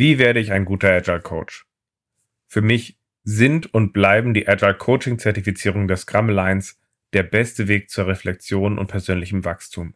Wie 0.00 0.18
werde 0.18 0.40
ich 0.40 0.50
ein 0.50 0.64
guter 0.64 0.88
Agile 0.90 1.20
Coach? 1.20 1.66
Für 2.46 2.62
mich 2.62 2.98
sind 3.22 3.74
und 3.74 3.92
bleiben 3.92 4.32
die 4.32 4.48
Agile 4.48 4.72
Coaching 4.72 5.18
Zertifizierungen 5.18 5.88
der 5.88 5.98
Scrum 5.98 6.30
Alliance 6.30 6.76
der 7.12 7.22
beste 7.22 7.68
Weg 7.68 7.90
zur 7.90 8.06
Reflexion 8.06 8.78
und 8.78 8.86
persönlichem 8.86 9.44
Wachstum. 9.44 9.92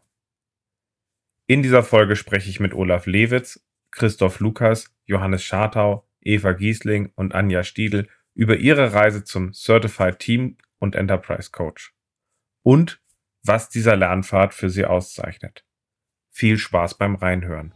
In 1.46 1.62
dieser 1.62 1.82
Folge 1.82 2.16
spreche 2.16 2.50
ich 2.50 2.60
mit 2.60 2.74
Olaf 2.74 3.06
Lewitz, 3.06 3.64
Christoph 3.92 4.40
Lukas, 4.40 4.94
Johannes 5.06 5.42
Schartau, 5.42 6.06
Eva 6.20 6.52
Giesling 6.52 7.10
und 7.14 7.34
Anja 7.34 7.64
Stiedl 7.64 8.06
über 8.34 8.58
ihre 8.58 8.92
Reise 8.92 9.24
zum 9.24 9.54
Certified 9.54 10.18
Team 10.18 10.58
und 10.80 10.96
Enterprise 10.96 11.50
Coach 11.50 11.94
und 12.62 13.00
was 13.42 13.70
dieser 13.70 13.96
Lernpfad 13.96 14.52
für 14.52 14.68
sie 14.68 14.84
auszeichnet. 14.84 15.64
Viel 16.28 16.58
Spaß 16.58 16.98
beim 16.98 17.14
Reinhören. 17.14 17.72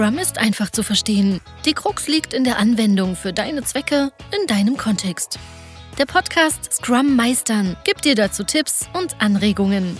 Scrum 0.00 0.16
ist 0.16 0.38
einfach 0.38 0.70
zu 0.70 0.82
verstehen. 0.82 1.42
Die 1.66 1.74
Krux 1.74 2.08
liegt 2.08 2.32
in 2.32 2.42
der 2.42 2.56
Anwendung 2.56 3.16
für 3.16 3.34
deine 3.34 3.62
Zwecke 3.64 4.10
in 4.34 4.46
deinem 4.46 4.78
Kontext. 4.78 5.38
Der 5.98 6.06
Podcast 6.06 6.72
Scrum 6.72 7.16
Meistern 7.16 7.76
gibt 7.84 8.06
dir 8.06 8.14
dazu 8.14 8.42
Tipps 8.42 8.88
und 8.94 9.20
Anregungen. 9.20 9.98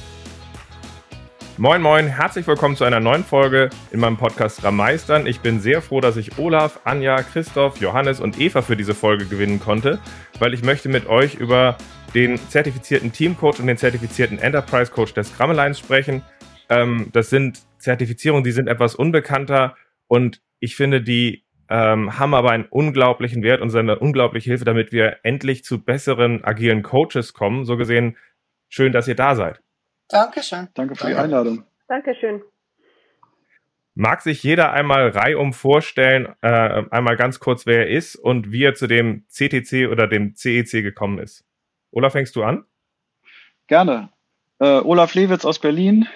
Moin 1.59 1.83
Moin, 1.83 2.07
herzlich 2.07 2.47
willkommen 2.47 2.77
zu 2.77 2.85
einer 2.85 2.99
neuen 2.99 3.25
Folge 3.25 3.69
in 3.91 4.01
meinem 4.01 4.17
Podcast 4.17 4.57
Scrum 4.57 4.77
Meistern. 4.77 5.27
Ich 5.27 5.41
bin 5.41 5.61
sehr 5.61 5.83
froh, 5.83 6.01
dass 6.01 6.17
ich 6.17 6.39
Olaf, 6.39 6.81
Anja, 6.85 7.23
Christoph, 7.23 7.77
Johannes 7.77 8.21
und 8.21 8.41
Eva 8.41 8.63
für 8.63 8.79
diese 8.79 8.95
Folge 8.95 9.27
gewinnen 9.27 9.61
konnte, 9.61 9.99
weil 10.39 10.55
ich 10.55 10.65
möchte 10.65 10.89
mit 10.89 11.09
euch 11.09 11.35
über 11.35 11.77
den 12.15 12.39
zertifizierten 12.49 13.13
Teamcoach 13.13 13.61
und 13.61 13.67
den 13.67 13.77
zertifizierten 13.77 14.39
Enterprise 14.39 14.91
Coach 14.91 15.13
der 15.13 15.25
Scrum 15.25 15.51
Alliance 15.51 15.79
sprechen. 15.79 16.23
Ähm, 16.71 17.11
das 17.13 17.29
sind 17.29 17.59
Zertifizierungen, 17.77 18.45
die 18.45 18.53
sind 18.53 18.67
etwas 18.67 18.95
unbekannter 18.95 19.75
und 20.11 20.43
ich 20.59 20.75
finde, 20.75 21.01
die 21.01 21.45
ähm, 21.69 22.19
haben 22.19 22.35
aber 22.35 22.51
einen 22.51 22.65
unglaublichen 22.65 23.45
Wert 23.45 23.61
und 23.61 23.71
sind 23.71 23.89
eine 23.89 24.01
unglaubliche 24.01 24.51
Hilfe, 24.51 24.65
damit 24.65 24.91
wir 24.91 25.19
endlich 25.23 25.63
zu 25.63 25.85
besseren 25.85 26.43
agilen 26.43 26.83
Coaches 26.83 27.33
kommen. 27.33 27.65
So 27.65 27.77
gesehen, 27.77 28.17
schön, 28.69 28.91
dass 28.91 29.07
ihr 29.07 29.15
da 29.15 29.37
seid. 29.37 29.63
Dankeschön. 30.09 30.69
Danke 30.75 30.97
für 30.97 31.07
die 31.07 31.15
Einladung. 31.15 31.63
Dankeschön. 31.87 32.43
Mag 33.95 34.23
sich 34.23 34.43
jeder 34.43 34.73
einmal 34.73 35.11
reihum 35.11 35.53
vorstellen, 35.53 36.35
äh, 36.41 36.83
einmal 36.91 37.17
ganz 37.17 37.39
kurz, 37.39 37.65
wer 37.65 37.87
er 37.87 37.91
ist 37.91 38.17
und 38.17 38.51
wie 38.51 38.65
er 38.65 38.75
zu 38.75 38.89
dem 38.89 39.25
CTC 39.29 39.89
oder 39.93 40.09
dem 40.09 40.35
CEC 40.35 40.83
gekommen 40.83 41.21
ist? 41.21 41.45
Olaf, 41.93 42.15
fängst 42.15 42.35
du 42.35 42.43
an? 42.43 42.65
Gerne. 43.69 44.11
Äh, 44.59 44.81
Olaf 44.81 45.15
Lewitz 45.15 45.45
aus 45.45 45.61
Berlin. 45.61 46.09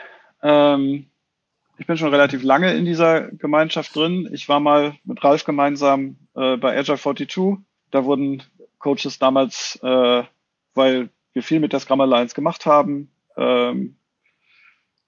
Ähm, 0.42 1.10
ich 1.76 1.86
bin 1.86 1.96
schon 1.96 2.10
relativ 2.10 2.42
lange 2.42 2.72
in 2.74 2.84
dieser 2.84 3.30
Gemeinschaft 3.32 3.94
drin. 3.94 4.28
Ich 4.32 4.48
war 4.48 4.60
mal 4.60 4.94
mit 5.04 5.22
Ralf 5.24 5.44
gemeinsam 5.44 6.16
äh, 6.34 6.56
bei 6.56 6.76
Agile 6.76 6.98
42. 6.98 7.58
Da 7.90 8.04
wurden 8.04 8.42
Coaches 8.78 9.18
damals, 9.18 9.78
äh, 9.82 10.22
weil 10.74 11.10
wir 11.32 11.42
viel 11.42 11.60
mit 11.60 11.72
der 11.72 11.80
Scrum 11.80 12.00
Alliance 12.00 12.34
gemacht 12.34 12.66
haben, 12.66 13.10
ähm, 13.36 13.96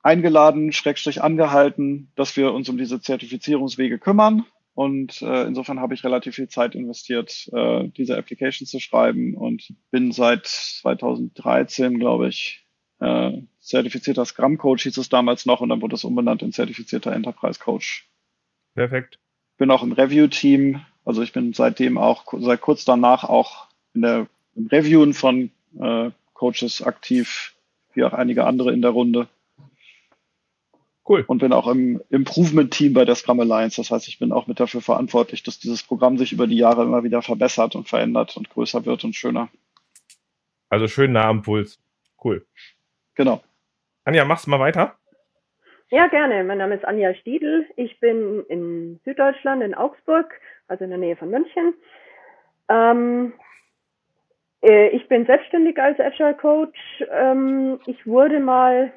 eingeladen, 0.03 0.73
schrägstrich 0.73 1.23
angehalten, 1.23 2.11
dass 2.17 2.36
wir 2.36 2.53
uns 2.53 2.69
um 2.69 2.78
diese 2.78 3.01
Zertifizierungswege 3.01 3.98
kümmern. 3.98 4.45
Und 4.75 5.23
äh, 5.23 5.45
insofern 5.45 5.80
habe 5.80 5.95
ich 5.95 6.05
relativ 6.05 6.34
viel 6.34 6.48
Zeit 6.48 6.75
investiert, 6.75 7.48
äh, 7.53 7.89
diese 7.89 8.19
Application 8.19 8.67
zu 8.67 8.78
schreiben 8.78 9.34
und 9.34 9.73
bin 9.91 10.12
seit 10.12 10.47
2013, 10.47 11.98
glaube 11.98 12.28
ich, 12.28 12.66
äh, 13.00 13.42
zertifizierter 13.61 14.25
Scrum 14.25 14.58
Coach 14.58 14.84
hieß 14.84 14.97
es 14.98 15.08
damals 15.08 15.47
noch 15.47 15.61
und 15.61 15.69
dann 15.69 15.83
wurde 15.83 15.97
es 15.97 16.05
umbenannt 16.05 16.42
in 16.42 16.52
zertifizierter 16.52 17.12
Enterprise 17.12 17.61
Coach. 17.61 18.08
Perfekt. 18.75 19.19
Bin 19.58 19.70
auch 19.70 19.83
im 19.83 19.92
Review-Team, 19.92 20.80
also 21.05 21.23
ich 21.23 21.33
bin 21.33 21.52
seitdem 21.52 21.98
auch, 21.98 22.24
seit 22.39 22.61
kurz 22.61 22.84
danach 22.84 23.24
auch 23.24 23.68
in 23.95 24.02
der, 24.02 24.27
im 24.55 24.67
Reviewen 24.67 25.14
von 25.14 25.51
äh, 25.79 26.11
Coaches 26.34 26.83
aktiv, 26.83 27.55
wie 27.95 28.05
auch 28.05 28.12
einige 28.12 28.45
andere 28.45 28.73
in 28.73 28.83
der 28.83 28.90
Runde. 28.90 29.28
Cool. 31.08 31.24
Und 31.27 31.39
bin 31.39 31.52
auch 31.52 31.68
im 31.68 32.02
Improvement-Team 32.11 32.92
bei 32.92 33.05
der 33.05 33.14
Scrum 33.14 33.39
Alliance. 33.39 33.80
Das 33.80 33.92
heißt, 33.92 34.08
ich 34.08 34.18
bin 34.18 34.33
auch 34.33 34.48
mit 34.48 34.58
dafür 34.58 34.80
verantwortlich, 34.80 35.45
dass 35.45 35.61
dieses 35.61 35.84
Programm 35.84 36.18
sich 36.18 36.33
über 36.33 36.48
die 36.48 36.57
Jahre 36.57 36.83
immer 36.83 37.05
wieder 37.05 37.23
verbessert 37.23 37.77
und 37.77 37.89
verändert 37.89 38.36
und 38.36 38.51
größer 38.51 38.84
wird 38.84 39.05
und 39.05 39.14
schöner. 39.14 39.48
Also 40.68 40.89
schön 40.89 41.13
nah 41.13 41.28
am 41.28 41.42
Puls. 41.42 41.78
Cool. 42.23 42.45
Genau. 43.16 43.42
Anja, 44.04 44.24
machst 44.24 44.46
du 44.46 44.50
mal 44.50 44.60
weiter? 44.60 44.94
Ja, 45.88 46.06
gerne. 46.08 46.44
Mein 46.44 46.58
Name 46.58 46.74
ist 46.74 46.84
Anja 46.84 47.14
Stiedl. 47.14 47.66
Ich 47.77 47.98
bin 47.98 48.44
in 48.48 49.00
Süddeutschland, 49.04 49.62
in 49.62 49.74
Augsburg, 49.74 50.32
also 50.68 50.84
in 50.84 50.90
der 50.90 50.98
Nähe 50.98 51.16
von 51.16 51.30
München. 51.30 51.74
Ähm, 52.68 53.32
äh, 54.62 54.88
ich 54.88 55.08
bin 55.08 55.24
selbstständig 55.27 55.78
als 55.78 55.98
Agile 55.98 56.34
Coach. 56.34 56.78
Ähm, 57.10 57.80
ich 57.86 58.06
wurde 58.06 58.38
mal 58.38 58.92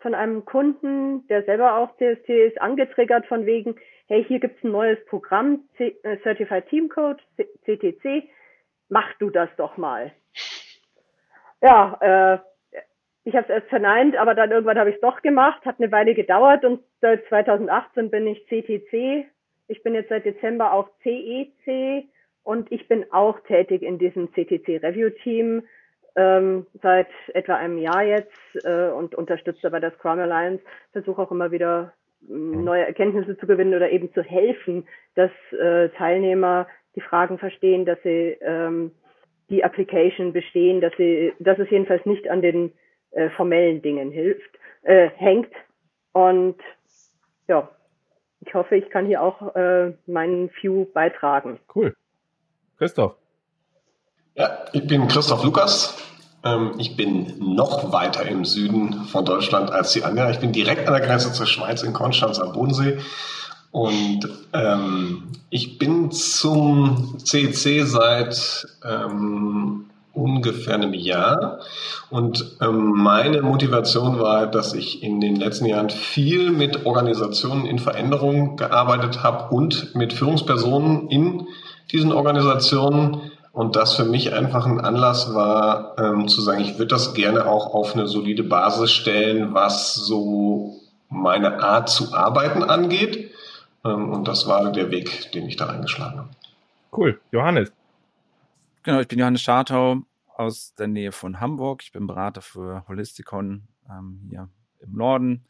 von 0.00 0.14
einem 0.14 0.44
Kunden, 0.44 1.26
der 1.28 1.44
selber 1.44 1.76
auch 1.76 1.96
CST 1.96 2.28
ist, 2.28 2.60
angetriggert 2.60 3.26
von 3.26 3.46
wegen, 3.46 3.76
hey, 4.06 4.24
hier 4.24 4.40
gibt's 4.40 4.62
ein 4.64 4.72
neues 4.72 4.98
Programm, 5.06 5.68
C 5.76 5.96
äh, 6.02 6.18
Certified 6.22 6.68
Team 6.68 6.88
Coach, 6.88 7.22
C 7.36 7.48
CTC, 7.64 8.28
mach 8.88 9.12
du 9.18 9.30
das 9.30 9.50
doch 9.56 9.76
mal. 9.76 10.12
Ja, 11.60 11.98
äh, 12.00 12.38
ich 13.28 13.36
habe 13.36 13.44
es 13.44 13.50
erst 13.50 13.68
verneint, 13.68 14.16
aber 14.16 14.34
dann 14.34 14.50
irgendwann 14.50 14.78
habe 14.78 14.88
ich 14.88 14.96
es 14.96 15.02
doch 15.02 15.20
gemacht, 15.20 15.62
hat 15.66 15.76
eine 15.78 15.92
Weile 15.92 16.14
gedauert 16.14 16.64
und 16.64 16.80
seit 17.02 17.26
2018 17.26 18.10
bin 18.10 18.26
ich 18.26 18.46
CTC. 18.46 19.26
Ich 19.68 19.82
bin 19.82 19.94
jetzt 19.94 20.08
seit 20.08 20.24
Dezember 20.24 20.72
auch 20.72 20.88
CEC 21.02 22.06
und 22.42 22.72
ich 22.72 22.88
bin 22.88 23.04
auch 23.12 23.38
tätig 23.40 23.82
in 23.82 23.98
diesem 23.98 24.32
CTC 24.32 24.82
Review 24.82 25.10
Team 25.10 25.62
ähm, 26.16 26.66
seit 26.82 27.08
etwa 27.34 27.56
einem 27.56 27.76
Jahr 27.76 28.02
jetzt 28.02 28.64
äh, 28.64 28.88
und 28.88 29.14
unterstütze 29.14 29.70
bei 29.70 29.78
der 29.78 29.92
Scrum 29.92 30.18
Alliance, 30.18 30.64
versuche 30.92 31.20
auch 31.20 31.30
immer 31.30 31.50
wieder 31.50 31.92
ähm, 32.30 32.64
neue 32.64 32.86
Erkenntnisse 32.86 33.36
zu 33.36 33.46
gewinnen 33.46 33.74
oder 33.74 33.90
eben 33.90 34.10
zu 34.14 34.22
helfen, 34.22 34.88
dass 35.16 35.30
äh, 35.52 35.90
Teilnehmer 35.90 36.66
die 36.96 37.02
Fragen 37.02 37.36
verstehen, 37.38 37.84
dass 37.84 38.02
sie 38.02 38.38
ähm, 38.40 38.92
die 39.50 39.62
Application 39.62 40.32
bestehen, 40.32 40.80
dass 40.80 40.94
sie, 40.96 41.34
dass 41.40 41.58
es 41.58 41.68
jedenfalls 41.68 42.06
nicht 42.06 42.30
an 42.30 42.40
den 42.40 42.72
äh, 43.12 43.30
formellen 43.30 43.82
Dingen 43.82 44.10
hilft, 44.10 44.50
äh, 44.82 45.08
hängt. 45.16 45.52
Und 46.12 46.56
ja, 47.46 47.68
ich 48.40 48.54
hoffe, 48.54 48.76
ich 48.76 48.90
kann 48.90 49.06
hier 49.06 49.22
auch 49.22 49.54
äh, 49.54 49.92
meinen 50.06 50.50
Few 50.50 50.86
beitragen. 50.92 51.58
Cool. 51.74 51.94
Christoph. 52.78 53.14
Ja, 54.34 54.64
ich 54.72 54.86
bin 54.86 55.08
Christoph 55.08 55.42
Lukas. 55.42 55.98
Ähm, 56.44 56.74
ich 56.78 56.96
bin 56.96 57.34
noch 57.38 57.92
weiter 57.92 58.24
im 58.26 58.44
Süden 58.44 59.04
von 59.06 59.24
Deutschland 59.24 59.70
als 59.70 59.92
die 59.92 60.04
Anja. 60.04 60.30
Ich 60.30 60.38
bin 60.38 60.52
direkt 60.52 60.86
an 60.86 60.94
der 60.94 61.04
Grenze 61.04 61.32
zur 61.32 61.46
Schweiz 61.46 61.82
in 61.82 61.92
Konstanz 61.92 62.38
am 62.38 62.52
Bodensee. 62.52 62.98
Und 63.70 64.20
ähm, 64.52 65.32
ich 65.50 65.78
bin 65.78 66.10
zum 66.10 67.18
CC 67.18 67.82
seit 67.82 68.66
ähm, 68.84 69.90
ungefähr 70.18 70.74
einem 70.74 70.94
Jahr. 70.94 71.60
Und 72.10 72.56
ähm, 72.60 72.92
meine 72.92 73.42
Motivation 73.42 74.18
war, 74.18 74.46
dass 74.46 74.74
ich 74.74 75.02
in 75.02 75.20
den 75.20 75.36
letzten 75.36 75.66
Jahren 75.66 75.90
viel 75.90 76.50
mit 76.50 76.86
Organisationen 76.86 77.66
in 77.66 77.78
Veränderung 77.78 78.56
gearbeitet 78.56 79.22
habe 79.22 79.54
und 79.54 79.94
mit 79.94 80.12
Führungspersonen 80.12 81.08
in 81.08 81.46
diesen 81.92 82.12
Organisationen 82.12 83.30
und 83.52 83.76
das 83.76 83.94
für 83.94 84.04
mich 84.04 84.32
einfach 84.32 84.66
ein 84.66 84.80
Anlass 84.80 85.34
war, 85.34 85.96
ähm, 85.98 86.28
zu 86.28 86.40
sagen, 86.40 86.60
ich 86.60 86.78
würde 86.78 86.88
das 86.88 87.14
gerne 87.14 87.46
auch 87.46 87.74
auf 87.74 87.94
eine 87.94 88.06
solide 88.06 88.44
Basis 88.44 88.92
stellen, 88.92 89.54
was 89.54 89.94
so 89.94 90.76
meine 91.08 91.62
Art 91.62 91.88
zu 91.88 92.14
arbeiten 92.14 92.62
angeht. 92.62 93.32
Ähm, 93.84 94.10
und 94.12 94.28
das 94.28 94.46
war 94.46 94.70
der 94.70 94.90
Weg, 94.90 95.32
den 95.32 95.46
ich 95.46 95.56
da 95.56 95.66
eingeschlagen 95.66 96.18
habe. 96.18 96.28
Cool. 96.96 97.20
Johannes. 97.32 97.72
Genau, 98.82 99.00
ich 99.00 99.08
bin 99.08 99.18
Johannes 99.18 99.42
Schartau 99.42 100.02
aus 100.38 100.74
der 100.74 100.88
Nähe 100.88 101.12
von 101.12 101.40
Hamburg. 101.40 101.82
Ich 101.82 101.92
bin 101.92 102.06
Berater 102.06 102.42
für 102.42 102.86
Holisticon 102.88 103.68
ähm, 103.90 104.26
hier 104.28 104.48
im 104.80 104.92
Norden. 104.92 105.46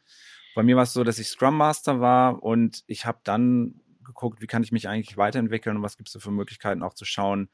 Bei 0.55 0.63
mir 0.63 0.77
war 0.77 0.85
es 0.85 0.93
so, 0.93 1.05
dass 1.05 1.19
ich 1.19 1.29
Scrum 1.29 1.57
Master 1.57 2.01
war 2.01 2.43
und 2.43 2.83
ich 2.87 3.07
habe 3.07 3.21
dann 3.23 3.81
geguckt, 4.03 4.41
wie 4.41 4.47
kann 4.47 4.63
ich 4.63 4.73
mich 4.73 4.89
eigentlich 4.89 5.17
weiterentwickeln 5.17 5.77
und 5.77 5.83
was 5.83 5.97
gibt 5.97 6.09
es 6.09 6.23
für 6.23 6.31
Möglichkeiten 6.31 6.83
auch 6.83 6.95
zu 6.95 7.05
schauen, 7.05 7.51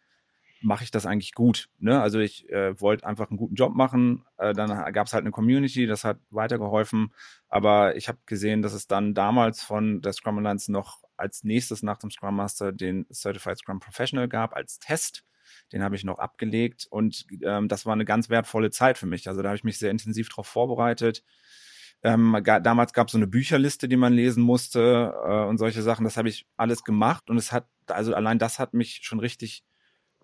mache 0.63 0.85
ich 0.85 0.91
das 0.91 1.05
eigentlich 1.05 1.35
gut. 1.35 1.69
Ne? 1.79 2.01
Also 2.01 2.21
ich 2.21 2.49
äh, 2.49 2.81
wollte 2.81 3.07
einfach 3.07 3.29
einen 3.29 3.37
guten 3.37 3.57
Job 3.57 3.75
machen. 3.75 4.25
Äh, 4.39 4.55
dann 4.55 4.93
gab 4.93 5.07
es 5.07 5.13
halt 5.13 5.25
eine 5.25 5.33
Community, 5.33 5.87
das 5.87 6.05
hat 6.05 6.19
weitergeholfen. 6.31 7.13
Aber 7.49 7.97
ich 7.97 8.09
habe 8.09 8.19
gesehen, 8.25 8.63
dass 8.63 8.73
es 8.73 8.87
dann 8.87 9.13
damals 9.13 9.63
von 9.63 10.01
der 10.01 10.13
Scrum 10.13 10.39
Alliance 10.39 10.73
noch 10.73 11.03
als 11.17 11.45
nächstes 11.45 11.83
nach 11.83 11.99
dem 11.99 12.11
Scrum 12.11 12.37
Master 12.37 12.73
den 12.73 13.07
Certified 13.13 13.59
Scrum 13.59 13.81
Professional 13.81 14.29
gab 14.29 14.55
als 14.55 14.79
Test. 14.79 15.25
Den 15.73 15.83
habe 15.83 15.97
ich 15.97 16.05
noch 16.05 16.19
abgelegt 16.19 16.87
und 16.91 17.27
ähm, 17.43 17.69
das 17.69 17.87
war 17.87 17.93
eine 17.93 18.05
ganz 18.05 18.29
wertvolle 18.29 18.71
Zeit 18.71 18.99
für 18.99 19.07
mich. 19.07 19.29
Also 19.29 19.43
da 19.43 19.49
habe 19.49 19.57
ich 19.57 19.65
mich 19.65 19.79
sehr 19.79 19.91
intensiv 19.91 20.29
darauf 20.29 20.47
vorbereitet. 20.47 21.25
Ähm, 22.03 22.37
damals 22.45 22.93
gab 22.93 23.09
es 23.09 23.13
so 23.13 23.19
eine 23.19 23.27
Bücherliste, 23.27 23.89
die 23.89 23.97
man 23.97 24.13
lesen 24.13 24.43
musste 24.43 25.15
äh, 25.27 25.45
und 25.49 25.59
solche 25.59 25.83
Sachen. 25.83 26.05
Das 26.05 26.17
habe 26.17 26.29
ich 26.29 26.47
alles 26.57 26.85
gemacht 26.85 27.31
und 27.31 27.39
es 27.39 27.51
hat, 27.51 27.67
also 27.87 28.15
allein 28.15 28.39
das 28.39 28.59
hat 28.59 28.75
mich 28.75 29.01
schon 29.03 29.21
richtig 29.21 29.65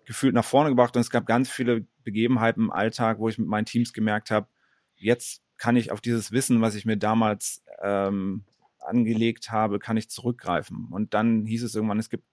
gefühlt 0.05 0.33
nach 0.33 0.45
vorne 0.45 0.69
gebracht 0.69 0.95
und 0.95 1.01
es 1.01 1.09
gab 1.09 1.25
ganz 1.25 1.49
viele 1.49 1.85
Begebenheiten 2.03 2.63
im 2.63 2.71
Alltag, 2.71 3.19
wo 3.19 3.29
ich 3.29 3.37
mit 3.37 3.47
meinen 3.47 3.65
Teams 3.65 3.93
gemerkt 3.93 4.31
habe, 4.31 4.47
jetzt 4.95 5.41
kann 5.57 5.75
ich 5.75 5.91
auf 5.91 6.01
dieses 6.01 6.31
Wissen, 6.31 6.61
was 6.61 6.75
ich 6.75 6.85
mir 6.85 6.97
damals 6.97 7.63
ähm, 7.81 8.43
angelegt 8.79 9.51
habe, 9.51 9.79
kann 9.79 9.97
ich 9.97 10.09
zurückgreifen. 10.09 10.87
Und 10.91 11.13
dann 11.13 11.45
hieß 11.45 11.63
es 11.63 11.75
irgendwann, 11.75 11.99
es 11.99 12.09
gibt 12.09 12.25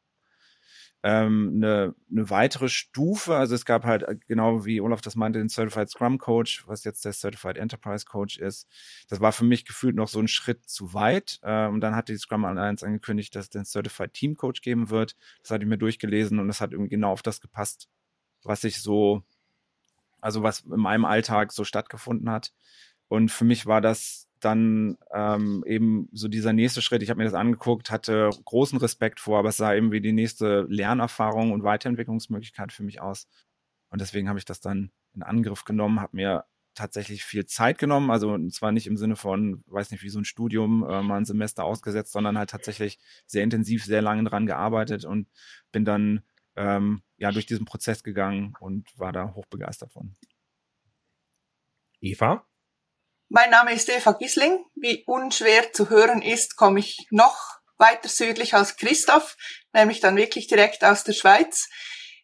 ähm, 1.03 1.53
eine, 1.55 1.95
eine 2.11 2.31
weitere 2.31 2.69
Stufe. 2.69 3.37
Also 3.37 3.55
es 3.55 3.65
gab 3.65 3.85
halt, 3.85 4.03
äh, 4.03 4.17
genau 4.27 4.65
wie 4.65 4.81
Olaf 4.81 5.01
das 5.01 5.15
meinte, 5.15 5.39
den 5.39 5.49
Certified 5.49 5.91
Scrum 5.91 6.19
Coach, 6.19 6.67
was 6.67 6.85
jetzt 6.85 7.05
der 7.05 7.13
Certified 7.13 7.57
Enterprise 7.57 8.05
Coach 8.05 8.39
ist. 8.39 8.69
Das 9.09 9.21
war 9.21 9.33
für 9.33 9.45
mich 9.45 9.65
gefühlt 9.65 9.95
noch 9.95 10.09
so 10.09 10.19
ein 10.19 10.29
Schritt 10.29 10.69
zu 10.69 10.95
weit. 10.95 11.39
Ähm, 11.43 11.75
und 11.75 11.81
dann 11.81 11.95
hat 11.95 12.09
die 12.09 12.17
Scrum 12.17 12.45
Alliance 12.45 12.85
angekündigt, 12.85 13.35
dass 13.35 13.47
es 13.47 13.51
den 13.51 13.65
Certified 13.65 14.13
Team 14.13 14.37
Coach 14.37 14.61
geben 14.61 14.91
wird. 14.91 15.17
Das 15.43 15.51
hatte 15.51 15.65
ich 15.65 15.69
mir 15.69 15.79
durchgelesen 15.79 16.39
und 16.41 16.49
das 16.49 16.61
hat 16.61 16.73
irgendwie 16.73 16.91
genau 16.91 17.13
auf 17.13 17.23
das 17.23 17.41
gepasst, 17.41 17.89
was 18.43 18.65
ich 18.65 18.83
so, 18.83 19.23
also 20.21 20.43
was 20.43 20.61
in 20.61 20.81
meinem 20.81 21.05
Alltag 21.05 21.53
so 21.53 21.65
stattgefunden 21.65 22.31
hat. 22.31 22.53
Und 23.07 23.31
für 23.31 23.45
mich 23.45 23.67
war 23.67 23.81
das 23.81 24.28
dann 24.41 24.97
ähm, 25.13 25.65
eben 25.67 26.09
so 26.13 26.29
dieser 26.29 26.53
nächste 26.53 26.83
Schritt, 26.83 27.03
ich 27.03 27.11
habe 27.11 27.19
mir 27.19 27.25
das 27.25 27.35
angeguckt, 27.35 27.91
hatte 27.91 28.31
großen 28.45 28.79
Respekt 28.79 29.21
vor, 29.21 29.39
aber 29.39 29.51
es 29.51 29.57
sah 29.57 29.75
eben 29.75 29.93
wie 29.93 30.01
die 30.01 30.13
nächste 30.13 30.67
Lernerfahrung 30.69 31.53
und 31.53 31.63
Weiterentwicklungsmöglichkeit 31.63 32.73
für 32.73 32.83
mich 32.83 33.01
aus. 33.01 33.27
Und 33.91 34.01
deswegen 34.01 34.29
habe 34.29 34.39
ich 34.39 34.45
das 34.45 34.61
dann 34.61 34.91
in 35.15 35.23
Angriff 35.23 35.65
genommen, 35.65 36.01
habe 36.01 36.17
mir 36.17 36.45
tatsächlich 36.75 37.25
viel 37.25 37.45
Zeit 37.47 37.79
genommen, 37.79 38.11
also 38.11 38.39
zwar 38.51 38.73
nicht 38.73 38.87
im 38.87 38.97
Sinne 38.97 39.17
von, 39.17 39.65
weiß 39.67 39.91
nicht, 39.91 40.03
wie 40.03 40.11
so 40.11 40.21
ein 40.21 40.25
Studium, 40.25 40.85
äh, 40.85 41.03
mal 41.03 41.17
ein 41.17 41.25
Semester 41.25 41.65
ausgesetzt, 41.65 42.13
sondern 42.13 42.39
halt 42.39 42.51
tatsächlich 42.51 42.99
sehr 43.27 43.43
intensiv, 43.43 43.85
sehr 43.85 44.03
lange 44.03 44.25
dran 44.25 44.47
gearbeitet 44.47 45.05
und 45.05 45.29
bin 45.73 45.85
dann 45.85 46.23
ähm, 46.55 47.03
ja 47.17 47.33
durch 47.33 47.47
diesen 47.47 47.67
Prozess 47.67 48.05
gegangen 48.05 48.55
und 48.61 48.97
war 48.99 49.13
da 49.13 49.35
hochbegeistert 49.35 49.93
von. 49.93 50.15
Eva? 52.01 52.48
Mein 53.31 53.51
Name 53.51 53.75
ist 53.75 53.91
Eva 53.91 54.13
Gisling. 54.13 54.65
Wie 54.75 55.05
unschwer 55.07 55.71
zu 55.75 55.91
hören 55.91 56.23
ist, 56.23 56.57
komme 56.57 56.81
ich 56.81 57.07
noch 57.11 57.37
weiter 57.77 58.09
südlich 58.09 58.55
als 58.55 58.77
Christoph, 58.77 59.37
nämlich 59.75 60.01
dann 60.01 60.17
wirklich 60.17 60.47
direkt 60.47 60.83
aus 60.83 61.05
der 61.05 61.13
Schweiz. 61.13 61.69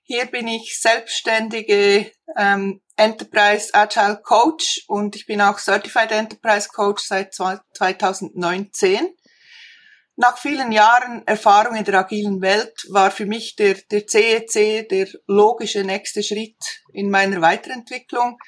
Hier 0.05 0.25
bin 0.25 0.49
ich 0.49 0.81
selbstständige 0.81 2.11
ähm, 2.39 2.81
Enterprise 2.97 3.75
Agile 3.75 4.19
Coach 4.23 4.85
und 4.87 5.15
ich 5.15 5.27
bin 5.27 5.43
auch 5.43 5.59
Certified 5.59 6.11
Enterprise 6.11 6.71
Coach 6.71 7.05
seit 7.05 7.35
2019. 7.35 9.15
Nach 10.17 10.39
vielen 10.39 10.73
Jahren 10.73 11.27
Erfahrung 11.27 11.77
in 11.77 11.85
der 11.85 11.99
agilen 11.99 12.41
Welt 12.41 12.87
war 12.89 13.11
für 13.11 13.27
mich 13.27 13.57
der, 13.57 13.75
der 13.91 14.07
CEC 14.07 14.57
e 14.57 14.83
der 14.85 15.09
logische 15.27 15.85
nächste 15.85 16.23
Schritt 16.23 16.57
in 16.95 17.11
meiner 17.11 17.43
Weiterentwicklung. 17.43 18.39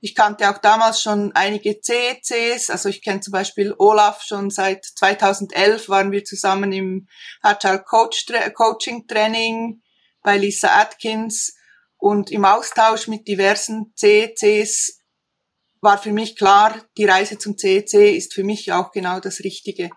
Ich 0.00 0.14
kannte 0.14 0.50
auch 0.50 0.58
damals 0.58 1.02
schon 1.02 1.32
einige 1.34 1.80
CECs, 1.80 2.70
also 2.70 2.88
ich 2.88 3.02
kenne 3.02 3.20
zum 3.20 3.32
Beispiel 3.32 3.74
Olaf 3.78 4.22
schon 4.22 4.50
seit 4.50 4.84
2011 4.84 5.88
waren 5.88 6.10
wir 6.10 6.24
zusammen 6.24 6.72
im 6.72 7.06
Agile 7.42 7.82
Coach 7.82 8.26
Coaching 8.54 9.06
Training 9.06 9.82
bei 10.22 10.38
Lisa 10.38 10.80
Atkins 10.80 11.54
und 11.98 12.30
im 12.30 12.46
Austausch 12.46 13.08
mit 13.08 13.28
diversen 13.28 13.92
CECs 13.94 15.00
war 15.80 15.98
für 15.98 16.12
mich 16.12 16.36
klar, 16.36 16.74
die 16.96 17.04
Reise 17.04 17.38
zum 17.38 17.56
CEC 17.56 18.16
ist 18.16 18.34
für 18.34 18.44
mich 18.44 18.72
auch 18.72 18.92
genau 18.92 19.20
das 19.20 19.40
Richtige. 19.40 19.90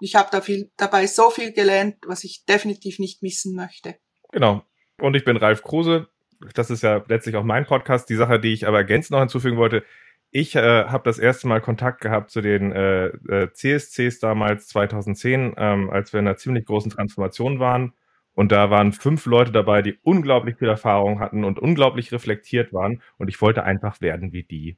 Ich 0.00 0.14
habe 0.14 0.28
da 0.30 0.40
viel, 0.40 0.70
dabei 0.76 1.06
so 1.06 1.30
viel 1.30 1.52
gelernt, 1.52 1.96
was 2.06 2.24
ich 2.24 2.44
definitiv 2.44 2.98
nicht 2.98 3.22
missen 3.22 3.54
möchte. 3.54 3.96
Genau. 4.32 4.62
Und 5.00 5.14
ich 5.16 5.24
bin 5.24 5.36
Ralf 5.36 5.62
Kruse, 5.62 6.08
das 6.54 6.70
ist 6.70 6.82
ja 6.82 7.02
letztlich 7.08 7.36
auch 7.36 7.44
mein 7.44 7.64
Podcast. 7.64 8.08
Die 8.10 8.16
Sache, 8.16 8.38
die 8.38 8.52
ich 8.52 8.66
aber 8.66 8.78
ergänzend 8.78 9.12
noch 9.12 9.20
hinzufügen 9.20 9.56
wollte, 9.56 9.84
ich 10.30 10.56
äh, 10.56 10.84
habe 10.86 11.04
das 11.04 11.18
erste 11.18 11.46
Mal 11.46 11.60
Kontakt 11.60 12.00
gehabt 12.00 12.30
zu 12.30 12.40
den 12.40 12.72
äh, 12.72 13.06
äh, 13.06 13.52
CSCs 13.52 14.18
damals 14.18 14.66
2010, 14.66 15.54
ähm, 15.56 15.90
als 15.90 16.12
wir 16.12 16.20
in 16.20 16.26
einer 16.26 16.36
ziemlich 16.36 16.66
großen 16.66 16.90
Transformation 16.90 17.60
waren. 17.60 17.92
Und 18.34 18.50
da 18.50 18.68
waren 18.68 18.92
fünf 18.92 19.26
Leute 19.26 19.52
dabei, 19.52 19.80
die 19.80 19.96
unglaublich 20.02 20.56
viel 20.56 20.68
Erfahrung 20.68 21.20
hatten 21.20 21.44
und 21.44 21.60
unglaublich 21.60 22.10
reflektiert 22.10 22.72
waren. 22.72 23.00
Und 23.16 23.28
ich 23.28 23.40
wollte 23.40 23.62
einfach 23.62 24.00
werden 24.00 24.32
wie 24.32 24.42
die. 24.42 24.76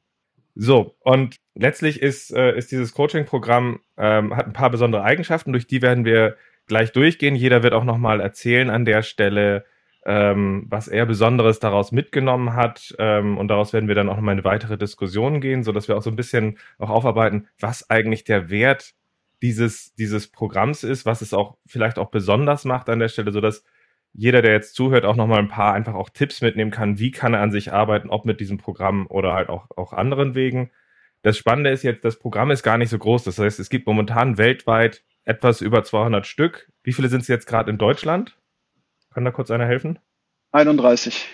So, 0.54 0.96
und 1.00 1.36
letztlich 1.54 2.02
ist, 2.02 2.34
äh, 2.34 2.56
ist 2.56 2.70
dieses 2.70 2.92
Coaching-Programm, 2.92 3.80
ähm, 3.96 4.36
hat 4.36 4.46
ein 4.46 4.52
paar 4.52 4.70
besondere 4.70 5.04
Eigenschaften, 5.04 5.52
durch 5.52 5.66
die 5.66 5.80
werden 5.80 6.04
wir 6.04 6.36
gleich 6.66 6.92
durchgehen. 6.92 7.34
Jeder 7.34 7.62
wird 7.62 7.72
auch 7.72 7.84
nochmal 7.84 8.20
erzählen 8.20 8.68
an 8.68 8.84
der 8.84 9.02
Stelle, 9.02 9.64
ähm, 10.06 10.66
was 10.70 10.86
er 10.86 11.04
Besonderes 11.04 11.58
daraus 11.58 11.90
mitgenommen 11.90 12.54
hat. 12.54 12.94
Ähm, 12.98 13.36
und 13.36 13.48
daraus 13.48 13.72
werden 13.72 13.88
wir 13.88 13.96
dann 13.96 14.08
auch 14.08 14.14
nochmal 14.14 14.34
in 14.34 14.38
eine 14.38 14.44
weitere 14.44 14.78
Diskussion 14.78 15.40
gehen, 15.40 15.64
sodass 15.64 15.88
wir 15.88 15.96
auch 15.96 16.02
so 16.02 16.10
ein 16.10 16.16
bisschen 16.16 16.58
auch 16.78 16.90
aufarbeiten, 16.90 17.48
was 17.58 17.90
eigentlich 17.90 18.22
der 18.22 18.48
Wert 18.48 18.94
dieses, 19.42 19.94
dieses 19.94 20.28
Programms 20.28 20.84
ist, 20.84 21.06
was 21.06 21.22
es 21.22 21.34
auch 21.34 21.58
vielleicht 21.66 21.98
auch 21.98 22.10
besonders 22.10 22.64
macht 22.64 22.88
an 22.88 23.00
der 23.00 23.08
Stelle, 23.08 23.32
sodass 23.32 23.64
jeder, 24.12 24.42
der 24.42 24.52
jetzt 24.52 24.76
zuhört, 24.76 25.04
auch 25.04 25.16
nochmal 25.16 25.40
ein 25.40 25.48
paar 25.48 25.74
einfach 25.74 25.94
auch 25.94 26.08
Tipps 26.08 26.40
mitnehmen 26.40 26.70
kann, 26.70 26.98
wie 27.00 27.10
kann 27.10 27.34
er 27.34 27.40
an 27.40 27.50
sich 27.50 27.72
arbeiten, 27.72 28.08
ob 28.08 28.24
mit 28.24 28.40
diesem 28.40 28.58
Programm 28.58 29.06
oder 29.08 29.34
halt 29.34 29.48
auch, 29.48 29.66
auch 29.76 29.92
anderen 29.92 30.34
Wegen. 30.36 30.70
Das 31.22 31.36
Spannende 31.36 31.70
ist 31.70 31.82
jetzt, 31.82 32.04
das 32.04 32.18
Programm 32.18 32.52
ist 32.52 32.62
gar 32.62 32.78
nicht 32.78 32.90
so 32.90 32.98
groß. 32.98 33.24
Das 33.24 33.38
heißt, 33.40 33.58
es 33.58 33.68
gibt 33.68 33.86
momentan 33.86 34.38
weltweit 34.38 35.02
etwas 35.24 35.60
über 35.60 35.82
200 35.82 36.26
Stück. 36.26 36.70
Wie 36.84 36.92
viele 36.92 37.08
sind 37.08 37.22
es 37.22 37.28
jetzt 37.28 37.46
gerade 37.46 37.70
in 37.70 37.78
Deutschland? 37.78 38.38
Kann 39.16 39.24
da 39.24 39.30
kurz 39.30 39.50
einer 39.50 39.64
helfen? 39.64 39.98
31. 40.52 41.26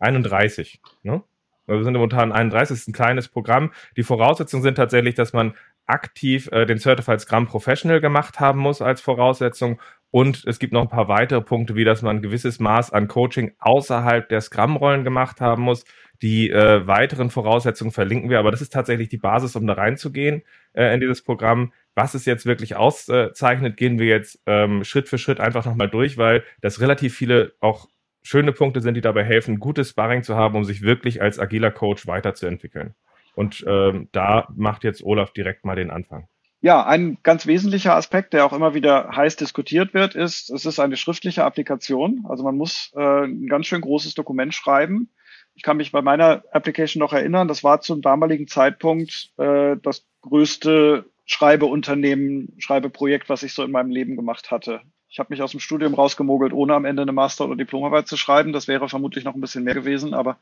31. 0.00 0.82
Ne? 1.02 1.22
Also 1.66 1.80
wir 1.80 1.84
sind 1.84 1.94
momentan 1.94 2.30
31, 2.30 2.68
das 2.68 2.80
ist 2.80 2.88
ein 2.88 2.92
kleines 2.92 3.28
Programm. 3.28 3.72
Die 3.96 4.02
Voraussetzungen 4.02 4.62
sind 4.62 4.74
tatsächlich, 4.74 5.14
dass 5.14 5.32
man 5.32 5.54
aktiv 5.86 6.46
äh, 6.52 6.66
den 6.66 6.76
Certified 6.76 7.22
Scrum 7.22 7.46
Professional 7.46 8.02
gemacht 8.02 8.38
haben 8.38 8.58
muss 8.58 8.82
als 8.82 9.00
Voraussetzung. 9.00 9.80
Und 10.10 10.44
es 10.46 10.58
gibt 10.58 10.72
noch 10.72 10.82
ein 10.82 10.88
paar 10.88 11.08
weitere 11.08 11.42
Punkte, 11.42 11.74
wie 11.74 11.84
dass 11.84 12.02
man 12.02 12.16
ein 12.16 12.22
gewisses 12.22 12.60
Maß 12.60 12.92
an 12.92 13.08
Coaching 13.08 13.52
außerhalb 13.58 14.28
der 14.28 14.40
Scrum-Rollen 14.40 15.04
gemacht 15.04 15.40
haben 15.40 15.62
muss. 15.62 15.84
Die 16.22 16.50
äh, 16.50 16.86
weiteren 16.86 17.30
Voraussetzungen 17.30 17.92
verlinken 17.92 18.30
wir, 18.30 18.38
aber 18.38 18.50
das 18.50 18.62
ist 18.62 18.72
tatsächlich 18.72 19.08
die 19.08 19.18
Basis, 19.18 19.54
um 19.54 19.66
da 19.66 19.74
reinzugehen 19.74 20.42
äh, 20.72 20.92
in 20.92 21.00
dieses 21.00 21.22
Programm. 21.22 21.72
Was 21.94 22.14
es 22.14 22.24
jetzt 22.24 22.46
wirklich 22.46 22.74
auszeichnet, 22.74 23.76
gehen 23.76 23.98
wir 23.98 24.06
jetzt 24.06 24.40
ähm, 24.46 24.82
Schritt 24.82 25.08
für 25.08 25.18
Schritt 25.18 25.40
einfach 25.40 25.64
nochmal 25.64 25.88
durch, 25.88 26.16
weil 26.16 26.42
das 26.60 26.80
relativ 26.80 27.14
viele 27.14 27.52
auch 27.60 27.88
schöne 28.22 28.52
Punkte 28.52 28.80
sind, 28.80 28.94
die 28.94 29.00
dabei 29.00 29.24
helfen, 29.24 29.60
gutes 29.60 29.90
Sparring 29.90 30.22
zu 30.22 30.34
haben, 30.34 30.56
um 30.56 30.64
sich 30.64 30.82
wirklich 30.82 31.22
als 31.22 31.38
agiler 31.38 31.70
Coach 31.70 32.06
weiterzuentwickeln. 32.06 32.94
Und 33.34 33.64
ähm, 33.68 34.08
da 34.12 34.48
macht 34.56 34.84
jetzt 34.84 35.02
Olaf 35.02 35.32
direkt 35.32 35.64
mal 35.64 35.76
den 35.76 35.90
Anfang. 35.90 36.28
Ja, 36.60 36.84
ein 36.84 37.18
ganz 37.22 37.46
wesentlicher 37.46 37.94
Aspekt, 37.94 38.32
der 38.32 38.44
auch 38.44 38.52
immer 38.52 38.74
wieder 38.74 39.10
heiß 39.14 39.36
diskutiert 39.36 39.94
wird, 39.94 40.16
ist, 40.16 40.50
es 40.50 40.66
ist 40.66 40.80
eine 40.80 40.96
schriftliche 40.96 41.44
Applikation. 41.44 42.24
Also 42.28 42.42
man 42.42 42.56
muss 42.56 42.92
äh, 42.96 43.26
ein 43.26 43.46
ganz 43.46 43.66
schön 43.66 43.80
großes 43.80 44.14
Dokument 44.14 44.52
schreiben. 44.54 45.08
Ich 45.54 45.62
kann 45.62 45.76
mich 45.76 45.92
bei 45.92 46.02
meiner 46.02 46.42
Application 46.50 46.98
noch 47.00 47.12
erinnern, 47.12 47.48
das 47.48 47.62
war 47.62 47.80
zum 47.80 48.02
damaligen 48.02 48.48
Zeitpunkt 48.48 49.32
äh, 49.38 49.76
das 49.82 50.06
größte 50.22 51.04
Schreibeunternehmen, 51.26 52.54
Schreibeprojekt, 52.58 53.28
was 53.28 53.42
ich 53.44 53.54
so 53.54 53.62
in 53.62 53.70
meinem 53.70 53.90
Leben 53.90 54.16
gemacht 54.16 54.50
hatte. 54.50 54.80
Ich 55.08 55.18
habe 55.18 55.32
mich 55.32 55.42
aus 55.42 55.52
dem 55.52 55.60
Studium 55.60 55.94
rausgemogelt, 55.94 56.52
ohne 56.52 56.74
am 56.74 56.84
Ende 56.84 57.02
eine 57.02 57.12
Master- 57.12 57.44
oder 57.44 57.56
Diplomarbeit 57.56 58.08
zu 58.08 58.16
schreiben. 58.16 58.52
Das 58.52 58.66
wäre 58.66 58.88
vermutlich 58.88 59.24
noch 59.24 59.34
ein 59.34 59.40
bisschen 59.40 59.64
mehr 59.64 59.74
gewesen, 59.74 60.12
aber 60.12 60.38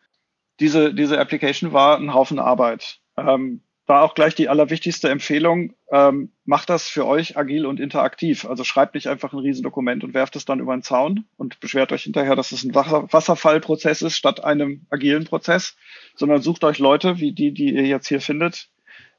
diese, 0.60 0.94
diese 0.94 1.18
Application 1.20 1.72
war 1.72 1.98
ein 1.98 2.14
Haufen 2.14 2.38
Arbeit. 2.38 3.00
Ähm, 3.16 3.60
war 3.86 4.02
auch 4.02 4.14
gleich 4.14 4.34
die 4.34 4.48
allerwichtigste 4.48 5.08
Empfehlung, 5.08 5.74
ähm, 5.92 6.32
macht 6.44 6.70
das 6.70 6.88
für 6.88 7.06
euch 7.06 7.36
agil 7.36 7.66
und 7.66 7.78
interaktiv. 7.78 8.44
Also 8.44 8.64
schreibt 8.64 8.94
nicht 8.94 9.06
einfach 9.06 9.32
ein 9.32 9.38
Riesendokument 9.38 10.02
und 10.02 10.14
werft 10.14 10.36
es 10.36 10.44
dann 10.44 10.60
über 10.60 10.76
den 10.76 10.82
Zaun 10.82 11.24
und 11.36 11.60
beschwert 11.60 11.92
euch 11.92 12.02
hinterher, 12.02 12.34
dass 12.34 12.52
es 12.52 12.64
ein 12.64 12.74
Wasserfallprozess 12.74 14.02
ist 14.02 14.16
statt 14.16 14.42
einem 14.42 14.86
agilen 14.90 15.24
Prozess, 15.24 15.76
sondern 16.16 16.42
sucht 16.42 16.64
euch 16.64 16.78
Leute 16.78 17.20
wie 17.20 17.32
die, 17.32 17.52
die 17.52 17.74
ihr 17.74 17.86
jetzt 17.86 18.08
hier 18.08 18.20
findet, 18.20 18.68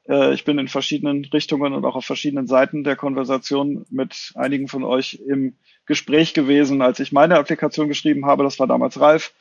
äh, 0.08 0.32
ich 0.34 0.44
bin 0.44 0.58
in 0.58 0.68
verschiedenen 0.68 1.24
Richtungen 1.26 1.74
und 1.74 1.84
auch 1.84 1.94
auf 1.94 2.04
verschiedenen 2.04 2.46
Seiten 2.46 2.82
der 2.82 2.96
Konversation 2.96 3.86
mit 3.90 4.32
einigen 4.34 4.68
von 4.68 4.82
euch 4.82 5.20
im 5.26 5.56
Gespräch 5.86 6.34
gewesen, 6.34 6.82
als 6.82 7.00
ich 7.00 7.12
meine 7.12 7.36
Applikation 7.36 7.88
geschrieben 7.88 8.26
habe. 8.26 8.42
Das 8.42 8.58
war 8.58 8.66
damals 8.66 8.98
Ralf, 9.00 9.34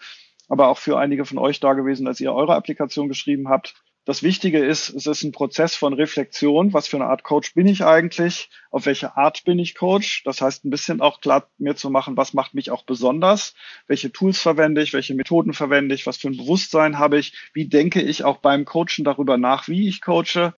aber 0.50 0.67
auch 0.67 0.77
für 0.77 0.98
einige 0.98 1.25
von 1.25 1.38
euch 1.38 1.60
da 1.60 1.74
gewesen, 1.74 2.07
als 2.07 2.19
ihr 2.19 2.34
eure 2.34 2.55
Applikation 2.55 3.07
geschrieben 3.07 3.50
habt. 3.50 3.75
Das 4.07 4.23
Wichtige 4.23 4.63
ist, 4.63 4.87
es 4.87 5.05
ist 5.05 5.23
ein 5.23 5.33
Prozess 5.33 5.75
von 5.75 5.91
Reflexion. 5.91 6.71
Was 6.71 6.87
für 6.87 6.95
eine 6.95 7.07
Art 7.07 7.25
Coach 7.25 7.53
bin 7.55 7.67
ich 7.67 7.83
eigentlich? 7.83 8.49
Auf 8.71 8.85
welche 8.85 9.17
Art 9.17 9.43
bin 9.43 9.59
ich 9.59 9.75
Coach? 9.75 10.23
Das 10.23 10.39
heißt, 10.39 10.63
ein 10.63 10.69
bisschen 10.69 11.01
auch 11.01 11.19
klar 11.19 11.49
mir 11.57 11.75
zu 11.75 11.89
machen, 11.89 12.15
was 12.15 12.33
macht 12.33 12.53
mich 12.53 12.71
auch 12.71 12.85
besonders? 12.85 13.53
Welche 13.85 14.09
Tools 14.09 14.39
verwende 14.39 14.81
ich? 14.81 14.93
Welche 14.93 15.13
Methoden 15.13 15.51
verwende 15.51 15.93
ich? 15.93 16.07
Was 16.07 16.15
für 16.15 16.29
ein 16.29 16.37
Bewusstsein 16.37 16.97
habe 16.97 17.19
ich? 17.19 17.33
Wie 17.51 17.67
denke 17.67 18.01
ich 18.01 18.23
auch 18.23 18.37
beim 18.37 18.63
Coachen 18.63 19.03
darüber 19.03 19.37
nach, 19.37 19.67
wie 19.67 19.89
ich 19.89 19.99
coache? 19.99 20.53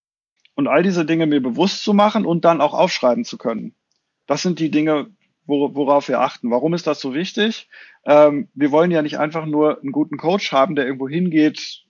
Und 0.54 0.68
all 0.68 0.84
diese 0.84 1.04
Dinge 1.04 1.26
mir 1.26 1.42
bewusst 1.42 1.84
zu 1.84 1.96
machen 1.96 2.28
und 2.28 2.46
dann 2.46 2.62
auch 2.62 2.76
aufschreiben 2.76 3.26
zu 3.26 3.40
können. 3.40 3.74
Das 4.28 4.44
sind 4.44 4.60
die 4.60 4.70
Dinge, 4.70 5.10
worauf 5.48 6.08
wir 6.08 6.20
achten. 6.20 6.52
Warum 6.52 6.76
ist 6.76 6.86
das 6.86 7.02
so 7.02 7.16
wichtig? 7.16 7.68
Ähm, 8.06 8.50
wir 8.54 8.70
wollen 8.70 8.92
ja 8.92 9.02
nicht 9.02 9.18
einfach 9.18 9.48
nur 9.48 9.82
einen 9.82 9.92
guten 9.92 10.18
Coach 10.18 10.52
haben, 10.52 10.76
der 10.76 10.86
irgendwo 10.86 11.10
hingeht, 11.10 11.89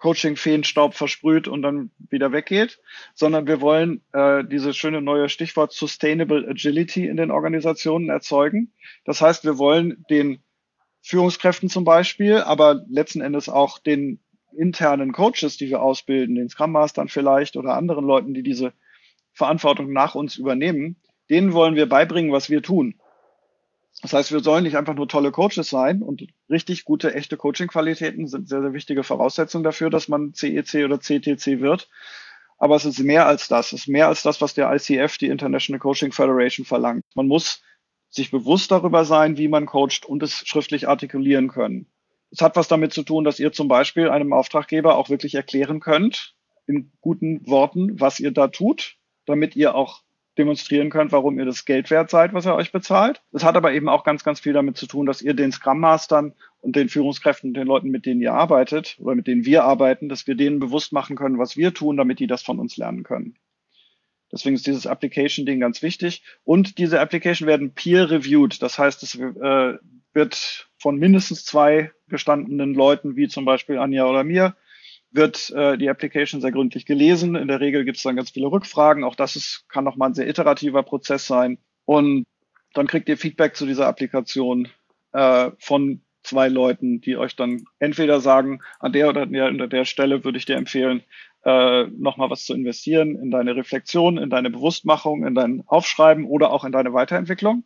Coaching-Feenstaub 0.00 0.94
versprüht 0.94 1.46
und 1.46 1.62
dann 1.62 1.90
wieder 2.10 2.32
weggeht, 2.32 2.80
sondern 3.14 3.46
wir 3.46 3.60
wollen 3.60 4.02
äh, 4.12 4.42
dieses 4.44 4.76
schöne 4.76 5.02
neue 5.02 5.28
Stichwort 5.28 5.72
Sustainable 5.72 6.48
Agility 6.48 7.06
in 7.06 7.16
den 7.16 7.30
Organisationen 7.30 8.08
erzeugen. 8.08 8.72
Das 9.04 9.20
heißt, 9.20 9.44
wir 9.44 9.58
wollen 9.58 10.04
den 10.10 10.42
Führungskräften 11.02 11.68
zum 11.68 11.84
Beispiel, 11.84 12.38
aber 12.38 12.82
letzten 12.88 13.20
Endes 13.20 13.48
auch 13.48 13.78
den 13.78 14.20
internen 14.56 15.12
Coaches, 15.12 15.56
die 15.56 15.68
wir 15.68 15.82
ausbilden, 15.82 16.34
den 16.34 16.48
Scrum 16.48 16.72
Mastern 16.72 17.08
vielleicht 17.08 17.56
oder 17.56 17.74
anderen 17.74 18.04
Leuten, 18.04 18.34
die 18.34 18.42
diese 18.42 18.72
Verantwortung 19.32 19.92
nach 19.92 20.14
uns 20.14 20.36
übernehmen, 20.36 20.96
denen 21.28 21.52
wollen 21.52 21.76
wir 21.76 21.88
beibringen, 21.88 22.32
was 22.32 22.50
wir 22.50 22.62
tun. 22.62 22.99
Das 24.02 24.14
heißt, 24.14 24.32
wir 24.32 24.40
sollen 24.40 24.64
nicht 24.64 24.76
einfach 24.76 24.94
nur 24.94 25.08
tolle 25.08 25.30
Coaches 25.30 25.68
sein 25.68 26.02
und 26.02 26.26
richtig 26.48 26.84
gute, 26.84 27.14
echte 27.14 27.36
Coaching-Qualitäten 27.36 28.26
sind 28.26 28.48
sehr, 28.48 28.62
sehr 28.62 28.72
wichtige 28.72 29.02
Voraussetzungen 29.02 29.64
dafür, 29.64 29.90
dass 29.90 30.08
man 30.08 30.32
CEC 30.32 30.74
e 30.74 30.84
oder 30.84 31.00
CTC 31.00 31.60
wird. 31.60 31.88
Aber 32.56 32.76
es 32.76 32.84
ist 32.84 32.98
mehr 32.98 33.26
als 33.26 33.48
das. 33.48 33.72
Es 33.72 33.80
ist 33.80 33.88
mehr 33.88 34.08
als 34.08 34.22
das, 34.22 34.40
was 34.40 34.54
der 34.54 34.72
ICF, 34.72 35.18
die 35.18 35.28
International 35.28 35.80
Coaching 35.80 36.12
Federation, 36.12 36.64
verlangt. 36.64 37.04
Man 37.14 37.26
muss 37.26 37.62
sich 38.10 38.30
bewusst 38.30 38.70
darüber 38.70 39.04
sein, 39.04 39.38
wie 39.38 39.48
man 39.48 39.66
coacht 39.66 40.04
und 40.04 40.22
es 40.22 40.46
schriftlich 40.46 40.88
artikulieren 40.88 41.48
können. 41.48 41.86
Es 42.30 42.42
hat 42.42 42.56
was 42.56 42.68
damit 42.68 42.92
zu 42.92 43.02
tun, 43.02 43.24
dass 43.24 43.40
ihr 43.40 43.52
zum 43.52 43.68
Beispiel 43.68 44.08
einem 44.08 44.32
Auftraggeber 44.32 44.96
auch 44.96 45.08
wirklich 45.08 45.34
erklären 45.34 45.80
könnt, 45.80 46.34
in 46.66 46.92
guten 47.00 47.46
Worten, 47.46 47.98
was 48.00 48.20
ihr 48.20 48.30
da 48.30 48.48
tut, 48.48 48.96
damit 49.26 49.56
ihr 49.56 49.74
auch 49.74 50.02
demonstrieren 50.38 50.90
könnt, 50.90 51.12
warum 51.12 51.38
ihr 51.38 51.44
das 51.44 51.64
Geld 51.64 51.90
wert 51.90 52.10
seid, 52.10 52.32
was 52.32 52.46
er 52.46 52.54
euch 52.54 52.72
bezahlt. 52.72 53.22
Es 53.32 53.44
hat 53.44 53.56
aber 53.56 53.72
eben 53.72 53.88
auch 53.88 54.04
ganz, 54.04 54.24
ganz 54.24 54.40
viel 54.40 54.52
damit 54.52 54.76
zu 54.76 54.86
tun, 54.86 55.06
dass 55.06 55.22
ihr 55.22 55.34
den 55.34 55.52
Scrum 55.52 55.80
Mastern 55.80 56.34
und 56.60 56.76
den 56.76 56.88
Führungskräften 56.88 57.50
und 57.50 57.54
den 57.54 57.66
Leuten, 57.66 57.90
mit 57.90 58.06
denen 58.06 58.20
ihr 58.20 58.32
arbeitet 58.32 58.96
oder 59.00 59.14
mit 59.14 59.26
denen 59.26 59.44
wir 59.44 59.64
arbeiten, 59.64 60.08
dass 60.08 60.26
wir 60.26 60.36
denen 60.36 60.60
bewusst 60.60 60.92
machen 60.92 61.16
können, 61.16 61.38
was 61.38 61.56
wir 61.56 61.74
tun, 61.74 61.96
damit 61.96 62.20
die 62.20 62.26
das 62.26 62.42
von 62.42 62.58
uns 62.58 62.76
lernen 62.76 63.02
können. 63.02 63.36
Deswegen 64.32 64.54
ist 64.54 64.66
dieses 64.66 64.86
Application-Ding 64.86 65.58
ganz 65.58 65.82
wichtig. 65.82 66.22
Und 66.44 66.78
diese 66.78 67.00
Application 67.00 67.48
werden 67.48 67.74
peer-reviewed. 67.74 68.62
Das 68.62 68.78
heißt, 68.78 69.02
es 69.02 69.16
äh, 69.16 69.78
wird 70.12 70.68
von 70.78 70.96
mindestens 70.96 71.44
zwei 71.44 71.90
gestandenen 72.08 72.74
Leuten, 72.74 73.16
wie 73.16 73.28
zum 73.28 73.44
Beispiel 73.44 73.78
Anja 73.78 74.06
oder 74.06 74.24
mir, 74.24 74.54
wird 75.12 75.50
äh, 75.50 75.76
die 75.76 75.88
Application 75.88 76.40
sehr 76.40 76.52
gründlich 76.52 76.86
gelesen. 76.86 77.34
In 77.34 77.48
der 77.48 77.60
Regel 77.60 77.84
gibt 77.84 77.96
es 77.96 78.02
dann 78.02 78.16
ganz 78.16 78.30
viele 78.30 78.46
Rückfragen. 78.46 79.04
Auch 79.04 79.14
das 79.16 79.36
ist, 79.36 79.64
kann 79.68 79.84
nochmal 79.84 80.10
ein 80.10 80.14
sehr 80.14 80.28
iterativer 80.28 80.82
Prozess 80.82 81.26
sein. 81.26 81.58
Und 81.84 82.24
dann 82.74 82.86
kriegt 82.86 83.08
ihr 83.08 83.16
Feedback 83.16 83.56
zu 83.56 83.66
dieser 83.66 83.86
Applikation 83.88 84.68
äh, 85.12 85.50
von 85.58 86.02
zwei 86.22 86.48
Leuten, 86.48 87.00
die 87.00 87.16
euch 87.16 87.34
dann 87.34 87.64
entweder 87.78 88.20
sagen, 88.20 88.60
an 88.78 88.92
der 88.92 89.08
oder 89.08 89.22
an 89.22 89.70
der 89.70 89.84
Stelle 89.84 90.22
würde 90.24 90.38
ich 90.38 90.44
dir 90.44 90.56
empfehlen, 90.56 91.02
äh, 91.44 91.84
nochmal 91.84 92.30
was 92.30 92.44
zu 92.44 92.54
investieren 92.54 93.16
in 93.16 93.30
deine 93.30 93.56
Reflexion, 93.56 94.18
in 94.18 94.30
deine 94.30 94.50
Bewusstmachung, 94.50 95.26
in 95.26 95.34
dein 95.34 95.64
Aufschreiben 95.66 96.26
oder 96.26 96.52
auch 96.52 96.64
in 96.64 96.72
deine 96.72 96.92
Weiterentwicklung. 96.92 97.64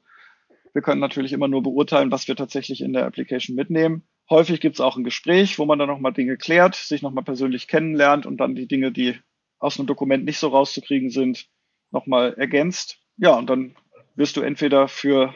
Wir 0.72 0.82
können 0.82 1.00
natürlich 1.00 1.32
immer 1.32 1.48
nur 1.48 1.62
beurteilen, 1.62 2.10
was 2.10 2.28
wir 2.28 2.36
tatsächlich 2.36 2.80
in 2.80 2.92
der 2.92 3.06
Application 3.06 3.56
mitnehmen. 3.56 4.02
Häufig 4.30 4.60
gibt 4.60 4.76
es 4.76 4.80
auch 4.80 4.96
ein 4.96 5.04
Gespräch, 5.04 5.58
wo 5.58 5.66
man 5.66 5.78
dann 5.78 5.88
nochmal 5.88 6.12
Dinge 6.12 6.36
klärt, 6.36 6.74
sich 6.74 7.02
nochmal 7.02 7.24
persönlich 7.24 7.68
kennenlernt 7.68 8.24
und 8.26 8.38
dann 8.38 8.54
die 8.54 8.66
Dinge, 8.66 8.90
die 8.90 9.18
aus 9.58 9.78
einem 9.78 9.86
Dokument 9.86 10.24
nicht 10.24 10.38
so 10.38 10.48
rauszukriegen 10.48 11.10
sind, 11.10 11.48
nochmal 11.90 12.34
ergänzt. 12.34 12.98
Ja, 13.16 13.36
und 13.36 13.48
dann 13.48 13.76
wirst 14.14 14.36
du 14.36 14.40
entweder 14.40 14.88
für 14.88 15.34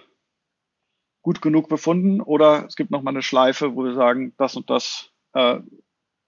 gut 1.23 1.42
genug 1.42 1.68
befunden 1.68 2.21
oder 2.21 2.64
es 2.66 2.76
gibt 2.76 2.90
nochmal 2.90 3.12
eine 3.12 3.23
Schleife, 3.23 3.75
wo 3.75 3.85
wir 3.85 3.95
sagen, 3.95 4.33
das 4.38 4.57
und 4.57 4.71
das 4.71 5.11
äh, 5.35 5.61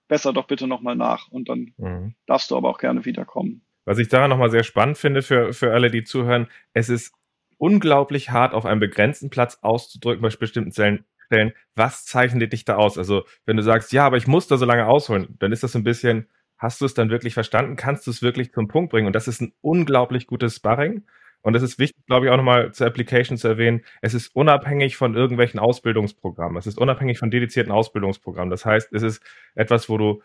besser 0.07 0.33
doch 0.33 0.45
bitte 0.45 0.67
nochmal 0.67 0.95
nach 0.95 1.29
und 1.29 1.49
dann 1.49 1.73
mhm. 1.77 2.15
darfst 2.27 2.51
du 2.51 2.57
aber 2.57 2.69
auch 2.69 2.77
gerne 2.77 3.05
wiederkommen. 3.05 3.63
Was 3.85 3.97
ich 3.97 4.09
daran 4.09 4.29
nochmal 4.29 4.51
sehr 4.51 4.63
spannend 4.63 4.97
finde 4.97 5.21
für, 5.21 5.53
für 5.53 5.73
alle, 5.73 5.89
die 5.89 6.03
zuhören, 6.03 6.47
es 6.73 6.89
ist 6.89 7.13
unglaublich 7.57 8.29
hart, 8.29 8.53
auf 8.53 8.65
einem 8.65 8.79
begrenzten 8.79 9.29
Platz 9.29 9.57
auszudrücken 9.61 10.21
bei 10.21 10.29
bestimmten 10.29 10.71
Zellen, 10.71 11.05
stellen, 11.31 11.53
was 11.75 12.05
zeichnet 12.05 12.51
dich 12.51 12.65
da 12.65 12.75
aus? 12.75 12.97
Also, 12.97 13.23
wenn 13.45 13.57
du 13.57 13.63
sagst, 13.63 13.93
ja, 13.93 14.05
aber 14.05 14.17
ich 14.17 14.27
muss 14.27 14.47
da 14.47 14.57
so 14.57 14.65
lange 14.65 14.87
ausholen, 14.87 15.35
dann 15.39 15.51
ist 15.51 15.63
das 15.63 15.75
ein 15.75 15.83
bisschen, 15.83 16.27
hast 16.57 16.81
du 16.81 16.85
es 16.85 16.93
dann 16.93 17.09
wirklich 17.09 17.33
verstanden? 17.33 17.75
Kannst 17.75 18.05
du 18.05 18.11
es 18.11 18.21
wirklich 18.21 18.53
zum 18.53 18.67
Punkt 18.67 18.91
bringen? 18.91 19.07
Und 19.07 19.15
das 19.15 19.27
ist 19.27 19.41
ein 19.41 19.53
unglaublich 19.61 20.27
gutes 20.27 20.55
Sparring. 20.55 21.03
Und 21.43 21.55
es 21.55 21.63
ist 21.63 21.79
wichtig, 21.79 22.05
glaube 22.05 22.25
ich, 22.27 22.31
auch 22.31 22.37
nochmal 22.37 22.71
zur 22.71 22.85
Application 22.85 23.37
zu 23.37 23.47
erwähnen. 23.47 23.81
Es 24.01 24.13
ist 24.13 24.35
unabhängig 24.35 24.95
von 24.95 25.15
irgendwelchen 25.15 25.59
Ausbildungsprogrammen. 25.59 26.57
Es 26.57 26.67
ist 26.67 26.77
unabhängig 26.77 27.17
von 27.17 27.31
dedizierten 27.31 27.71
Ausbildungsprogrammen. 27.71 28.51
Das 28.51 28.65
heißt, 28.65 28.93
es 28.93 29.01
ist 29.01 29.23
etwas, 29.55 29.89
wo 29.89 29.97
du 29.97 30.21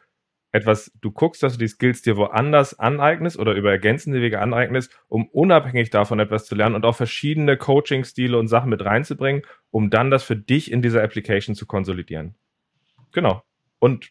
etwas, 0.56 0.90
du 1.00 1.10
guckst, 1.10 1.42
dass 1.42 1.54
du 1.54 1.58
die 1.58 1.68
Skills 1.68 2.02
dir 2.02 2.16
woanders 2.16 2.78
aneignest 2.78 3.38
oder 3.38 3.52
über 3.52 3.70
ergänzende 3.70 4.20
Wege 4.20 4.40
aneignest, 4.40 4.90
um 5.08 5.28
unabhängig 5.28 5.90
davon 5.90 6.18
etwas 6.18 6.46
zu 6.46 6.54
lernen 6.54 6.74
und 6.74 6.84
auch 6.84 6.96
verschiedene 6.96 7.56
Coaching-Stile 7.56 8.38
und 8.38 8.48
Sachen 8.48 8.70
mit 8.70 8.84
reinzubringen, 8.84 9.42
um 9.70 9.90
dann 9.90 10.10
das 10.10 10.24
für 10.24 10.36
dich 10.36 10.72
in 10.72 10.82
dieser 10.82 11.02
Application 11.02 11.54
zu 11.54 11.66
konsolidieren. 11.66 12.34
Genau. 13.12 13.42
Und 13.78 14.10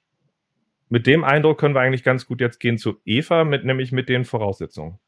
mit 0.89 1.07
dem 1.07 1.23
Eindruck 1.23 1.59
können 1.59 1.75
wir 1.75 1.81
eigentlich 1.81 2.03
ganz 2.03 2.25
gut 2.25 2.41
jetzt 2.41 2.59
gehen 2.59 2.77
zu 2.77 3.01
Eva, 3.05 3.43
mit, 3.43 3.65
nämlich 3.65 3.91
mit 3.91 4.07
den 4.09 4.25
Voraussetzungen. 4.25 4.99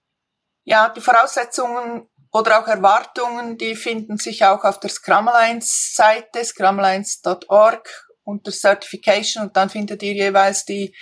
Ja, 0.64 0.90
die 0.90 1.02
Voraussetzungen 1.02 2.10
oder 2.32 2.60
auch 2.60 2.68
Erwartungen, 2.68 3.58
die 3.58 3.76
finden 3.76 4.18
sich 4.18 4.44
auch 4.44 4.64
auf 4.64 4.80
der 4.80 4.90
Scrum 4.90 5.28
Alliance 5.28 5.94
Seite, 5.96 6.44
scrumlines.org 6.44 8.08
unter 8.24 8.52
Certification 8.52 9.44
und 9.44 9.56
dann 9.56 9.70
findet 9.70 10.04
ihr 10.04 10.14
jeweils 10.14 10.66
die 10.66 10.94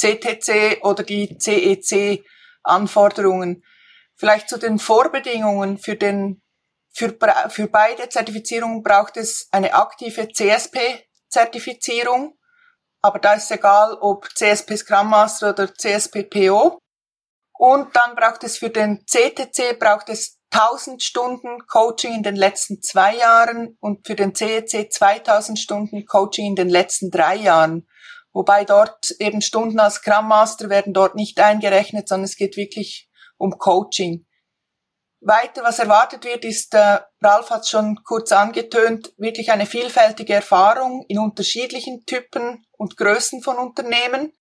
CTC 0.00 0.82
oder 0.82 1.02
die 1.02 1.36
CEC 1.38 2.24
Anforderungen. 2.62 3.64
Vielleicht 4.16 4.48
zu 4.48 4.58
den 4.58 4.78
Vorbedingungen 4.78 5.76
für 5.78 5.96
den 5.96 6.42
für, 6.92 7.16
für 7.50 7.68
beide 7.68 8.08
Zertifizierungen 8.08 8.82
braucht 8.82 9.16
es 9.16 9.46
eine 9.52 9.74
aktive 9.74 10.26
CSP-Zertifizierung, 10.28 12.36
aber 13.00 13.20
da 13.20 13.34
ist 13.34 13.48
egal, 13.52 13.96
ob 14.00 14.28
CSP 14.34 14.76
Scrum 14.76 15.10
Master 15.10 15.50
oder 15.50 15.72
CSP 15.72 16.24
PO. 16.24 16.80
Und 17.56 17.94
dann 17.94 18.16
braucht 18.16 18.42
es 18.42 18.58
für 18.58 18.70
den 18.70 19.06
CTC 19.06 19.78
braucht 19.78 20.08
es 20.08 20.40
1000 20.52 21.02
Stunden 21.02 21.66
Coaching 21.66 22.14
in 22.14 22.22
den 22.22 22.34
letzten 22.34 22.82
zwei 22.82 23.16
Jahren 23.16 23.76
und 23.80 24.06
für 24.06 24.16
den 24.16 24.34
CEC 24.34 24.92
2000 24.92 25.58
Stunden 25.58 26.06
Coaching 26.06 26.46
in 26.46 26.56
den 26.56 26.68
letzten 26.68 27.10
drei 27.10 27.36
Jahren. 27.36 27.86
Wobei 28.40 28.64
dort 28.64 29.14
eben 29.18 29.42
Stunden 29.42 29.78
als 29.78 29.96
Scrum 29.96 30.26
Master 30.26 30.70
werden 30.70 30.94
dort 30.94 31.14
nicht 31.14 31.38
eingerechnet, 31.38 32.08
sondern 32.08 32.24
es 32.24 32.36
geht 32.36 32.56
wirklich 32.56 33.10
um 33.36 33.58
Coaching. 33.58 34.24
Weiter, 35.20 35.62
was 35.62 35.78
erwartet 35.78 36.24
wird, 36.24 36.46
ist, 36.46 36.72
äh, 36.72 37.00
Ralf 37.20 37.50
hat 37.50 37.68
schon 37.68 38.02
kurz 38.02 38.32
angetönt, 38.32 39.12
wirklich 39.18 39.52
eine 39.52 39.66
vielfältige 39.66 40.32
Erfahrung 40.32 41.04
in 41.06 41.18
unterschiedlichen 41.18 42.06
Typen 42.06 42.64
und 42.78 42.96
Größen 42.96 43.42
von 43.42 43.58
Unternehmen. 43.58 44.32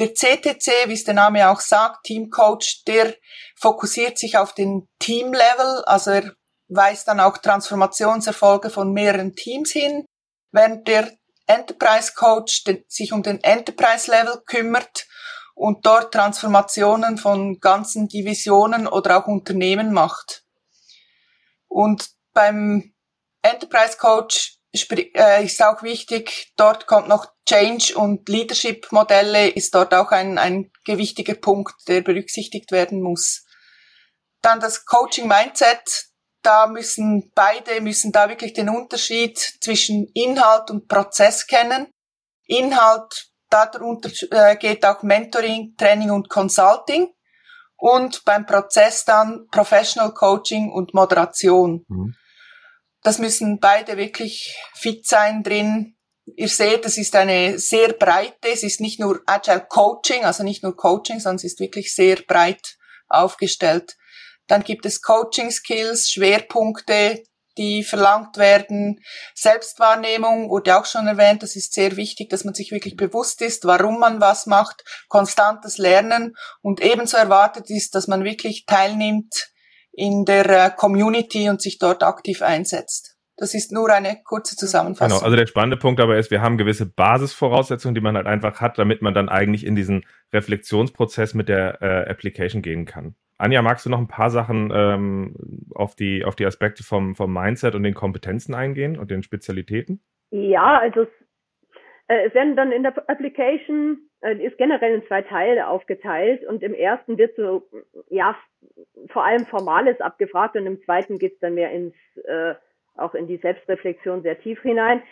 Der 0.00 0.12
CTC, 0.12 0.88
wie 0.88 0.94
es 0.94 1.04
der 1.04 1.14
Name 1.14 1.48
auch 1.48 1.60
sagt, 1.60 2.02
Teamcoach, 2.06 2.82
der 2.88 3.14
fokussiert 3.54 4.18
sich 4.18 4.38
auf 4.38 4.54
den 4.54 4.88
Teamlevel, 4.98 5.84
also 5.84 6.10
er 6.10 6.32
weist 6.66 7.06
dann 7.06 7.20
auch 7.20 7.38
Transformationserfolge 7.38 8.70
von 8.70 8.92
mehreren 8.92 9.36
Teams 9.36 9.70
hin, 9.70 10.04
während 10.50 10.88
der 10.88 11.12
Enterprise 11.46 12.12
Coach 12.14 12.64
sich 12.88 13.12
um 13.12 13.22
den 13.22 13.42
Enterprise 13.42 14.10
Level 14.10 14.42
kümmert 14.46 15.06
und 15.54 15.86
dort 15.86 16.12
Transformationen 16.12 17.18
von 17.18 17.60
ganzen 17.60 18.08
Divisionen 18.08 18.86
oder 18.86 19.18
auch 19.18 19.26
Unternehmen 19.26 19.92
macht. 19.92 20.44
Und 21.68 22.10
beim 22.32 22.94
Enterprise 23.42 23.96
Coach 23.96 24.58
äh, 24.72 25.44
ist 25.44 25.62
auch 25.62 25.82
wichtig, 25.82 26.52
dort 26.56 26.86
kommt 26.86 27.08
noch 27.08 27.32
Change 27.48 27.96
und 27.96 28.28
Leadership 28.28 28.90
Modelle, 28.90 29.48
ist 29.48 29.74
dort 29.74 29.94
auch 29.94 30.10
ein, 30.10 30.36
ein 30.38 30.70
gewichtiger 30.84 31.34
Punkt, 31.34 31.74
der 31.88 32.02
berücksichtigt 32.02 32.72
werden 32.72 33.00
muss. 33.00 33.44
Dann 34.42 34.60
das 34.60 34.84
Coaching 34.84 35.28
Mindset, 35.28 36.05
da 36.46 36.68
müssen 36.68 37.32
beide, 37.34 37.80
müssen 37.80 38.12
da 38.12 38.28
wirklich 38.28 38.52
den 38.52 38.68
Unterschied 38.68 39.36
zwischen 39.36 40.06
Inhalt 40.14 40.70
und 40.70 40.86
Prozess 40.86 41.46
kennen. 41.46 41.88
Inhalt 42.46 43.32
darunter 43.50 44.10
äh, 44.30 44.56
geht 44.56 44.84
auch 44.84 45.02
Mentoring, 45.02 45.74
Training 45.76 46.10
und 46.10 46.28
Consulting 46.28 47.08
und 47.76 48.24
beim 48.24 48.46
Prozess 48.46 49.04
dann 49.04 49.48
Professional 49.50 50.14
Coaching 50.14 50.70
und 50.70 50.94
Moderation. 50.94 51.84
Mhm. 51.88 52.14
Das 53.02 53.18
müssen 53.18 53.58
beide 53.58 53.96
wirklich 53.96 54.56
fit 54.74 55.06
sein 55.06 55.42
drin. 55.42 55.96
Ihr 56.36 56.48
seht, 56.48 56.84
es 56.86 56.96
ist 56.96 57.14
eine 57.16 57.58
sehr 57.58 57.92
breite, 57.92 58.48
es 58.52 58.62
ist 58.62 58.80
nicht 58.80 59.00
nur 59.00 59.20
Agile 59.26 59.66
Coaching, 59.68 60.24
also 60.24 60.44
nicht 60.44 60.62
nur 60.62 60.76
Coaching, 60.76 61.18
sondern 61.18 61.36
es 61.36 61.44
ist 61.44 61.60
wirklich 61.60 61.92
sehr 61.94 62.16
breit 62.16 62.76
aufgestellt. 63.08 63.96
Dann 64.46 64.62
gibt 64.62 64.86
es 64.86 65.02
Coaching 65.02 65.50
Skills, 65.50 66.10
Schwerpunkte, 66.10 67.22
die 67.58 67.84
verlangt 67.84 68.36
werden. 68.36 69.00
Selbstwahrnehmung 69.34 70.50
wurde 70.50 70.78
auch 70.78 70.84
schon 70.84 71.06
erwähnt. 71.06 71.42
Das 71.42 71.56
ist 71.56 71.72
sehr 71.72 71.96
wichtig, 71.96 72.28
dass 72.30 72.44
man 72.44 72.54
sich 72.54 72.70
wirklich 72.70 72.96
bewusst 72.96 73.42
ist, 73.42 73.64
warum 73.64 73.98
man 73.98 74.20
was 74.20 74.46
macht. 74.46 74.84
Konstantes 75.08 75.78
Lernen 75.78 76.34
und 76.62 76.80
ebenso 76.80 77.16
erwartet 77.16 77.70
ist, 77.70 77.94
dass 77.94 78.08
man 78.08 78.24
wirklich 78.24 78.66
teilnimmt 78.66 79.50
in 79.92 80.24
der 80.24 80.48
äh, 80.48 80.70
Community 80.76 81.48
und 81.48 81.62
sich 81.62 81.78
dort 81.78 82.02
aktiv 82.02 82.42
einsetzt. 82.42 83.16
Das 83.38 83.54
ist 83.54 83.70
nur 83.70 83.90
eine 83.90 84.22
kurze 84.24 84.56
Zusammenfassung. 84.56 85.18
Genau, 85.18 85.24
also 85.24 85.36
der 85.36 85.46
spannende 85.46 85.76
Punkt 85.76 86.00
dabei 86.00 86.18
ist, 86.18 86.30
wir 86.30 86.40
haben 86.40 86.56
gewisse 86.56 86.86
Basisvoraussetzungen, 86.86 87.94
die 87.94 88.00
man 88.00 88.16
halt 88.16 88.26
einfach 88.26 88.60
hat, 88.60 88.78
damit 88.78 89.02
man 89.02 89.12
dann 89.12 89.28
eigentlich 89.28 89.64
in 89.64 89.76
diesen 89.76 90.06
Reflexionsprozess 90.32 91.34
mit 91.34 91.48
der 91.48 91.82
äh, 91.82 92.10
Application 92.10 92.62
gehen 92.62 92.86
kann. 92.86 93.14
Anja, 93.38 93.60
magst 93.60 93.84
du 93.84 93.90
noch 93.90 93.98
ein 93.98 94.08
paar 94.08 94.30
Sachen 94.30 94.72
ähm, 94.74 95.34
auf, 95.74 95.94
die, 95.94 96.24
auf 96.24 96.36
die 96.36 96.46
Aspekte 96.46 96.82
vom, 96.82 97.14
vom 97.14 97.32
Mindset 97.32 97.74
und 97.74 97.82
den 97.82 97.94
Kompetenzen 97.94 98.54
eingehen 98.54 98.98
und 98.98 99.10
den 99.10 99.22
Spezialitäten? 99.22 100.00
Ja, 100.30 100.78
also 100.78 101.02
es, 101.02 101.08
äh, 102.08 102.26
es 102.26 102.34
werden 102.34 102.56
dann 102.56 102.72
in 102.72 102.82
der 102.82 102.96
Application, 103.10 103.98
äh, 104.22 104.36
ist 104.36 104.56
generell 104.56 104.94
in 104.94 105.06
zwei 105.06 105.20
Teile 105.20 105.68
aufgeteilt 105.68 106.46
und 106.46 106.62
im 106.62 106.72
ersten 106.72 107.18
wird 107.18 107.36
so, 107.36 107.68
ja, 108.08 108.36
vor 109.08 109.24
allem 109.24 109.44
Formales 109.44 110.00
abgefragt 110.00 110.56
und 110.56 110.66
im 110.66 110.82
zweiten 110.84 111.18
geht's 111.18 111.38
dann 111.40 111.54
mehr 111.54 111.70
ins, 111.72 111.94
äh, 112.24 112.54
auch 112.96 113.14
in 113.14 113.26
die 113.26 113.36
Selbstreflexion 113.36 114.22
sehr 114.22 114.40
tief 114.40 114.62
hinein. 114.62 115.02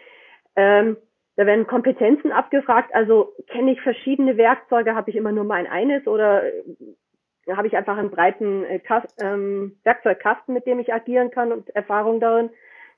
Ähm, 0.57 0.97
da 1.37 1.47
werden 1.47 1.67
Kompetenzen 1.67 2.33
abgefragt, 2.33 2.95
also 2.95 3.35
kenne 3.49 3.73
ich 3.73 3.81
verschiedene 3.81 4.37
Werkzeuge, 4.37 4.95
habe 4.95 5.11
ich 5.11 5.17
immer 5.17 5.33
nur 5.33 5.45
mein 5.45 5.67
eines 5.67 6.07
oder 6.07 6.45
da 7.47 7.57
habe 7.57 7.67
ich 7.67 7.77
einfach 7.77 7.97
einen 7.97 8.11
breiten 8.11 8.65
äh, 8.65 8.81
ähm, 9.21 9.77
Werkzeugkasten, 9.85 10.55
mit 10.55 10.67
dem 10.67 10.79
ich 10.79 10.93
agieren 10.93 11.31
kann 11.31 11.53
und 11.53 11.71
Erfahrung 11.71 12.21
darin. 12.21 12.51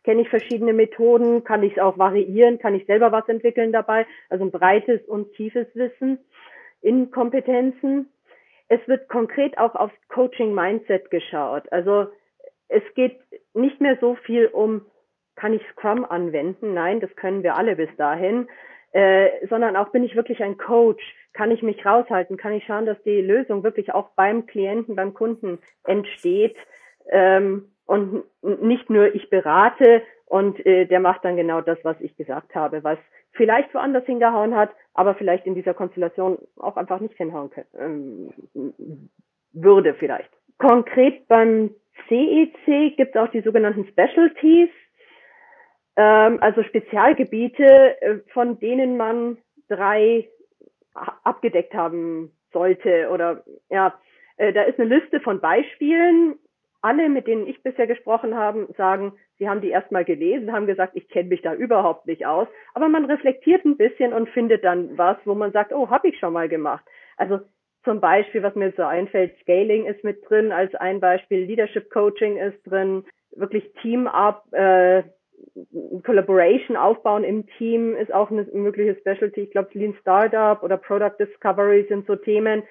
Kenne 0.05 0.23
ich 0.23 0.29
verschiedene 0.29 0.73
Methoden, 0.73 1.43
kann 1.43 1.65
ich 1.65 1.73
es 1.73 1.83
auch 1.83 1.99
variieren, 1.99 2.61
kann 2.61 2.75
ich 2.75 2.87
selber 2.87 3.11
was 3.11 3.29
entwickeln 3.29 3.73
dabei. 3.73 4.07
Also 4.29 4.45
ein 4.45 4.53
breites 4.53 5.01
und 5.09 5.33
tiefes 5.35 5.67
Wissen 5.75 6.19
in 6.81 7.11
Kompetenzen. 7.11 8.09
Es 8.69 8.81
wird 8.87 9.09
konkret 9.09 9.59
auch 9.59 9.75
aufs 9.75 9.97
Coaching-Mindset 10.09 11.11
geschaut. 11.11 11.71
Also 11.73 12.07
es 12.69 12.83
geht 12.95 13.19
nicht 13.55 13.81
mehr 13.81 13.99
so 14.01 14.15
viel 14.15 14.47
um, 14.47 14.83
kann 15.35 15.53
ich 15.53 15.63
Scrum 15.73 16.05
anwenden? 16.05 16.75
Nein, 16.75 17.01
das 17.01 17.15
können 17.17 17.43
wir 17.43 17.57
alle 17.57 17.77
bis 17.77 17.91
dahin. 17.97 18.49
Äh, 18.97 19.47
sondern 19.51 19.77
auch 19.77 19.91
bin 19.91 20.05
ich 20.05 20.17
wirklich 20.17 20.43
ein 20.43 20.57
Coach? 20.57 21.05
Kann 21.35 21.51
ich 21.51 21.63
mich 21.63 21.85
raushalten? 21.85 22.39
Kann 22.39 22.55
ich 22.55 22.65
schauen, 22.65 22.87
dass 22.87 22.97
die 23.03 23.21
Lösung 23.21 23.63
wirklich 23.63 23.93
auch 23.93 24.09
beim 24.17 24.47
Klienten, 24.47 24.97
beim 24.97 25.13
Kunden 25.13 25.59
entsteht? 25.85 26.57
Ähm, 27.11 27.67
und 27.85 28.25
nicht 28.41 28.89
nur 28.89 29.15
ich 29.15 29.29
berate 29.29 30.01
und 30.25 30.65
äh, 30.65 30.87
der 30.87 31.01
macht 31.01 31.27
dann 31.27 31.37
genau 31.37 31.61
das, 31.61 31.77
was 31.83 32.01
ich 32.01 32.17
gesagt 32.17 32.55
habe, 32.55 32.83
was 32.85 32.99
vielleicht 33.33 33.75
woanders 33.75 34.07
hingehauen 34.07 34.57
hat, 34.57 34.71
aber 34.95 35.15
vielleicht 35.15 35.45
in 35.45 35.55
dieser 35.55 35.75
Konstellation 35.75 36.39
auch 36.57 36.79
einfach 36.79 37.01
nicht 37.01 37.19
hinhauen 37.19 37.51
können, 37.51 38.33
ähm, 38.55 39.11
würde 39.53 39.93
vielleicht. 39.93 40.31
Konkret 40.57 41.29
beim 41.29 41.69
CEC 42.09 42.97
gibt 42.97 43.15
es 43.15 43.21
auch 43.21 43.31
die 43.31 43.43
sogenannten 43.43 43.87
Specialties 43.89 44.71
ähm, 45.97 46.39
also 46.41 46.63
Spezialgebiete, 46.63 48.01
äh, 48.03 48.19
von 48.33 48.59
denen 48.59 48.97
man 48.97 49.39
drei 49.69 50.29
abgedeckt 51.25 51.75
haben 51.75 52.33
sollte 52.53 53.11
oder 53.11 53.45
ja, 53.69 53.99
äh, 54.37 54.53
da 54.53 54.63
ist 54.63 54.79
eine 54.79 54.95
Liste 54.97 55.21
von 55.21 55.41
Beispielen. 55.41 56.37
Alle, 56.83 57.09
mit 57.09 57.27
denen 57.27 57.47
ich 57.47 57.63
bisher 57.63 57.87
gesprochen 57.87 58.37
habe, 58.37 58.69
sagen, 58.77 59.13
sie 59.39 59.49
haben 59.49 59.61
die 59.61 59.71
erstmal 59.71 60.05
gelesen, 60.05 60.53
haben 60.53 60.67
gesagt, 60.67 60.95
ich 60.95 61.09
kenne 61.09 61.31
mich 61.31 61.43
da 61.43 61.55
überhaupt 61.55 62.07
nicht 62.07 62.27
aus. 62.27 62.47
Aber 62.75 62.89
man 62.89 63.07
reflektiert 63.07 63.65
ein 63.65 63.77
bisschen 63.77 64.13
und 64.13 64.29
findet 64.29 64.65
dann 64.65 64.97
was, 64.97 65.17
wo 65.25 65.35
man 65.35 65.53
sagt, 65.53 65.73
oh, 65.73 65.91
habe 65.91 66.09
ich 66.09 66.19
schon 66.19 66.33
mal 66.33 66.49
gemacht. 66.49 66.85
Also 67.17 67.41
zum 67.85 68.01
Beispiel, 68.01 68.43
was 68.43 68.55
mir 68.55 68.73
so 68.77 68.83
einfällt, 68.83 69.37
Scaling 69.41 69.87
ist 69.87 70.05
mit 70.05 70.29
drin 70.29 70.53
als 70.53 70.75
ein 70.75 71.01
Beispiel, 71.01 71.45
Leadership 71.45 71.91
Coaching 71.91 72.37
ist 72.37 72.63
drin, 72.65 73.05
wirklich 73.33 73.73
Team-Up, 73.81 74.53
äh, 74.53 75.03
Collaboration 76.05 76.77
aufbauen 76.77 77.25
im 77.25 77.47
Team 77.59 77.95
ist 77.97 78.13
auch 78.13 78.31
eine 78.31 78.45
mögliche 78.53 78.97
Specialty. 79.01 79.43
Ich 79.43 79.51
glaube, 79.51 79.71
Lean 79.73 79.95
Startup 80.01 80.63
oder 80.63 80.77
Product 80.77 81.17
Discovery 81.19 81.87
sind 81.89 82.07
so 82.07 82.17
Themen. 82.17 82.63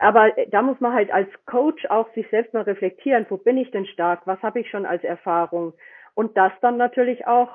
Aber 0.00 0.32
da 0.50 0.62
muss 0.62 0.80
man 0.80 0.92
halt 0.92 1.10
als 1.12 1.28
Coach 1.46 1.86
auch 1.86 2.12
sich 2.14 2.28
selbst 2.30 2.52
mal 2.54 2.62
reflektieren, 2.62 3.26
wo 3.28 3.36
bin 3.36 3.56
ich 3.56 3.70
denn 3.70 3.86
stark, 3.86 4.26
was 4.26 4.40
habe 4.42 4.60
ich 4.60 4.68
schon 4.70 4.86
als 4.86 5.02
Erfahrung 5.04 5.72
und 6.14 6.36
das 6.36 6.52
dann 6.60 6.76
natürlich 6.76 7.26
auch 7.26 7.48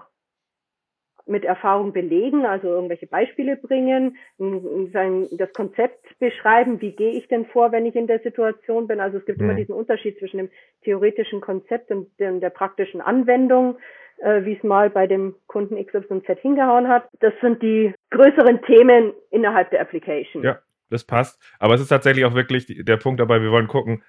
mit 1.26 1.46
Erfahrung 1.46 1.94
belegen, 1.94 2.46
also 2.46 2.68
irgendwelche 2.68 3.08
Beispiele 3.08 3.56
bringen, 3.56 4.18
das 4.38 5.54
Konzept 5.54 6.20
beschreiben, 6.20 6.82
wie 6.82 6.92
gehe 6.92 7.14
ich 7.14 7.28
denn 7.30 7.46
vor, 7.46 7.72
wenn 7.72 7.86
ich 7.86 7.96
in 7.96 8.08
der 8.08 8.20
Situation 8.20 8.88
bin. 8.88 9.00
Also 9.00 9.20
es 9.20 9.26
gibt 9.26 9.40
mhm. 9.40 9.46
immer 9.46 9.56
diesen 9.56 9.74
Unterschied 9.74 10.18
zwischen 10.20 10.38
dem 10.38 10.50
theoretischen 10.84 11.40
Konzept 11.40 11.92
und 11.92 12.10
der 12.20 12.50
praktischen 12.50 13.00
Anwendung 13.00 13.78
äh, 14.18 14.46
wie 14.46 14.56
es 14.56 14.64
mal 14.64 14.90
bei 14.90 15.08
dem 15.08 15.36
Kunden 15.48 15.76
XYZ 15.84 16.40
hingehauen 16.42 16.88
hat. 16.88 17.08
Das 17.20 17.34
sind 17.42 17.62
die 17.62 17.94
größeren 18.12 18.62
Themen 18.64 19.14
innerhalb 19.32 19.70
der 19.72 19.82
Application. 19.82 20.44
Ja, 20.44 20.60
das 20.90 21.04
passt. 21.04 21.42
Aber 21.60 21.74
es 21.74 21.82
ist 21.82 21.90
tatsächlich 21.90 22.26
auch 22.26 22.36
wirklich 22.36 22.68
der 22.68 22.98
Punkt 22.98 23.20
dabei, 23.20 23.42
wir 23.42 23.52
wollen 23.52 23.68
gucken, 23.68 24.04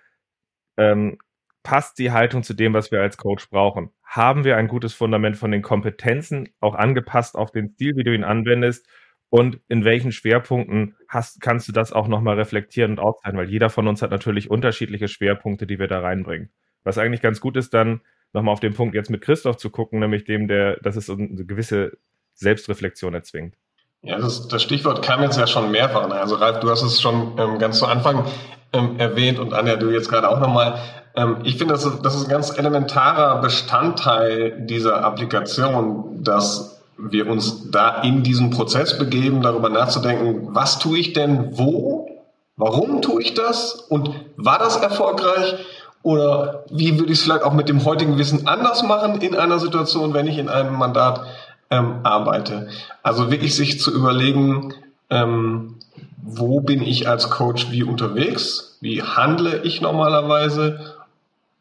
ähm, 0.76 1.18
passt 1.62 1.98
die 1.98 2.12
Haltung 2.12 2.42
zu 2.42 2.54
dem, 2.54 2.74
was 2.74 2.92
wir 2.92 3.00
als 3.00 3.16
Coach 3.16 3.48
brauchen? 3.50 3.90
Haben 4.04 4.44
wir 4.44 4.56
ein 4.56 4.68
gutes 4.68 4.94
Fundament 4.94 5.36
von 5.36 5.50
den 5.50 5.62
Kompetenzen, 5.62 6.50
auch 6.60 6.74
angepasst 6.74 7.36
auf 7.36 7.50
den 7.50 7.70
Stil, 7.70 7.96
wie 7.96 8.04
du 8.04 8.14
ihn 8.14 8.22
anwendest? 8.24 8.86
Und 9.30 9.58
in 9.66 9.84
welchen 9.84 10.12
Schwerpunkten 10.12 10.94
hast, 11.08 11.40
kannst 11.40 11.66
du 11.66 11.72
das 11.72 11.92
auch 11.92 12.06
nochmal 12.06 12.36
reflektieren 12.36 12.92
und 12.92 12.98
aufzeigen? 13.00 13.36
Weil 13.38 13.50
jeder 13.50 13.70
von 13.70 13.88
uns 13.88 14.00
hat 14.02 14.12
natürlich 14.12 14.48
unterschiedliche 14.48 15.08
Schwerpunkte, 15.08 15.66
die 15.66 15.80
wir 15.80 15.88
da 15.88 16.00
reinbringen. 16.00 16.50
Was 16.84 16.98
eigentlich 16.98 17.22
ganz 17.22 17.40
gut 17.40 17.56
ist, 17.56 17.74
dann 17.74 18.02
nochmal 18.34 18.52
auf 18.52 18.60
den 18.60 18.74
Punkt 18.74 18.94
jetzt 18.94 19.10
mit 19.10 19.22
Christoph 19.22 19.56
zu 19.56 19.70
gucken, 19.70 20.00
nämlich 20.00 20.24
dem, 20.24 20.48
der, 20.48 20.76
dass 20.80 20.96
es 20.96 21.08
eine 21.08 21.44
gewisse 21.44 21.92
Selbstreflexion 22.34 23.14
erzwingt. 23.14 23.54
Ja, 24.02 24.18
das, 24.18 24.48
das 24.48 24.62
Stichwort 24.62 25.02
kam 25.02 25.22
jetzt 25.22 25.38
ja 25.38 25.46
schon 25.46 25.70
mehrfach. 25.70 26.08
Ne? 26.08 26.14
Also 26.14 26.34
Ralf, 26.34 26.60
du 26.60 26.68
hast 26.68 26.82
es 26.82 27.00
schon 27.00 27.38
ähm, 27.38 27.58
ganz 27.58 27.78
zu 27.78 27.86
Anfang 27.86 28.26
ähm, 28.74 28.98
erwähnt 28.98 29.38
und 29.38 29.54
Anja, 29.54 29.76
du 29.76 29.90
jetzt 29.90 30.10
gerade 30.10 30.28
auch 30.28 30.40
nochmal. 30.40 30.78
Ähm, 31.16 31.38
ich 31.44 31.56
finde, 31.56 31.72
das 31.72 31.84
das 32.02 32.14
ist 32.14 32.24
ein 32.24 32.30
ganz 32.30 32.58
elementarer 32.58 33.40
Bestandteil 33.40 34.66
dieser 34.66 35.02
Applikation, 35.02 36.22
dass 36.22 36.82
wir 36.98 37.28
uns 37.28 37.70
da 37.70 38.02
in 38.02 38.22
diesen 38.22 38.50
Prozess 38.50 38.98
begeben, 38.98 39.40
darüber 39.42 39.68
nachzudenken, 39.68 40.48
was 40.54 40.78
tue 40.78 40.98
ich 40.98 41.12
denn 41.12 41.56
wo, 41.56 42.08
warum 42.56 43.00
tue 43.00 43.22
ich 43.22 43.34
das 43.34 43.74
und 43.74 44.10
war 44.36 44.58
das 44.58 44.76
erfolgreich 44.76 45.56
oder 46.04 46.66
wie 46.70 46.98
würde 46.98 47.12
ich 47.12 47.18
es 47.18 47.24
vielleicht 47.24 47.44
auch 47.44 47.54
mit 47.54 47.70
dem 47.70 47.82
heutigen 47.86 48.18
Wissen 48.18 48.46
anders 48.46 48.82
machen 48.82 49.22
in 49.22 49.34
einer 49.34 49.58
Situation, 49.58 50.12
wenn 50.12 50.26
ich 50.26 50.36
in 50.36 50.50
einem 50.50 50.74
Mandat 50.74 51.24
ähm, 51.70 52.00
arbeite? 52.02 52.68
Also 53.02 53.30
wirklich 53.30 53.56
sich 53.56 53.80
zu 53.80 53.90
überlegen, 53.90 54.74
ähm, 55.08 55.76
wo 56.22 56.60
bin 56.60 56.82
ich 56.82 57.08
als 57.08 57.30
Coach 57.30 57.70
wie 57.70 57.82
unterwegs? 57.82 58.76
Wie 58.82 59.02
handle 59.02 59.62
ich 59.62 59.80
normalerweise? 59.80 60.94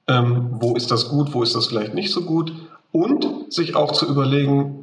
Ähm, 0.10 0.50
wo 0.60 0.76
ist 0.76 0.92
das 0.92 1.08
gut? 1.08 1.34
Wo 1.34 1.42
ist 1.42 1.56
das 1.56 1.68
vielleicht 1.68 1.94
nicht 1.94 2.12
so 2.12 2.24
gut? 2.24 2.52
Und 2.92 3.26
sich 3.48 3.78
auch 3.78 3.94
zu 3.94 4.06
überlegen, 4.06 4.83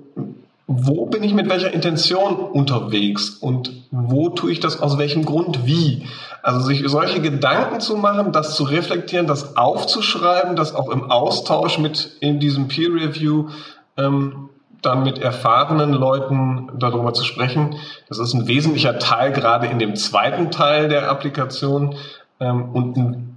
wo 0.73 1.07
bin 1.07 1.25
ich 1.25 1.35
mit 1.35 1.49
welcher 1.49 1.75
Intention 1.75 2.37
unterwegs 2.37 3.31
und 3.31 3.73
wo 3.91 4.29
tue 4.29 4.53
ich 4.53 4.61
das 4.61 4.81
aus 4.81 4.99
welchem 4.99 5.25
Grund 5.25 5.67
wie. 5.67 6.07
Also 6.45 6.61
sich 6.61 6.85
solche 6.87 7.21
Gedanken 7.21 7.81
zu 7.81 7.97
machen, 7.97 8.31
das 8.31 8.55
zu 8.55 8.63
reflektieren, 8.63 9.27
das 9.27 9.57
aufzuschreiben, 9.57 10.55
das 10.55 10.73
auch 10.73 10.89
im 10.91 11.11
Austausch 11.11 11.79
mit 11.79 12.13
in 12.21 12.39
diesem 12.39 12.69
Peer 12.69 12.91
Review 12.91 13.49
ähm, 13.97 14.49
dann 14.81 15.03
mit 15.03 15.19
erfahrenen 15.19 15.93
Leuten 15.93 16.71
darüber 16.79 17.15
zu 17.15 17.25
sprechen. 17.25 17.75
Das 18.09 18.21
ist 18.21 18.33
ein 18.33 18.47
wesentlicher 18.47 19.01
Teil 19.01 19.33
gerade 19.33 19.67
in 19.67 19.81
dem 19.81 19.97
zweiten 19.97 20.53
Teil 20.53 20.89
der 20.89 21.11
Applikation 21.11 21.97
ähm, 22.39 22.71
und 22.71 22.97
ein 22.97 23.37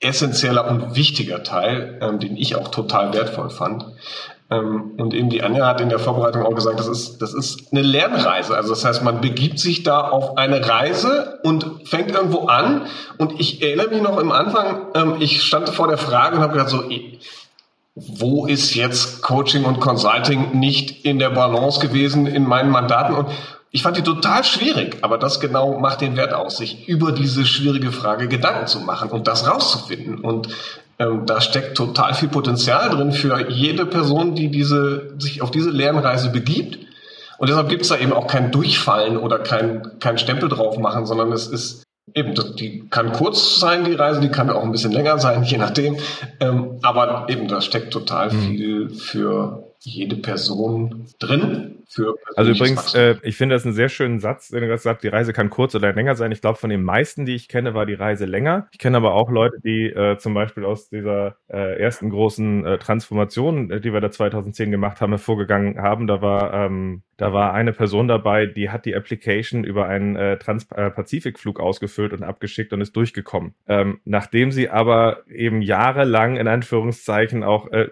essentieller 0.00 0.68
und 0.68 0.96
wichtiger 0.96 1.44
Teil, 1.44 2.00
ähm, 2.02 2.18
den 2.18 2.36
ich 2.36 2.56
auch 2.56 2.66
total 2.66 3.14
wertvoll 3.14 3.50
fand. 3.50 3.86
Ähm, 4.52 4.92
und 4.98 5.14
eben 5.14 5.30
die 5.30 5.42
Anja 5.42 5.66
hat 5.66 5.80
in 5.80 5.88
der 5.88 5.98
Vorbereitung 5.98 6.44
auch 6.44 6.54
gesagt, 6.54 6.78
das 6.78 6.88
ist, 6.88 7.22
das 7.22 7.32
ist 7.32 7.72
eine 7.72 7.82
Lernreise. 7.82 8.54
Also 8.54 8.70
das 8.70 8.84
heißt, 8.84 9.02
man 9.02 9.20
begibt 9.20 9.58
sich 9.58 9.82
da 9.82 10.00
auf 10.00 10.36
eine 10.36 10.68
Reise 10.68 11.40
und 11.42 11.88
fängt 11.88 12.10
irgendwo 12.10 12.46
an. 12.46 12.86
Und 13.16 13.40
ich 13.40 13.62
erinnere 13.62 13.88
mich 13.88 14.02
noch 14.02 14.18
im 14.18 14.30
Anfang, 14.30 14.88
ähm, 14.94 15.16
ich 15.20 15.42
stand 15.42 15.70
vor 15.70 15.88
der 15.88 15.98
Frage 15.98 16.36
und 16.36 16.42
habe 16.42 16.52
gedacht, 16.52 16.68
so, 16.68 16.84
wo 17.94 18.46
ist 18.46 18.74
jetzt 18.74 19.22
Coaching 19.22 19.64
und 19.64 19.80
Consulting 19.80 20.58
nicht 20.58 21.04
in 21.04 21.18
der 21.18 21.30
Balance 21.30 21.80
gewesen 21.80 22.26
in 22.26 22.44
meinen 22.44 22.70
Mandaten? 22.70 23.14
Und 23.14 23.28
ich 23.70 23.82
fand 23.82 23.96
die 23.96 24.02
total 24.02 24.44
schwierig, 24.44 24.98
aber 25.00 25.16
das 25.16 25.40
genau 25.40 25.78
macht 25.78 26.02
den 26.02 26.16
Wert 26.16 26.34
aus, 26.34 26.58
sich 26.58 26.88
über 26.88 27.10
diese 27.10 27.46
schwierige 27.46 27.90
Frage 27.90 28.28
Gedanken 28.28 28.66
zu 28.66 28.80
machen 28.80 29.08
und 29.10 29.28
das 29.28 29.48
rauszufinden. 29.48 30.18
Und 30.18 30.48
ähm, 31.02 31.26
da 31.26 31.40
steckt 31.40 31.76
total 31.76 32.14
viel 32.14 32.28
Potenzial 32.28 32.90
drin 32.90 33.12
für 33.12 33.50
jede 33.50 33.86
Person, 33.86 34.34
die 34.34 34.50
diese, 34.50 35.14
sich 35.18 35.42
auf 35.42 35.50
diese 35.50 35.70
Lernreise 35.70 36.30
begibt. 36.30 36.78
Und 37.38 37.48
deshalb 37.48 37.68
gibt 37.68 37.82
es 37.82 37.88
da 37.88 37.98
eben 37.98 38.12
auch 38.12 38.26
kein 38.28 38.52
Durchfallen 38.52 39.16
oder 39.16 39.38
kein, 39.40 39.98
kein 39.98 40.18
Stempel 40.18 40.48
drauf 40.48 40.78
machen, 40.78 41.06
sondern 41.06 41.32
es 41.32 41.48
ist 41.48 41.82
eben, 42.14 42.34
die 42.56 42.88
kann 42.88 43.12
kurz 43.12 43.58
sein, 43.58 43.84
die 43.84 43.94
Reise, 43.94 44.20
die 44.20 44.28
kann 44.28 44.50
auch 44.50 44.62
ein 44.62 44.70
bisschen 44.70 44.92
länger 44.92 45.18
sein, 45.18 45.42
je 45.42 45.58
nachdem. 45.58 45.96
Ähm, 46.38 46.78
aber 46.82 47.26
eben, 47.28 47.48
da 47.48 47.60
steckt 47.60 47.92
total 47.92 48.32
mhm. 48.32 48.40
viel 48.40 48.90
für 48.90 49.64
jede 49.80 50.16
Person 50.16 51.06
drin 51.18 51.81
für 51.94 52.16
Also 52.36 52.52
übrigens, 52.52 52.94
äh, 52.94 53.16
ich 53.22 53.36
finde 53.36 53.54
das 53.54 53.64
einen 53.64 53.74
sehr 53.74 53.88
schönen 53.88 54.20
Satz, 54.20 54.52
wenn 54.52 54.62
du 54.62 54.68
das 54.68 54.82
sagst, 54.82 55.04
die 55.04 55.08
Reise 55.08 55.32
kann 55.32 55.50
kurz 55.50 55.74
oder 55.74 55.92
länger 55.92 56.14
sein. 56.14 56.32
Ich 56.32 56.40
glaube, 56.40 56.58
von 56.58 56.70
den 56.70 56.82
meisten, 56.82 57.26
die 57.26 57.34
ich 57.34 57.48
kenne, 57.48 57.74
war 57.74 57.86
die 57.86 57.94
Reise 57.94 58.24
länger. 58.24 58.68
Ich 58.72 58.78
kenne 58.78 58.96
aber 58.96 59.14
auch 59.14 59.30
Leute, 59.30 59.56
die 59.64 59.86
äh, 59.86 60.16
zum 60.18 60.34
Beispiel 60.34 60.64
aus 60.64 60.88
dieser 60.88 61.36
äh, 61.48 61.78
ersten 61.78 62.10
großen 62.10 62.64
äh, 62.64 62.78
Transformation, 62.78 63.70
äh, 63.70 63.80
die 63.80 63.92
wir 63.92 64.00
da 64.00 64.10
2010 64.10 64.70
gemacht 64.70 65.00
haben, 65.00 65.12
hervorgegangen 65.12 65.80
haben. 65.80 66.06
Da 66.06 66.22
war, 66.22 66.52
ähm, 66.54 67.02
da 67.16 67.32
war 67.32 67.52
eine 67.52 67.72
Person 67.72 68.08
dabei, 68.08 68.46
die 68.46 68.70
hat 68.70 68.84
die 68.84 68.96
Application 68.96 69.64
über 69.64 69.86
einen 69.86 70.16
äh, 70.16 70.38
Trans-Pazifikflug 70.38 71.58
äh, 71.58 71.62
ausgefüllt 71.62 72.12
und 72.12 72.22
abgeschickt 72.22 72.72
und 72.72 72.80
ist 72.80 72.96
durchgekommen. 72.96 73.54
Ähm, 73.68 74.00
nachdem 74.04 74.50
sie 74.50 74.68
aber 74.68 75.22
eben 75.28 75.62
jahrelang 75.62 76.36
in 76.36 76.48
Anführungszeichen 76.48 77.44
auch 77.44 77.70
äh, 77.70 77.88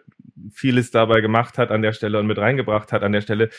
vieles 0.53 0.91
dabei 0.91 1.21
gemacht 1.21 1.59
hat 1.59 1.71
an 1.71 1.83
der 1.83 1.93
Stelle 1.93 2.19
und 2.19 2.27
mit 2.27 2.39
reingebracht 2.39 2.93
hat 2.93 3.03
an 3.03 3.13
der 3.13 3.21
Stelle, 3.21 3.51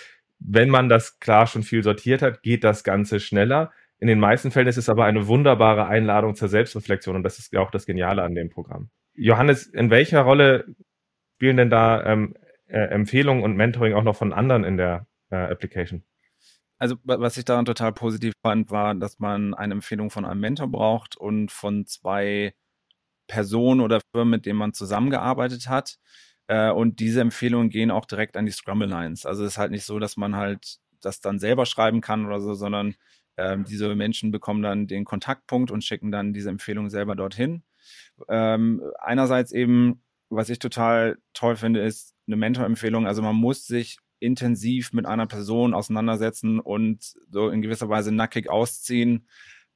wenn 0.43 0.69
man 0.69 0.89
das 0.89 1.19
klar 1.19 1.47
schon 1.47 1.63
viel 1.63 1.83
sortiert 1.83 2.21
hat, 2.21 2.41
geht 2.41 2.63
das 2.63 2.83
Ganze 2.83 3.19
schneller. 3.19 3.71
In 3.99 4.07
den 4.07 4.19
meisten 4.19 4.49
Fällen 4.51 4.67
ist 4.67 4.77
es 4.77 4.89
aber 4.89 5.05
eine 5.05 5.27
wunderbare 5.27 5.85
Einladung 5.85 6.35
zur 6.35 6.47
Selbstreflexion 6.47 7.15
und 7.15 7.23
das 7.23 7.37
ist 7.37 7.55
auch 7.55 7.69
das 7.69 7.85
Geniale 7.85 8.23
an 8.23 8.33
dem 8.33 8.49
Programm. 8.49 8.89
Johannes, 9.13 9.67
in 9.67 9.91
welcher 9.91 10.21
Rolle 10.21 10.65
spielen 11.35 11.57
denn 11.57 11.69
da 11.69 12.03
ähm, 12.05 12.35
äh, 12.67 12.79
Empfehlungen 12.79 13.43
und 13.43 13.55
Mentoring 13.55 13.93
auch 13.93 14.03
noch 14.03 14.15
von 14.15 14.33
anderen 14.33 14.63
in 14.63 14.77
der 14.77 15.05
äh, 15.29 15.35
Application? 15.35 16.03
Also 16.79 16.95
was 17.03 17.37
ich 17.37 17.45
daran 17.45 17.65
total 17.65 17.93
positiv 17.93 18.33
fand, 18.41 18.71
war, 18.71 18.95
dass 18.95 19.19
man 19.19 19.53
eine 19.53 19.75
Empfehlung 19.75 20.09
von 20.09 20.25
einem 20.25 20.39
Mentor 20.39 20.67
braucht 20.67 21.15
und 21.15 21.51
von 21.51 21.85
zwei 21.85 22.55
Personen 23.27 23.81
oder 23.81 24.01
Firmen, 24.11 24.31
mit 24.31 24.45
denen 24.47 24.57
man 24.57 24.73
zusammengearbeitet 24.73 25.69
hat. 25.69 25.99
Äh, 26.51 26.69
und 26.69 26.99
diese 26.99 27.21
Empfehlungen 27.21 27.69
gehen 27.69 27.91
auch 27.91 28.05
direkt 28.05 28.35
an 28.35 28.45
die 28.45 28.51
Scrumble 28.51 28.89
Lines. 28.89 29.25
Also 29.25 29.45
es 29.45 29.53
ist 29.53 29.57
halt 29.57 29.71
nicht 29.71 29.85
so, 29.85 29.99
dass 29.99 30.17
man 30.17 30.35
halt 30.35 30.79
das 30.99 31.21
dann 31.21 31.39
selber 31.39 31.65
schreiben 31.65 32.01
kann 32.01 32.25
oder 32.25 32.41
so, 32.41 32.53
sondern 32.55 32.95
ähm, 33.37 33.63
diese 33.63 33.95
Menschen 33.95 34.31
bekommen 34.31 34.61
dann 34.61 34.85
den 34.85 35.05
Kontaktpunkt 35.05 35.71
und 35.71 35.81
schicken 35.81 36.11
dann 36.11 36.33
diese 36.33 36.49
Empfehlung 36.49 36.89
selber 36.89 37.15
dorthin. 37.15 37.63
Ähm, 38.27 38.81
einerseits 38.99 39.53
eben, 39.53 40.03
was 40.29 40.49
ich 40.49 40.59
total 40.59 41.19
toll 41.33 41.55
finde, 41.55 41.79
ist 41.79 42.15
eine 42.27 42.35
Mentorempfehlung. 42.35 43.07
Also 43.07 43.21
man 43.21 43.37
muss 43.37 43.65
sich 43.65 43.99
intensiv 44.19 44.91
mit 44.91 45.05
einer 45.05 45.27
Person 45.27 45.73
auseinandersetzen 45.73 46.59
und 46.59 47.13
so 47.31 47.47
in 47.47 47.61
gewisser 47.61 47.87
Weise 47.87 48.11
nackig 48.11 48.49
ausziehen. 48.49 49.25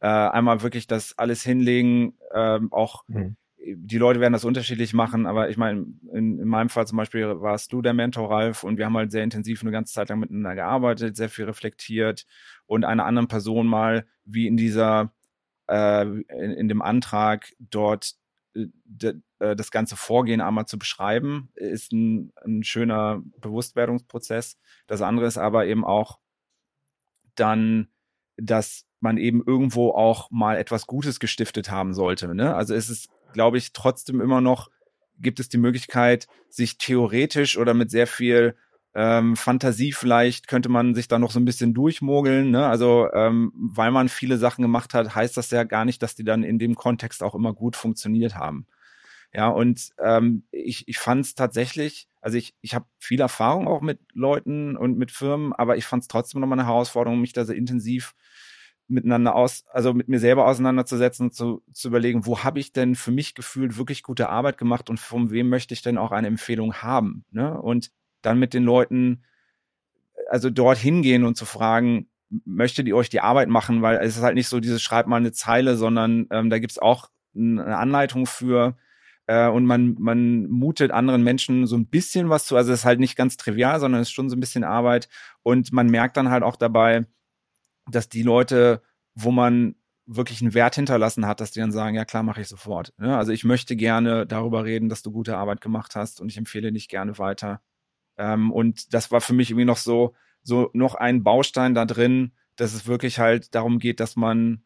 Äh, 0.01 0.07
einmal 0.07 0.61
wirklich 0.61 0.87
das 0.87 1.17
alles 1.17 1.41
hinlegen, 1.41 2.17
äh, 2.31 2.59
auch 2.71 3.05
mhm 3.07 3.37
die 3.65 3.97
Leute 3.97 4.19
werden 4.19 4.33
das 4.33 4.45
unterschiedlich 4.45 4.93
machen, 4.93 5.25
aber 5.25 5.49
ich 5.49 5.57
meine, 5.57 5.85
in, 6.13 6.39
in, 6.39 6.47
meinem 6.47 6.69
Fall 6.69 6.85
zum 6.85 6.97
Beispiel 6.97 7.41
warst 7.41 7.73
du 7.73 7.81
der 7.81 7.93
Mentor, 7.93 8.29
Ralf, 8.29 8.63
und 8.63 8.77
wir 8.77 8.85
haben 8.85 8.95
halt 8.95 9.11
sehr 9.11 9.23
intensiv 9.23 9.61
eine 9.61 9.71
ganze 9.71 9.93
Zeit 9.93 10.09
lang 10.09 10.19
miteinander 10.19 10.55
gearbeitet, 10.55 11.15
sehr 11.15 11.29
viel 11.29 11.45
reflektiert 11.45 12.25
und 12.67 12.85
einer 12.85 13.05
anderen 13.05 13.27
Person 13.27 13.65
mal, 13.65 14.05
wie 14.23 14.47
in 14.47 14.55
dieser, 14.55 15.13
äh, 15.67 16.03
in, 16.05 16.51
in, 16.51 16.67
dem 16.67 16.81
Antrag 16.81 17.53
dort 17.57 18.13
äh, 18.53 18.67
de, 18.83 19.15
äh, 19.39 19.55
das 19.55 19.71
ganze 19.71 19.95
Vorgehen 19.95 20.41
einmal 20.41 20.67
zu 20.67 20.77
beschreiben, 20.77 21.49
ist 21.55 21.91
ein, 21.91 22.33
ein 22.45 22.63
schöner 22.63 23.23
Bewusstwerdungsprozess. 23.39 24.59
Das 24.85 25.01
andere 25.01 25.25
ist 25.25 25.37
aber 25.37 25.65
eben 25.65 25.83
auch 25.83 26.19
dann, 27.33 27.87
dass 28.37 28.85
man 28.99 29.17
eben 29.17 29.43
irgendwo 29.45 29.89
auch 29.89 30.29
mal 30.31 30.57
etwas 30.57 30.87
Gutes 30.87 31.19
gestiftet 31.19 31.71
haben 31.71 31.93
sollte. 31.93 32.33
Ne? 32.33 32.55
Also 32.55 32.73
es 32.73 32.89
ist 32.89 33.09
glaube 33.35 33.59
ich, 33.59 33.73
trotzdem 33.73 34.21
immer 34.21 34.41
noch 34.41 34.71
gibt 35.19 35.39
es 35.39 35.49
die 35.49 35.57
Möglichkeit, 35.57 36.27
sich 36.49 36.77
theoretisch 36.77 37.57
oder 37.57 37.73
mit 37.73 37.91
sehr 37.91 38.07
viel 38.07 38.55
ähm, 38.95 39.35
Fantasie 39.35 39.91
vielleicht 39.91 40.47
könnte 40.47 40.69
man 40.69 40.95
sich 40.95 41.09
da 41.09 41.19
noch 41.19 41.31
so 41.31 41.39
ein 41.39 41.45
bisschen 41.45 41.73
durchmogeln. 41.73 42.49
Ne? 42.49 42.65
Also 42.65 43.09
ähm, 43.13 43.51
weil 43.53 43.91
man 43.91 44.07
viele 44.07 44.37
Sachen 44.37 44.61
gemacht 44.61 44.93
hat, 44.93 45.13
heißt 45.13 45.35
das 45.35 45.51
ja 45.51 45.65
gar 45.65 45.83
nicht, 45.83 46.01
dass 46.01 46.15
die 46.15 46.23
dann 46.23 46.43
in 46.43 46.57
dem 46.59 46.75
Kontext 46.75 47.21
auch 47.21 47.35
immer 47.35 47.53
gut 47.53 47.75
funktioniert 47.75 48.35
haben. 48.35 48.65
Ja, 49.33 49.49
und 49.49 49.89
ähm, 50.01 50.45
ich, 50.51 50.87
ich 50.87 50.97
fand 50.97 51.25
es 51.25 51.35
tatsächlich, 51.35 52.07
also 52.21 52.37
ich, 52.37 52.55
ich 52.61 52.73
habe 52.73 52.85
viel 52.97 53.19
Erfahrung 53.19 53.67
auch 53.67 53.81
mit 53.81 53.99
Leuten 54.13 54.77
und 54.77 54.97
mit 54.97 55.11
Firmen, 55.11 55.51
aber 55.51 55.75
ich 55.75 55.85
fand 55.85 56.03
es 56.03 56.07
trotzdem 56.07 56.39
nochmal 56.39 56.57
eine 56.57 56.67
Herausforderung, 56.69 57.19
mich 57.19 57.33
da 57.33 57.43
so 57.43 57.51
intensiv 57.51 58.15
miteinander 58.87 59.35
aus, 59.35 59.65
also 59.71 59.93
mit 59.93 60.07
mir 60.07 60.19
selber 60.19 60.47
auseinanderzusetzen 60.47 61.27
und 61.27 61.33
zu, 61.33 61.63
zu 61.73 61.87
überlegen, 61.87 62.25
wo 62.25 62.43
habe 62.43 62.59
ich 62.59 62.71
denn 62.71 62.95
für 62.95 63.11
mich 63.11 63.33
gefühlt 63.35 63.77
wirklich 63.77 64.03
gute 64.03 64.29
Arbeit 64.29 64.57
gemacht 64.57 64.89
und 64.89 64.99
von 64.99 65.31
wem 65.31 65.49
möchte 65.49 65.73
ich 65.73 65.81
denn 65.81 65.97
auch 65.97 66.11
eine 66.11 66.27
Empfehlung 66.27 66.75
haben. 66.75 67.25
Ne? 67.31 67.59
Und 67.59 67.91
dann 68.21 68.39
mit 68.39 68.53
den 68.53 68.63
Leuten, 68.63 69.23
also 70.29 70.49
dort 70.49 70.77
hingehen 70.77 71.23
und 71.23 71.35
zu 71.35 71.45
fragen, 71.45 72.07
möchtet 72.45 72.87
ihr 72.87 72.95
euch 72.95 73.09
die 73.09 73.21
Arbeit 73.21 73.49
machen, 73.49 73.81
weil 73.81 73.97
es 73.97 74.17
ist 74.17 74.23
halt 74.23 74.35
nicht 74.35 74.47
so 74.47 74.59
dieses 74.59 74.81
schreibt 74.81 75.07
mal 75.07 75.17
eine 75.17 75.31
Zeile, 75.31 75.77
sondern 75.77 76.27
ähm, 76.31 76.49
da 76.49 76.59
gibt's 76.59 76.79
auch 76.79 77.09
eine 77.35 77.77
Anleitung 77.77 78.25
für 78.25 78.77
äh, 79.27 79.47
und 79.47 79.65
man, 79.65 79.95
man 79.99 80.47
mutet 80.47 80.91
anderen 80.91 81.23
Menschen 81.23 81.67
so 81.67 81.75
ein 81.75 81.87
bisschen 81.87 82.29
was 82.29 82.45
zu. 82.45 82.55
Also 82.55 82.71
es 82.71 82.79
ist 82.79 82.85
halt 82.85 82.99
nicht 82.99 83.15
ganz 83.15 83.37
trivial, 83.37 83.79
sondern 83.79 84.01
es 84.01 84.09
ist 84.09 84.13
schon 84.13 84.29
so 84.29 84.35
ein 84.35 84.39
bisschen 84.39 84.63
Arbeit 84.63 85.09
und 85.43 85.71
man 85.73 85.87
merkt 85.87 86.17
dann 86.17 86.29
halt 86.29 86.43
auch 86.43 86.55
dabei, 86.55 87.05
dass 87.89 88.09
die 88.09 88.23
Leute, 88.23 88.81
wo 89.13 89.31
man 89.31 89.75
wirklich 90.05 90.41
einen 90.41 90.53
Wert 90.53 90.75
hinterlassen 90.75 91.25
hat, 91.25 91.41
dass 91.41 91.51
die 91.51 91.59
dann 91.59 91.71
sagen, 91.71 91.95
ja 91.95 92.05
klar, 92.05 92.23
mache 92.23 92.41
ich 92.41 92.47
sofort. 92.47 92.93
Ja, 92.99 93.07
ne? 93.07 93.17
also 93.17 93.31
ich 93.31 93.43
möchte 93.43 93.75
gerne 93.75 94.27
darüber 94.27 94.63
reden, 94.63 94.89
dass 94.89 95.01
du 95.01 95.11
gute 95.11 95.37
Arbeit 95.37 95.61
gemacht 95.61 95.95
hast 95.95 96.21
und 96.21 96.29
ich 96.29 96.37
empfehle 96.37 96.71
dich 96.71 96.89
gerne 96.89 97.17
weiter. 97.17 97.61
Ähm, 98.17 98.51
und 98.51 98.93
das 98.93 99.11
war 99.11 99.21
für 99.21 99.33
mich 99.33 99.49
irgendwie 99.49 99.65
noch 99.65 99.77
so, 99.77 100.13
so 100.43 100.69
noch 100.73 100.95
ein 100.95 101.23
Baustein 101.23 101.73
da 101.73 101.85
drin, 101.85 102.33
dass 102.55 102.73
es 102.73 102.87
wirklich 102.87 103.19
halt 103.19 103.55
darum 103.55 103.79
geht, 103.79 103.99
dass 103.99 104.15
man 104.15 104.63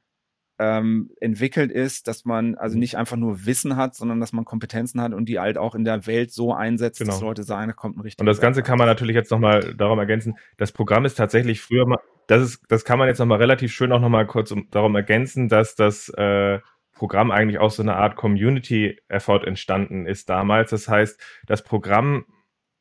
ähm, 0.59 1.09
entwickelt 1.21 1.71
ist, 1.71 2.07
dass 2.07 2.25
man 2.25 2.55
also 2.55 2.75
mhm. 2.75 2.81
nicht 2.81 2.97
einfach 2.97 3.15
nur 3.15 3.45
Wissen 3.45 3.77
hat, 3.77 3.95
sondern 3.95 4.19
dass 4.19 4.33
man 4.33 4.43
Kompetenzen 4.43 5.01
hat 5.01 5.13
und 5.13 5.25
die 5.27 5.39
halt 5.39 5.57
auch 5.57 5.73
in 5.73 5.85
der 5.85 6.05
Welt 6.05 6.31
so 6.31 6.53
einsetzt, 6.53 6.99
genau. 6.99 7.11
dass 7.11 7.21
Leute 7.21 7.43
sagen, 7.43 7.67
da 7.67 7.73
kommt 7.73 7.97
ein 7.97 8.01
richtiger. 8.01 8.21
Und 8.21 8.27
das 8.27 8.41
Ganze 8.41 8.61
kann 8.61 8.77
man 8.77 8.87
natürlich 8.87 9.15
jetzt 9.15 9.31
nochmal 9.31 9.73
darum 9.75 9.97
ergänzen. 9.99 10.37
Das 10.57 10.73
Programm 10.73 11.05
ist 11.05 11.15
tatsächlich 11.15 11.61
früher 11.61 11.87
mal, 11.87 11.99
das 12.27 12.43
ist, 12.43 12.61
das 12.67 12.83
kann 12.83 12.99
man 12.99 13.07
jetzt 13.07 13.19
nochmal 13.19 13.39
relativ 13.39 13.71
schön 13.71 13.91
auch 13.93 14.01
nochmal 14.01 14.27
kurz 14.27 14.51
um, 14.51 14.67
darum 14.69 14.95
ergänzen, 14.95 15.47
dass 15.47 15.75
das 15.75 16.09
äh, 16.09 16.59
Programm 16.93 17.31
eigentlich 17.31 17.59
aus 17.59 17.77
so 17.77 17.81
einer 17.81 17.95
Art 17.95 18.17
Community-Effort 18.17 19.45
entstanden 19.45 20.05
ist 20.05 20.29
damals. 20.29 20.71
Das 20.71 20.89
heißt, 20.89 21.19
das 21.47 21.63
Programm 21.63 22.25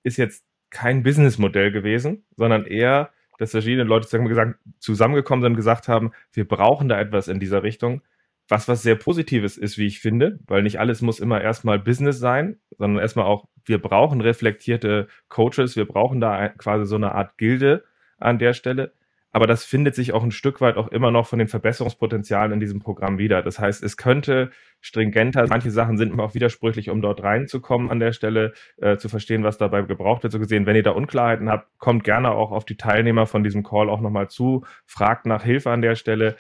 ist 0.03 0.17
jetzt 0.17 0.45
kein 0.71 1.05
Businessmodell 1.05 1.71
gewesen, 1.71 2.27
sondern 2.37 2.67
eher, 2.67 3.11
dass 3.38 3.53
verschiedene 3.53 3.85
Leute 3.85 4.09
zusammengekommen 4.09 5.42
sind 5.42 5.53
und 5.53 5.57
gesagt 5.57 5.88
haben, 5.88 6.12
wir 6.33 6.46
brauchen 6.46 6.88
da 6.88 7.01
etwas 7.01 7.29
in 7.29 7.40
dieser 7.40 7.62
Richtung. 7.62 8.03
Was 8.51 8.68
was 8.68 8.83
sehr 8.83 8.94
Positives 8.94 9.59
ist, 9.59 9.77
wie 9.77 9.87
ich 9.87 10.01
finde, 10.01 10.38
weil 10.46 10.62
nicht 10.62 10.81
alles 10.81 11.03
muss 11.03 11.20
immer 11.20 11.40
erstmal 11.40 11.79
Business 11.79 12.18
sein, 12.18 12.59
sondern 12.79 13.01
erstmal 13.03 13.27
auch, 13.27 13.46
wir 13.64 13.81
brauchen 13.81 14.20
reflektierte 14.22 15.09
Coaches, 15.29 15.77
wir 15.77 15.85
brauchen 15.85 16.20
da 16.20 16.48
quasi 16.48 16.87
so 16.87 16.96
eine 16.96 17.12
Art 17.14 17.37
Gilde 17.37 17.85
an 18.18 18.38
der 18.38 18.55
Stelle 18.55 18.92
aber 19.31 19.47
das 19.47 19.64
findet 19.64 19.95
sich 19.95 20.12
auch 20.12 20.23
ein 20.23 20.31
Stück 20.31 20.61
weit 20.61 20.77
auch 20.77 20.88
immer 20.88 21.11
noch 21.11 21.27
von 21.27 21.38
den 21.38 21.49
Verbesserungspotenzialen 21.49 22.53
in 22.53 22.61
diesem 22.61 22.81
Programm 22.81 23.19
wieder. 23.19 23.43
Das 23.43 23.59
heißt, 23.59 23.83
es 23.83 23.97
könnte 23.97 24.51
stringenter, 24.81 25.47
manche 25.49 25.71
Sachen 25.71 25.99
sind 25.99 26.19
auch 26.19 26.35
widersprüchlich, 26.35 26.88
um 26.88 27.03
dort 27.03 27.23
reinzukommen 27.23 27.91
an 27.91 28.01
der 28.01 28.12
Stelle, 28.12 28.55
äh, 28.79 28.97
zu 28.97 29.09
verstehen, 29.09 29.45
was 29.45 29.59
dabei 29.59 29.83
gebraucht 29.83 30.23
wird. 30.23 30.33
So 30.33 30.38
gesehen, 30.38 30.64
wenn 30.67 30.77
ihr 30.77 30.83
da 30.83 30.93
Unklarheiten 30.93 31.51
habt, 31.51 31.69
kommt 31.79 32.05
gerne 32.05 32.31
auch 32.31 32.53
auf 32.53 32.64
die 32.64 32.77
Teilnehmer 32.77 33.27
von 33.27 33.45
diesem 33.45 33.62
Call 33.62 33.91
auch 33.91 34.01
nochmal 34.01 34.29
zu, 34.29 34.64
fragt 34.87 35.27
nach 35.27 35.45
Hilfe 35.45 35.71
an 35.71 35.83
der 35.83 35.95
Stelle. 35.95 36.37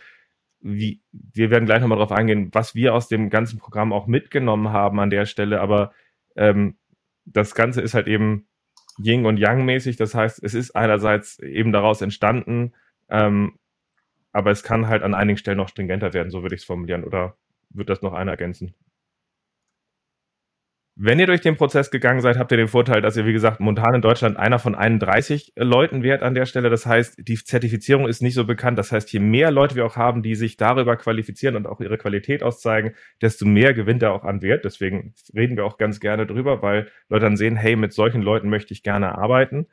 Wie, 0.60 1.02
wir 1.12 1.50
werden 1.50 1.66
gleich 1.66 1.80
nochmal 1.80 1.98
darauf 1.98 2.12
eingehen, 2.12 2.50
was 2.52 2.74
wir 2.74 2.94
aus 2.94 3.08
dem 3.08 3.28
ganzen 3.30 3.58
Programm 3.58 3.92
auch 3.92 4.06
mitgenommen 4.06 4.72
haben 4.72 4.98
an 4.98 5.10
der 5.10 5.26
Stelle, 5.26 5.60
aber 5.60 5.92
ähm, 6.36 6.78
das 7.26 7.54
Ganze 7.54 7.82
ist 7.82 7.94
halt 7.94 8.08
eben 8.08 8.48
Ying 8.98 9.24
und 9.26 9.38
Yang 9.38 9.64
mäßig. 9.64 9.96
Das 9.96 10.14
heißt, 10.14 10.42
es 10.42 10.54
ist 10.54 10.72
einerseits 10.76 11.38
eben 11.38 11.72
daraus 11.72 12.00
entstanden, 12.00 12.72
ähm, 13.08 13.58
aber 14.32 14.50
es 14.50 14.62
kann 14.62 14.88
halt 14.88 15.02
an 15.02 15.14
einigen 15.14 15.38
Stellen 15.38 15.56
noch 15.56 15.68
stringenter 15.68 16.12
werden, 16.12 16.30
so 16.30 16.42
würde 16.42 16.54
ich 16.54 16.62
es 16.62 16.66
formulieren. 16.66 17.04
Oder 17.04 17.36
wird 17.70 17.88
das 17.88 18.02
noch 18.02 18.12
einer 18.12 18.32
ergänzen? 18.32 18.74
Wenn 21.00 21.20
ihr 21.20 21.28
durch 21.28 21.42
den 21.42 21.56
Prozess 21.56 21.92
gegangen 21.92 22.20
seid, 22.20 22.38
habt 22.38 22.50
ihr 22.50 22.56
den 22.56 22.66
Vorteil, 22.66 23.00
dass 23.00 23.16
ihr, 23.16 23.24
wie 23.24 23.32
gesagt, 23.32 23.60
momentan 23.60 23.94
in 23.94 24.02
Deutschland 24.02 24.36
einer 24.36 24.58
von 24.58 24.74
31 24.74 25.52
Leuten 25.54 26.02
wärt 26.02 26.24
an 26.24 26.34
der 26.34 26.44
Stelle. 26.44 26.70
Das 26.70 26.86
heißt, 26.86 27.20
die 27.20 27.36
Zertifizierung 27.36 28.08
ist 28.08 28.20
nicht 28.20 28.34
so 28.34 28.44
bekannt. 28.44 28.80
Das 28.80 28.90
heißt, 28.90 29.12
je 29.12 29.20
mehr 29.20 29.52
Leute 29.52 29.76
wir 29.76 29.86
auch 29.86 29.94
haben, 29.94 30.24
die 30.24 30.34
sich 30.34 30.56
darüber 30.56 30.96
qualifizieren 30.96 31.54
und 31.54 31.68
auch 31.68 31.80
ihre 31.80 31.98
Qualität 31.98 32.42
auszeigen, 32.42 32.96
desto 33.22 33.46
mehr 33.46 33.74
gewinnt 33.74 34.02
er 34.02 34.12
auch 34.12 34.24
an 34.24 34.42
Wert. 34.42 34.64
Deswegen 34.64 35.14
reden 35.32 35.56
wir 35.56 35.66
auch 35.66 35.78
ganz 35.78 36.00
gerne 36.00 36.26
drüber, 36.26 36.62
weil 36.62 36.88
Leute 37.08 37.26
dann 37.26 37.36
sehen, 37.36 37.54
hey, 37.54 37.76
mit 37.76 37.92
solchen 37.92 38.20
Leuten 38.20 38.48
möchte 38.48 38.74
ich 38.74 38.82
gerne 38.82 39.16
arbeiten. 39.16 39.68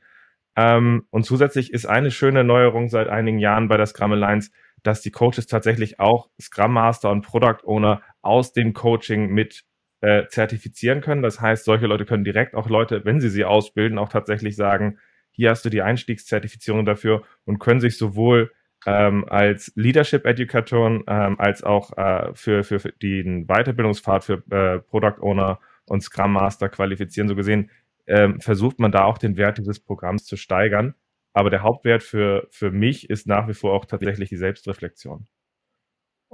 Ähm, 0.56 1.08
und 1.10 1.26
zusätzlich 1.26 1.74
ist 1.74 1.88
eine 1.88 2.12
schöne 2.12 2.44
Neuerung 2.44 2.88
seit 2.88 3.08
einigen 3.08 3.40
Jahren 3.40 3.68
bei 3.68 3.78
der 3.78 3.88
Scrum 3.88 4.12
Alliance, 4.12 4.52
dass 4.84 5.02
die 5.02 5.10
Coaches 5.10 5.48
tatsächlich 5.48 6.00
auch 6.00 6.30
Scrum 6.40 6.74
Master 6.74 7.10
und 7.10 7.24
Product 7.24 7.66
Owner 7.66 8.04
aus 8.22 8.54
dem 8.54 8.74
Coaching 8.74 9.30
mit 9.34 9.66
äh, 10.02 10.28
zertifizieren 10.28 11.02
können. 11.02 11.22
Das 11.22 11.42
heißt, 11.42 11.66
solche 11.66 11.88
Leute 11.88 12.06
können 12.06 12.24
direkt 12.24 12.56
auch 12.56 12.70
Leute, 12.70 13.06
wenn 13.06 13.20
sie 13.20 13.30
sie 13.30 13.46
ausbilden, 13.46 13.98
auch 13.98 14.10
tatsächlich 14.10 14.56
sagen, 14.56 15.00
hier 15.32 15.50
hast 15.50 15.66
du 15.66 15.70
die 15.70 15.82
Einstiegszertifizierung 15.82 16.86
dafür 16.86 17.24
und 17.44 17.60
können 17.60 17.82
sich 17.82 17.98
sowohl 17.98 18.52
ähm, 18.86 19.26
als 19.28 19.72
Leadership 19.76 20.26
Educatoren 20.26 21.04
ähm, 21.08 21.40
als 21.40 21.64
auch 21.64 21.98
äh, 21.98 22.34
für, 22.34 22.64
für, 22.64 22.80
für 22.80 22.92
den 22.92 23.48
Weiterbildungspfad 23.48 24.24
für 24.24 24.44
äh, 24.52 24.80
Product 24.80 25.22
Owner 25.22 25.60
und 25.86 26.02
Scrum 26.02 26.34
Master 26.34 26.70
qualifizieren. 26.70 27.28
So 27.28 27.36
gesehen 27.36 27.72
ähm, 28.08 28.40
versucht 28.40 28.80
man 28.80 28.92
da 28.92 29.06
auch 29.06 29.18
den 29.18 29.38
Wert 29.38 29.58
dieses 29.58 29.80
Programms 29.80 30.26
zu 30.26 30.38
steigern. 30.38 30.96
Aber 31.34 31.50
der 31.50 31.64
Hauptwert 31.64 32.02
für, 32.02 32.48
für 32.52 32.72
mich 32.72 33.10
ist 33.10 33.28
nach 33.28 33.48
wie 33.48 33.54
vor 33.54 33.74
auch 33.74 33.86
tatsächlich 33.86 34.30
die 34.30 34.38
Selbstreflexion. 34.38 35.28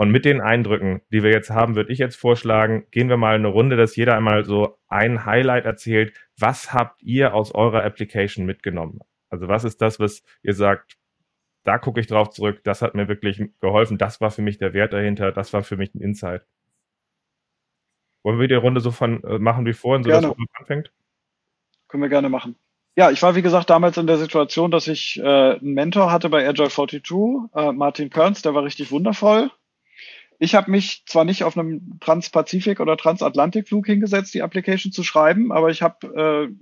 Und 0.02 0.10
mit 0.10 0.26
den 0.26 0.42
Eindrücken, 0.42 1.02
die 1.12 1.22
wir 1.22 1.30
jetzt 1.30 1.52
haben, 1.52 1.76
würde 1.76 1.94
ich 1.94 2.00
jetzt 2.00 2.16
vorschlagen, 2.16 2.88
gehen 2.90 3.08
wir 3.08 3.18
mal 3.18 3.36
eine 3.36 3.50
Runde, 3.50 3.76
dass 3.76 3.96
jeder 3.96 4.18
einmal 4.18 4.46
so 4.46 4.80
ein 4.88 5.28
Highlight 5.28 5.66
erzählt. 5.66 6.18
Was 6.40 6.74
habt 6.74 7.04
ihr 7.04 7.36
aus 7.36 7.54
eurer 7.54 7.84
Application 7.84 8.48
mitgenommen? 8.48 9.02
Also 9.30 9.48
was 9.48 9.64
ist 9.64 9.80
das, 9.80 10.00
was 10.00 10.24
ihr 10.42 10.56
sagt, 10.56 10.98
da 11.66 11.78
gucke 11.78 12.00
ich 12.00 12.08
drauf 12.08 12.32
zurück, 12.32 12.64
das 12.64 12.82
hat 12.82 12.96
mir 12.96 13.10
wirklich 13.10 13.44
geholfen, 13.60 14.00
das 14.00 14.20
war 14.20 14.32
für 14.32 14.42
mich 14.42 14.58
der 14.58 14.74
Wert 14.74 14.92
dahinter, 14.92 15.32
das 15.32 15.54
war 15.54 15.62
für 15.62 15.78
mich 15.78 15.94
ein 15.94 16.02
Insight. 16.02 16.48
Wollen 18.24 18.40
wir 18.40 18.48
die 18.48 18.56
Runde 18.56 18.82
so 18.82 18.90
von 18.90 19.24
äh, 19.24 19.38
machen 19.38 19.68
wie 19.68 19.74
vorhin, 19.74 20.02
so 20.02 20.10
gerne. 20.10 20.30
dass 20.30 20.36
man 20.36 20.48
anfängt? 20.54 20.92
Können 21.90 22.02
wir 22.02 22.10
gerne 22.10 22.30
machen. 22.30 22.56
Ja, 22.96 23.12
ich 23.12 23.22
war 23.22 23.36
wie 23.36 23.44
gesagt 23.44 23.70
damals 23.70 23.98
in 23.98 24.08
der 24.08 24.18
Situation, 24.18 24.72
dass 24.72 24.88
ich 24.88 25.20
äh, 25.20 25.60
einen 25.60 25.76
Mentor 25.76 26.12
hatte 26.12 26.30
bei 26.30 26.50
Agile 26.50 26.70
42, 26.70 27.54
äh, 27.54 27.72
Martin 27.72 28.10
Kearns, 28.10 28.42
der 28.42 28.56
war 28.56 28.64
richtig 28.64 28.92
wundervoll. 28.92 29.52
Ich 30.43 30.56
habe 30.56 30.71
mich 30.71 31.04
zwar 31.06 31.23
nicht 31.23 31.43
auf 31.43 31.56
einem 31.56 31.99
Transpazifik- 31.99 32.80
oder 32.80 32.97
Transatlantikflug 32.97 33.86
hingesetzt, 33.86 34.34
die 34.34 34.41
Application 34.41 34.91
zu 34.91 35.04
schreiben, 35.04 35.51
aber 35.51 35.69
ich 35.69 35.84
habe 35.84 36.08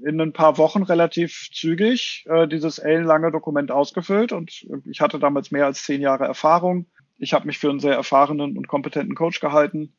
äh, 0.03 0.05
in 0.05 0.19
ein 0.19 0.33
paar 0.33 0.57
Wochen 0.57 0.83
relativ 0.83 1.47
zügig 1.53 2.25
äh, 2.27 2.45
dieses 2.45 2.79
ellenlange 2.79 3.31
Dokument 3.31 3.71
ausgefüllt 3.71 4.33
und 4.33 4.67
ich 4.83 4.99
hatte 4.99 5.17
damals 5.17 5.51
mehr 5.51 5.65
als 5.65 5.85
zehn 5.85 6.01
Jahre 6.01 6.25
Erfahrung. 6.25 6.87
Ich 7.19 7.31
habe 7.31 7.47
mich 7.47 7.57
für 7.57 7.69
einen 7.69 7.79
sehr 7.79 7.93
erfahrenen 7.93 8.57
und 8.57 8.67
kompetenten 8.67 9.15
Coach 9.15 9.39
gehalten. 9.39 9.95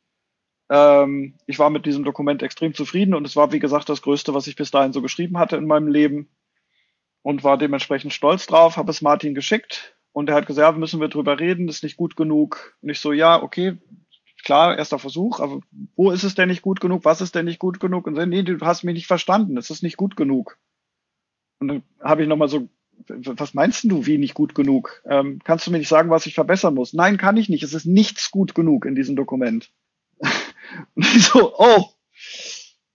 Ähm, 0.69 1.39
ich 1.47 1.57
war 1.57 1.71
mit 1.71 1.87
diesem 1.87 2.03
Dokument 2.03 2.43
extrem 2.43 2.75
zufrieden 2.75 3.15
und 3.15 3.25
es 3.25 3.35
war, 3.35 3.51
wie 3.51 3.57
gesagt, 3.57 3.89
das 3.89 4.03
Größte, 4.03 4.35
was 4.35 4.45
ich 4.45 4.55
bis 4.55 4.69
dahin 4.69 4.93
so 4.93 5.01
geschrieben 5.01 5.39
hatte 5.39 5.57
in 5.57 5.65
meinem 5.65 5.87
Leben 5.87 6.29
und 7.23 7.43
war 7.43 7.57
dementsprechend 7.57 8.13
stolz 8.13 8.45
drauf, 8.45 8.77
habe 8.77 8.91
es 8.91 9.01
Martin 9.01 9.33
geschickt 9.33 9.95
und 10.13 10.29
er 10.29 10.35
hat 10.35 10.47
gesagt, 10.47 10.73
ja, 10.73 10.77
müssen 10.77 10.99
wir 10.99 11.07
drüber 11.07 11.39
reden, 11.39 11.67
das 11.67 11.77
ist 11.77 11.83
nicht 11.83 11.97
gut 11.97 12.15
genug. 12.15 12.77
Und 12.81 12.89
ich 12.89 12.99
so, 12.99 13.13
ja, 13.13 13.41
okay, 13.41 13.77
klar, 14.43 14.77
erster 14.77 14.99
Versuch, 14.99 15.39
aber 15.39 15.61
wo 15.95 16.11
ist 16.11 16.23
es 16.23 16.35
denn 16.35 16.49
nicht 16.49 16.61
gut 16.61 16.81
genug? 16.81 17.05
Was 17.05 17.21
ist 17.21 17.35
denn 17.35 17.45
nicht 17.45 17.59
gut 17.59 17.79
genug? 17.79 18.07
Und 18.07 18.15
so, 18.15 18.25
nee, 18.25 18.43
du 18.43 18.59
hast 18.61 18.83
mich 18.83 18.95
nicht 18.95 19.07
verstanden, 19.07 19.57
es 19.57 19.69
ist 19.69 19.83
nicht 19.83 19.97
gut 19.97 20.15
genug. 20.15 20.57
Und 21.59 21.67
dann 21.67 21.83
habe 22.01 22.23
ich 22.23 22.27
nochmal 22.27 22.49
so, 22.49 22.67
was 23.07 23.53
meinst 23.53 23.83
du, 23.85 24.05
wie 24.05 24.17
nicht 24.17 24.33
gut 24.33 24.53
genug? 24.53 25.01
Ähm, 25.05 25.39
kannst 25.43 25.65
du 25.65 25.71
mir 25.71 25.77
nicht 25.77 25.87
sagen, 25.87 26.09
was 26.09 26.25
ich 26.25 26.35
verbessern 26.35 26.75
muss? 26.75 26.93
Nein, 26.93 27.17
kann 27.17 27.37
ich 27.37 27.49
nicht. 27.49 27.63
Es 27.63 27.73
ist 27.73 27.85
nichts 27.85 28.31
gut 28.31 28.53
genug 28.53 28.85
in 28.85 28.95
diesem 28.95 29.15
Dokument. 29.15 29.71
Und 30.95 31.05
ich 31.15 31.25
so, 31.25 31.53
oh. 31.57 31.85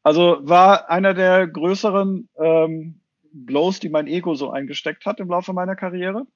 Also 0.02 0.38
war 0.42 0.88
einer 0.90 1.14
der 1.14 1.48
größeren 1.48 2.28
ähm, 2.38 3.00
Blows, 3.32 3.80
die 3.80 3.88
mein 3.88 4.06
Ego 4.06 4.34
so 4.34 4.50
eingesteckt 4.50 5.04
hat 5.06 5.18
im 5.18 5.28
Laufe 5.28 5.52
meiner 5.52 5.74
Karriere 5.74 6.26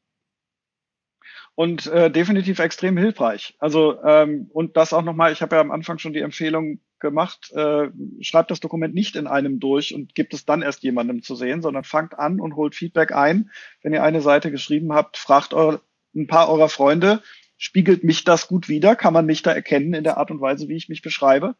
und 1.54 1.86
äh, 1.86 2.10
definitiv 2.10 2.58
extrem 2.58 2.96
hilfreich. 2.96 3.54
Also 3.58 4.02
ähm, 4.02 4.48
und 4.52 4.76
das 4.76 4.92
auch 4.92 5.02
nochmal, 5.02 5.32
ich 5.32 5.42
habe 5.42 5.56
ja 5.56 5.60
am 5.60 5.70
Anfang 5.70 5.98
schon 5.98 6.12
die 6.12 6.20
Empfehlung 6.20 6.80
gemacht, 7.00 7.50
äh, 7.52 7.88
schreibt 8.20 8.50
das 8.50 8.60
Dokument 8.60 8.94
nicht 8.94 9.16
in 9.16 9.26
einem 9.26 9.58
durch 9.58 9.94
und 9.94 10.14
gibt 10.14 10.34
es 10.34 10.44
dann 10.44 10.62
erst 10.62 10.82
jemandem 10.82 11.22
zu 11.22 11.34
sehen, 11.34 11.62
sondern 11.62 11.84
fangt 11.84 12.18
an 12.18 12.40
und 12.40 12.56
holt 12.56 12.74
Feedback 12.74 13.12
ein. 13.12 13.50
Wenn 13.82 13.92
ihr 13.92 14.02
eine 14.02 14.20
Seite 14.20 14.50
geschrieben 14.50 14.92
habt, 14.92 15.16
fragt 15.16 15.54
eure, 15.54 15.80
ein 16.14 16.26
paar 16.26 16.48
eurer 16.50 16.68
Freunde, 16.68 17.22
spiegelt 17.56 18.04
mich 18.04 18.24
das 18.24 18.48
gut 18.48 18.68
wider? 18.68 18.96
Kann 18.96 19.12
man 19.12 19.26
mich 19.26 19.42
da 19.42 19.52
erkennen 19.52 19.94
in 19.94 20.04
der 20.04 20.18
Art 20.18 20.30
und 20.30 20.40
Weise, 20.40 20.68
wie 20.68 20.76
ich 20.76 20.88
mich 20.88 21.02
beschreibe? 21.02 21.56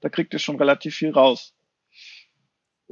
Da 0.00 0.08
kriegt 0.08 0.32
ihr 0.32 0.38
schon 0.38 0.56
relativ 0.56 0.94
viel 0.94 1.10
raus. 1.10 1.54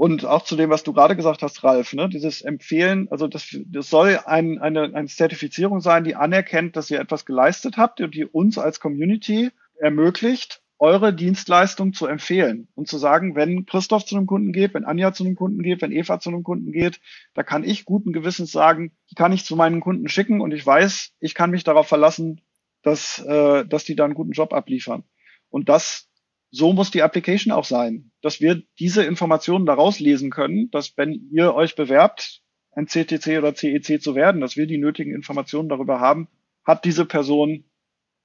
Und 0.01 0.25
auch 0.25 0.45
zu 0.45 0.57
dem, 0.57 0.71
was 0.71 0.83
du 0.83 0.95
gerade 0.95 1.15
gesagt 1.15 1.43
hast, 1.43 1.63
Ralf, 1.63 1.93
ne, 1.93 2.09
dieses 2.09 2.41
Empfehlen, 2.41 3.09
also 3.11 3.29
das, 3.29 3.55
das 3.67 3.91
soll 3.91 4.19
ein, 4.25 4.59
eine, 4.59 4.95
eine 4.95 5.09
Zertifizierung 5.09 5.83
sein, 5.83 6.05
die 6.05 6.17
anerkennt, 6.17 6.75
dass 6.75 6.91
ihr 6.91 7.01
etwas 7.01 7.27
geleistet 7.27 7.77
habt 7.77 8.01
und 8.01 8.15
die 8.15 8.25
uns 8.25 8.57
als 8.57 8.81
Community 8.81 9.51
ermöglicht, 9.79 10.63
eure 10.79 11.13
Dienstleistung 11.13 11.93
zu 11.93 12.07
empfehlen 12.07 12.69
und 12.75 12.89
zu 12.89 12.97
sagen, 12.97 13.37
wenn 13.37 13.67
Christoph 13.67 14.07
zu 14.07 14.17
einem 14.17 14.27
Kunden 14.27 14.55
geht, 14.55 14.73
wenn 14.73 14.87
Anja 14.87 15.13
zu 15.13 15.23
einem 15.23 15.37
Kunden 15.37 15.63
geht, 15.63 15.83
wenn 15.83 15.93
Eva 15.93 16.19
zu 16.19 16.31
einem 16.31 16.45
Kunden 16.45 16.73
geht, 16.73 16.99
da 17.35 17.43
kann 17.43 17.63
ich 17.63 17.85
guten 17.85 18.15
Gewissens 18.15 18.53
sagen, 18.53 18.93
die 19.11 19.17
kann 19.17 19.33
ich 19.33 19.45
zu 19.45 19.55
meinen 19.55 19.83
Kunden 19.83 20.09
schicken 20.09 20.41
und 20.41 20.53
ich 20.53 20.65
weiß, 20.65 21.13
ich 21.21 21.35
kann 21.35 21.51
mich 21.51 21.65
darauf 21.65 21.89
verlassen, 21.89 22.41
dass, 22.81 23.19
äh, 23.19 23.67
dass 23.67 23.85
die 23.85 23.97
da 23.97 24.07
einen 24.07 24.15
guten 24.15 24.33
Job 24.33 24.55
abliefern. 24.55 25.05
Und 25.51 25.69
das 25.69 26.10
so 26.51 26.73
muss 26.73 26.91
die 26.91 27.03
Application 27.03 27.53
auch 27.53 27.65
sein, 27.65 28.11
dass 28.23 28.41
wir 28.41 28.63
diese 28.79 29.05
Informationen 29.05 29.67
daraus 29.67 30.01
lesen 30.01 30.31
können, 30.31 30.71
dass 30.71 30.97
wenn 30.97 31.29
ihr 31.33 31.55
euch 31.55 31.77
bewerbt, 31.77 32.43
ein 32.73 32.87
CTC 32.87 33.39
oder 33.39 33.55
CEC 33.55 34.01
zu 34.01 34.15
werden, 34.15 34.41
dass 34.41 34.57
wir 34.57 34.67
die 34.67 34.79
nötigen 34.79 35.15
Informationen 35.15 35.69
darüber 35.69 36.01
haben, 36.01 36.29
hat 36.65 36.85
diese 36.85 37.05
Person 37.05 37.65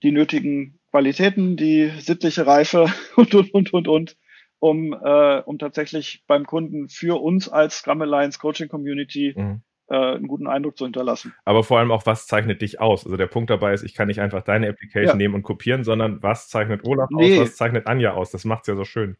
die 0.03 0.11
nötigen 0.11 0.79
Qualitäten, 0.91 1.57
die 1.57 1.91
sittliche 1.99 2.45
Reife 2.45 2.91
und, 3.15 3.33
und, 3.33 3.53
und, 3.53 3.73
und, 3.73 3.87
und, 3.87 4.17
um, 4.59 4.93
äh, 4.93 5.39
um 5.41 5.57
tatsächlich 5.57 6.23
beim 6.27 6.45
Kunden 6.45 6.89
für 6.89 7.21
uns 7.21 7.49
als 7.49 7.77
Scrum 7.77 8.01
Alliance 8.01 8.39
Coaching 8.39 8.67
Community 8.67 9.33
mhm 9.35 9.61
äh, 9.87 9.95
einen 9.95 10.27
guten 10.27 10.47
Eindruck 10.47 10.77
zu 10.77 10.85
hinterlassen. 10.85 11.33
Aber 11.45 11.63
vor 11.63 11.79
allem 11.79 11.91
auch, 11.91 12.05
was 12.05 12.27
zeichnet 12.27 12.61
dich 12.61 12.79
aus? 12.79 13.05
Also 13.05 13.17
der 13.17 13.27
Punkt 13.27 13.49
dabei 13.49 13.73
ist, 13.73 13.83
ich 13.83 13.93
kann 13.93 14.07
nicht 14.07 14.19
einfach 14.19 14.43
deine 14.43 14.67
Application 14.69 15.09
ja. 15.09 15.15
nehmen 15.15 15.35
und 15.35 15.43
kopieren, 15.43 15.83
sondern 15.83 16.21
was 16.23 16.49
zeichnet 16.49 16.85
Olaf 16.85 17.09
nee. 17.11 17.39
aus, 17.39 17.47
was 17.47 17.55
zeichnet 17.55 17.87
Anja 17.87 18.13
aus? 18.13 18.31
Das 18.31 18.45
macht 18.45 18.61
es 18.63 18.67
ja 18.67 18.75
so 18.75 18.85
schön. 18.85 19.17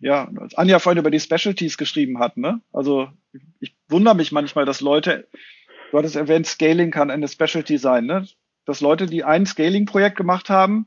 Ja, 0.00 0.30
als 0.36 0.54
Anja 0.54 0.78
vorhin 0.78 0.98
über 0.98 1.10
die 1.10 1.20
Specialties 1.20 1.76
geschrieben 1.76 2.18
hat, 2.18 2.38
ne? 2.38 2.60
Also 2.72 3.08
ich 3.60 3.76
wundere 3.88 4.14
mich 4.14 4.32
manchmal, 4.32 4.64
dass 4.64 4.80
Leute, 4.80 5.28
du 5.90 5.98
hattest 5.98 6.16
erwähnt, 6.16 6.46
Scaling 6.46 6.90
kann 6.90 7.10
eine 7.10 7.28
Specialty 7.28 7.76
sein, 7.76 8.06
ne? 8.06 8.26
Dass 8.64 8.80
Leute, 8.80 9.06
die 9.06 9.24
ein 9.24 9.44
Scaling-Projekt 9.44 10.16
gemacht 10.16 10.48
haben, 10.48 10.86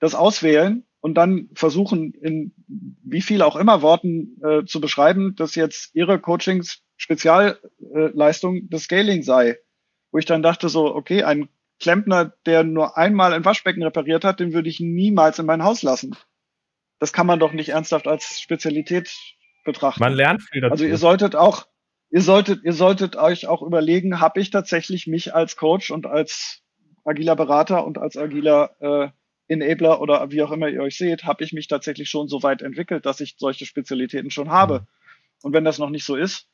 das 0.00 0.14
auswählen 0.14 0.84
und 1.00 1.14
dann 1.14 1.48
versuchen, 1.54 2.12
in 2.12 2.52
wie 2.66 3.22
viel 3.22 3.42
auch 3.42 3.56
immer 3.56 3.82
Worten 3.82 4.40
äh, 4.42 4.64
zu 4.64 4.80
beschreiben, 4.80 5.34
dass 5.36 5.54
jetzt 5.54 5.94
ihre 5.94 6.18
Coachings 6.18 6.82
Spezialleistung 6.96 8.68
des 8.68 8.84
Scaling 8.84 9.22
sei. 9.22 9.58
Wo 10.10 10.18
ich 10.18 10.24
dann 10.24 10.42
dachte 10.42 10.68
so, 10.68 10.94
okay, 10.94 11.22
ein 11.22 11.48
Klempner, 11.80 12.32
der 12.44 12.64
nur 12.64 12.96
einmal 12.96 13.32
ein 13.32 13.44
Waschbecken 13.44 13.82
repariert 13.82 14.24
hat, 14.24 14.40
den 14.40 14.52
würde 14.52 14.68
ich 14.68 14.80
niemals 14.80 15.38
in 15.38 15.46
mein 15.46 15.62
Haus 15.62 15.82
lassen. 15.82 16.16
Das 16.98 17.12
kann 17.12 17.26
man 17.26 17.38
doch 17.38 17.52
nicht 17.52 17.68
ernsthaft 17.68 18.08
als 18.08 18.40
Spezialität 18.40 19.14
betrachten. 19.64 20.02
Man 20.02 20.14
lernt 20.14 20.42
viel 20.42 20.60
dazu. 20.60 20.72
Also 20.72 20.84
ihr 20.84 20.96
solltet 20.96 21.36
auch, 21.36 21.66
ihr 22.10 22.22
solltet, 22.22 22.64
ihr 22.64 22.72
solltet 22.72 23.14
euch 23.14 23.46
auch 23.46 23.62
überlegen, 23.62 24.20
habe 24.20 24.40
ich 24.40 24.50
tatsächlich 24.50 25.06
mich 25.06 25.34
als 25.34 25.56
Coach 25.56 25.92
und 25.92 26.06
als 26.06 26.62
agiler 27.04 27.36
Berater 27.36 27.86
und 27.86 27.98
als 27.98 28.16
agiler 28.16 28.74
äh, 28.80 29.08
Enabler 29.48 30.00
oder 30.00 30.30
wie 30.30 30.42
auch 30.42 30.52
immer 30.52 30.68
ihr 30.68 30.82
euch 30.82 30.96
seht, 30.96 31.24
habe 31.24 31.42
ich 31.44 31.52
mich 31.52 31.68
tatsächlich 31.68 32.08
schon 32.08 32.28
so 32.28 32.42
weit 32.42 32.62
entwickelt, 32.62 33.06
dass 33.06 33.20
ich 33.20 33.36
solche 33.38 33.66
Spezialitäten 33.66 34.30
schon 34.30 34.50
habe. 34.50 34.80
Mhm. 34.80 34.86
Und 35.42 35.52
wenn 35.54 35.64
das 35.64 35.78
noch 35.78 35.90
nicht 35.90 36.04
so 36.04 36.16
ist, 36.16 36.48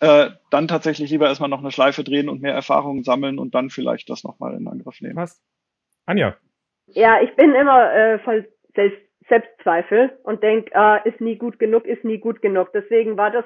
äh, 0.00 0.30
dann 0.50 0.68
tatsächlich 0.68 1.10
lieber 1.10 1.26
erstmal 1.26 1.48
noch 1.48 1.60
eine 1.60 1.70
Schleife 1.70 2.04
drehen 2.04 2.28
und 2.28 2.40
mehr 2.40 2.54
Erfahrungen 2.54 3.02
sammeln 3.02 3.38
und 3.38 3.54
dann 3.54 3.70
vielleicht 3.70 4.08
das 4.08 4.24
nochmal 4.24 4.54
in 4.54 4.66
Angriff 4.68 5.00
nehmen. 5.00 5.16
Was? 5.16 5.42
Anja? 6.06 6.36
Ja, 6.86 7.20
ich 7.20 7.34
bin 7.36 7.54
immer 7.54 7.92
äh, 7.92 8.18
voll 8.20 8.48
Selbst 8.74 8.98
Selbstzweifel 9.28 10.18
und 10.24 10.42
denk, 10.42 10.70
äh, 10.74 11.08
ist 11.08 11.20
nie 11.20 11.36
gut 11.36 11.58
genug, 11.58 11.86
ist 11.86 12.04
nie 12.04 12.18
gut 12.18 12.42
genug. 12.42 12.72
Deswegen 12.72 13.16
war 13.16 13.30
das 13.30 13.44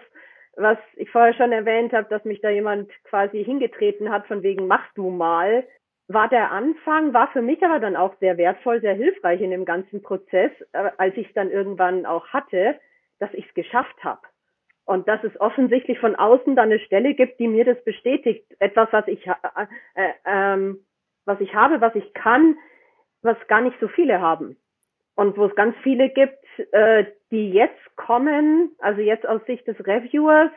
was 0.57 0.79
ich 0.97 1.11
vorher 1.11 1.35
schon 1.35 1.53
erwähnt 1.53 1.93
habe, 1.93 2.09
dass 2.09 2.25
mich 2.25 2.41
da 2.41 2.49
jemand 2.49 2.91
quasi 3.05 3.45
hingetreten 3.45 4.11
hat, 4.11 4.27
von 4.27 4.43
wegen 4.43 4.67
mach 4.67 4.93
du 4.95 5.11
mal, 5.11 5.65
war 6.09 6.29
der 6.29 6.53
Anfang, 6.53 7.13
war 7.13 7.29
für 7.33 7.43
mich 7.43 7.63
aber 7.65 7.81
dann 7.81 7.97
auch 7.97 8.15
sehr 8.21 8.37
wertvoll, 8.37 8.81
sehr 8.81 8.95
hilfreich 8.95 9.41
in 9.41 9.51
dem 9.51 9.65
ganzen 9.65 10.03
Prozess, 10.03 10.53
äh, 10.73 10.91
als 10.99 11.17
ich 11.17 11.29
es 11.29 11.35
dann 11.35 11.51
irgendwann 11.51 12.07
auch 12.07 12.29
hatte, 12.29 12.79
dass 13.19 13.33
ich 13.35 13.47
es 13.47 13.55
geschafft 13.55 14.03
habe. 14.05 14.21
Und 14.85 15.09
dass 15.09 15.23
es 15.25 15.41
offensichtlich 15.41 15.99
von 15.99 16.15
außen 16.15 16.55
dann 16.55 16.71
eine 16.71 16.79
Stelle 16.79 17.15
gibt, 17.15 17.41
die 17.41 17.49
mir 17.49 17.65
das 17.65 17.83
bestätigt. 17.83 18.45
Etwas, 18.61 18.89
was 18.93 19.09
ich, 19.09 19.27
äh, 19.27 19.33
äh, 19.97 20.13
ähm, 20.25 20.79
was 21.25 21.41
ich 21.41 21.55
habe, 21.55 21.81
was 21.81 21.95
ich 21.97 22.15
kann, 22.15 22.57
was 23.23 23.37
gar 23.49 23.61
nicht 23.61 23.77
so 23.81 23.89
viele 23.89 24.21
haben. 24.21 24.57
Und 25.17 25.37
wo 25.37 25.47
es 25.47 25.55
ganz 25.57 25.75
viele 25.83 26.11
gibt, 26.11 26.45
äh, 26.73 27.07
die 27.33 27.51
jetzt 27.51 27.97
kommen, 27.97 28.71
also 28.79 29.01
jetzt 29.01 29.27
aus 29.27 29.45
Sicht 29.47 29.67
des 29.67 29.77
Reviewers, 29.85 30.53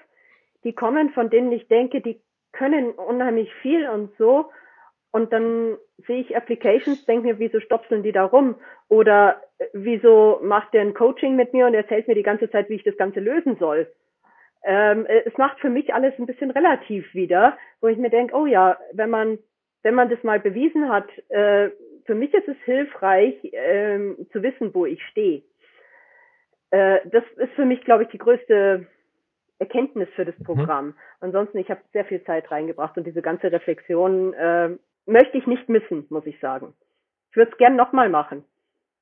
die 0.63 0.73
kommen, 0.73 1.09
von 1.11 1.29
denen 1.29 1.51
ich 1.51 1.67
denke, 1.67 2.01
die 2.01 2.21
können 2.51 2.91
unheimlich 2.91 3.51
viel 3.61 3.87
und 3.89 4.15
so. 4.17 4.51
Und 5.11 5.33
dann 5.33 5.77
sehe 6.05 6.21
ich 6.21 6.35
Applications, 6.37 7.05
denke 7.05 7.27
mir, 7.27 7.39
wieso 7.39 7.59
stopseln 7.59 8.03
die 8.03 8.11
da 8.11 8.25
rum? 8.25 8.55
Oder 8.89 9.41
äh, 9.57 9.65
wieso 9.73 10.39
macht 10.43 10.73
der 10.73 10.81
ein 10.81 10.93
Coaching 10.93 11.35
mit 11.35 11.53
mir 11.53 11.65
und 11.65 11.73
erzählt 11.73 12.07
mir 12.07 12.15
die 12.15 12.23
ganze 12.23 12.49
Zeit, 12.51 12.69
wie 12.69 12.75
ich 12.75 12.83
das 12.83 12.97
Ganze 12.97 13.19
lösen 13.19 13.57
soll? 13.57 13.87
Ähm, 14.63 15.05
äh, 15.05 15.23
es 15.25 15.35
macht 15.37 15.59
für 15.59 15.69
mich 15.69 15.93
alles 15.93 16.13
ein 16.19 16.25
bisschen 16.25 16.51
relativ 16.51 17.13
wieder, 17.13 17.57
wo 17.81 17.87
ich 17.87 17.97
mir 17.97 18.09
denke, 18.09 18.35
oh 18.35 18.45
ja, 18.45 18.77
wenn 18.93 19.09
man, 19.09 19.39
wenn 19.83 19.95
man 19.95 20.09
das 20.09 20.21
mal 20.23 20.39
bewiesen 20.39 20.89
hat, 20.89 21.07
äh, 21.29 21.69
für 22.05 22.15
mich 22.15 22.33
ist 22.33 22.47
es 22.47 22.57
hilfreich, 22.65 23.35
ähm, 23.53 24.27
zu 24.31 24.43
wissen, 24.43 24.73
wo 24.73 24.85
ich 24.85 25.03
stehe. 25.07 25.43
Äh, 26.71 26.99
das 27.05 27.23
ist 27.37 27.53
für 27.53 27.65
mich, 27.65 27.81
glaube 27.81 28.03
ich, 28.03 28.09
die 28.09 28.17
größte 28.17 28.85
Erkenntnis 29.59 30.09
für 30.15 30.25
das 30.25 30.37
mhm. 30.39 30.43
Programm. 30.43 30.85
Mhm. 30.87 30.95
Ansonsten, 31.21 31.57
ich 31.57 31.69
habe 31.69 31.81
sehr 31.93 32.05
viel 32.05 32.23
Zeit 32.23 32.49
reingebracht 32.51 32.97
und 32.97 33.05
diese 33.05 33.21
ganze 33.21 33.51
Reflexion 33.51 34.33
äh, 34.33 34.69
möchte 35.09 35.37
ich 35.37 35.47
nicht 35.47 35.67
missen, 35.69 36.05
muss 36.09 36.25
ich 36.25 36.39
sagen. 36.39 36.73
Ich 37.31 37.37
würde 37.37 37.51
es 37.51 37.57
gern 37.57 37.75
nochmal 37.75 38.09
machen. 38.09 38.43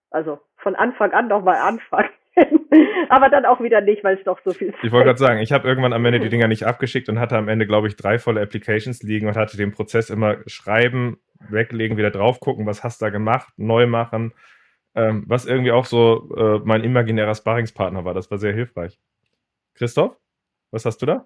Also 0.10 0.40
von 0.58 0.76
Anfang 0.76 1.12
an 1.12 1.28
nochmal 1.28 1.58
anfangen. 1.58 2.10
Aber 3.10 3.30
dann 3.30 3.46
auch 3.46 3.62
wieder 3.62 3.82
nicht, 3.82 4.04
weil 4.04 4.18
es 4.18 4.24
doch 4.24 4.40
so 4.44 4.52
viel 4.52 4.74
Ich 4.84 4.92
wollte 4.92 5.06
gerade 5.06 5.20
sagen, 5.20 5.40
ich 5.40 5.52
habe 5.52 5.68
irgendwann 5.68 5.94
am 5.94 6.06
Ende 6.06 6.20
die 6.20 6.30
Dinger 6.30 6.48
nicht 6.48 6.66
abgeschickt 6.66 7.10
und 7.10 7.20
hatte 7.20 7.38
am 7.38 7.48
Ende, 7.48 7.66
glaube 7.66 7.88
ich, 7.88 7.96
drei 7.96 8.20
volle 8.20 8.42
Applications 8.42 9.02
liegen 9.02 9.28
und 9.28 9.36
hatte 9.36 9.58
den 9.58 9.72
Prozess 9.72 10.10
immer 10.10 10.38
schreiben, 10.46 11.20
weglegen, 11.50 11.98
wieder 11.98 12.12
drauf 12.12 12.40
gucken, 12.40 12.66
was 12.66 12.84
hast 12.84 13.02
du 13.02 13.06
da 13.06 13.10
gemacht, 13.10 13.54
neu 13.58 13.88
machen, 13.88 14.34
ähm, 14.94 15.24
was 15.28 15.46
irgendwie 15.46 15.72
auch 15.72 15.86
so 15.86 16.30
äh, 16.36 16.62
mein 16.64 16.84
imaginärer 16.84 17.34
Sparringspartner 17.34 18.06
war. 18.06 18.14
Das 18.14 18.30
war 18.30 18.38
sehr 18.38 18.54
hilfreich. 18.54 19.00
Christoph, 19.74 20.16
was 20.70 20.86
hast 20.86 21.02
du 21.02 21.08
da? 21.08 21.26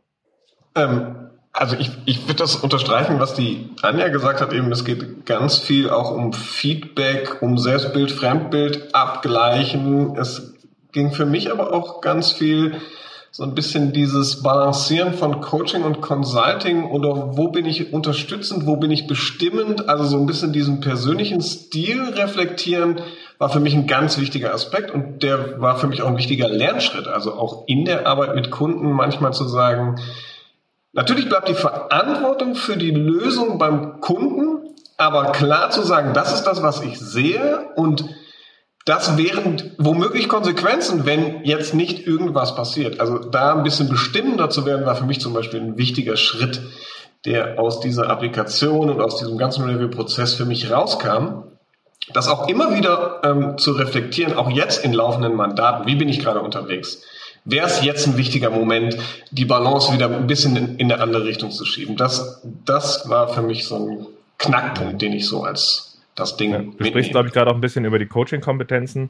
Ähm, 0.75 1.30
also 1.61 1.75
ich, 1.77 1.91
ich 2.05 2.23
würde 2.23 2.37
das 2.37 2.55
unterstreichen, 2.55 3.19
was 3.19 3.35
die 3.35 3.69
Anja 3.83 4.07
gesagt 4.07 4.41
hat 4.41 4.51
eben. 4.51 4.71
Es 4.71 4.83
geht 4.83 5.27
ganz 5.27 5.59
viel 5.59 5.91
auch 5.91 6.09
um 6.09 6.33
Feedback, 6.33 7.43
um 7.43 7.59
Selbstbild, 7.59 8.11
Fremdbild 8.11 8.95
abgleichen. 8.95 10.15
Es 10.17 10.55
ging 10.91 11.11
für 11.11 11.27
mich 11.27 11.51
aber 11.51 11.71
auch 11.71 12.01
ganz 12.01 12.31
viel 12.31 12.77
so 13.29 13.43
ein 13.43 13.53
bisschen 13.53 13.93
dieses 13.93 14.41
Balancieren 14.41 15.13
von 15.13 15.39
Coaching 15.39 15.83
und 15.83 16.01
Consulting 16.01 16.89
oder 16.89 17.37
wo 17.37 17.49
bin 17.49 17.67
ich 17.67 17.93
unterstützend, 17.93 18.65
wo 18.65 18.77
bin 18.77 18.89
ich 18.89 19.05
bestimmend, 19.05 19.87
also 19.87 20.03
so 20.05 20.17
ein 20.17 20.25
bisschen 20.25 20.51
diesen 20.53 20.81
persönlichen 20.81 21.41
Stil 21.41 22.01
reflektieren, 22.15 23.01
war 23.37 23.49
für 23.49 23.59
mich 23.59 23.75
ein 23.75 23.85
ganz 23.85 24.17
wichtiger 24.17 24.51
Aspekt 24.51 24.89
und 24.89 25.21
der 25.21 25.61
war 25.61 25.77
für 25.77 25.87
mich 25.87 26.01
auch 26.01 26.07
ein 26.07 26.17
wichtiger 26.17 26.49
Lernschritt, 26.49 27.07
also 27.07 27.33
auch 27.33 27.67
in 27.67 27.85
der 27.85 28.07
Arbeit 28.07 28.33
mit 28.33 28.49
Kunden 28.49 28.91
manchmal 28.91 29.31
zu 29.31 29.47
sagen, 29.47 29.99
natürlich 30.93 31.29
bleibt 31.29 31.49
die 31.49 31.53
Verantwortung 31.53 32.55
für 32.55 32.77
die 32.77 32.91
Lösung 32.91 33.57
beim 33.57 34.01
Kunden, 34.01 34.75
aber 34.97 35.31
klar 35.31 35.71
zu 35.71 35.81
sagen, 35.81 36.13
das 36.13 36.33
ist 36.33 36.43
das, 36.43 36.61
was 36.61 36.81
ich 36.81 36.99
sehe 36.99 37.69
und 37.75 38.05
das 38.85 39.17
wären 39.17 39.73
womöglich 39.77 40.27
Konsequenzen, 40.27 41.05
wenn 41.05 41.43
jetzt 41.43 41.73
nicht 41.73 42.07
irgendwas 42.07 42.55
passiert. 42.55 42.99
Also 42.99 43.19
da 43.19 43.53
ein 43.53 43.63
bisschen 43.63 43.89
bestimmender 43.89 44.49
zu 44.49 44.65
werden, 44.65 44.85
war 44.85 44.95
für 44.95 45.05
mich 45.05 45.19
zum 45.19 45.33
Beispiel 45.33 45.61
ein 45.61 45.77
wichtiger 45.77 46.17
Schritt, 46.17 46.61
der 47.25 47.59
aus 47.59 47.79
dieser 47.79 48.09
Applikation 48.09 48.89
und 48.89 48.99
aus 48.99 49.17
diesem 49.17 49.37
ganzen 49.37 49.65
Review-Prozess 49.65 50.33
für 50.33 50.45
mich 50.45 50.71
rauskam. 50.71 51.43
Das 52.13 52.27
auch 52.27 52.47
immer 52.47 52.75
wieder 52.75 53.21
ähm, 53.23 53.57
zu 53.59 53.73
reflektieren, 53.73 54.33
auch 54.33 54.49
jetzt 54.49 54.83
in 54.83 54.93
laufenden 54.93 55.35
Mandaten. 55.35 55.85
Wie 55.85 55.95
bin 55.95 56.09
ich 56.09 56.19
gerade 56.19 56.41
unterwegs? 56.41 57.03
Wäre 57.43 57.65
es 57.65 57.83
jetzt 57.83 58.07
ein 58.07 58.17
wichtiger 58.17 58.49
Moment, 58.49 58.97
die 59.31 59.45
Balance 59.45 59.91
wieder 59.93 60.15
ein 60.15 60.27
bisschen 60.27 60.55
in, 60.55 60.77
in 60.77 60.91
eine 60.91 61.01
andere 61.01 61.25
Richtung 61.25 61.51
zu 61.51 61.65
schieben? 61.65 61.95
Das, 61.95 62.41
das 62.65 63.09
war 63.09 63.33
für 63.33 63.41
mich 63.41 63.65
so 63.65 63.75
ein 63.75 64.07
Knackpunkt, 64.37 65.01
den 65.01 65.13
ich 65.13 65.27
so 65.27 65.43
als 65.43 65.99
das 66.15 66.37
Ding. 66.37 66.51
Ja, 66.51 66.59
du 66.59 66.85
sprichst, 66.85 67.11
glaube 67.11 67.27
ich, 67.27 67.33
gerade 67.33 67.49
auch 67.49 67.55
ein 67.55 67.61
bisschen 67.61 67.85
über 67.85 67.99
die 67.99 68.05
Coaching-Kompetenzen. 68.05 69.09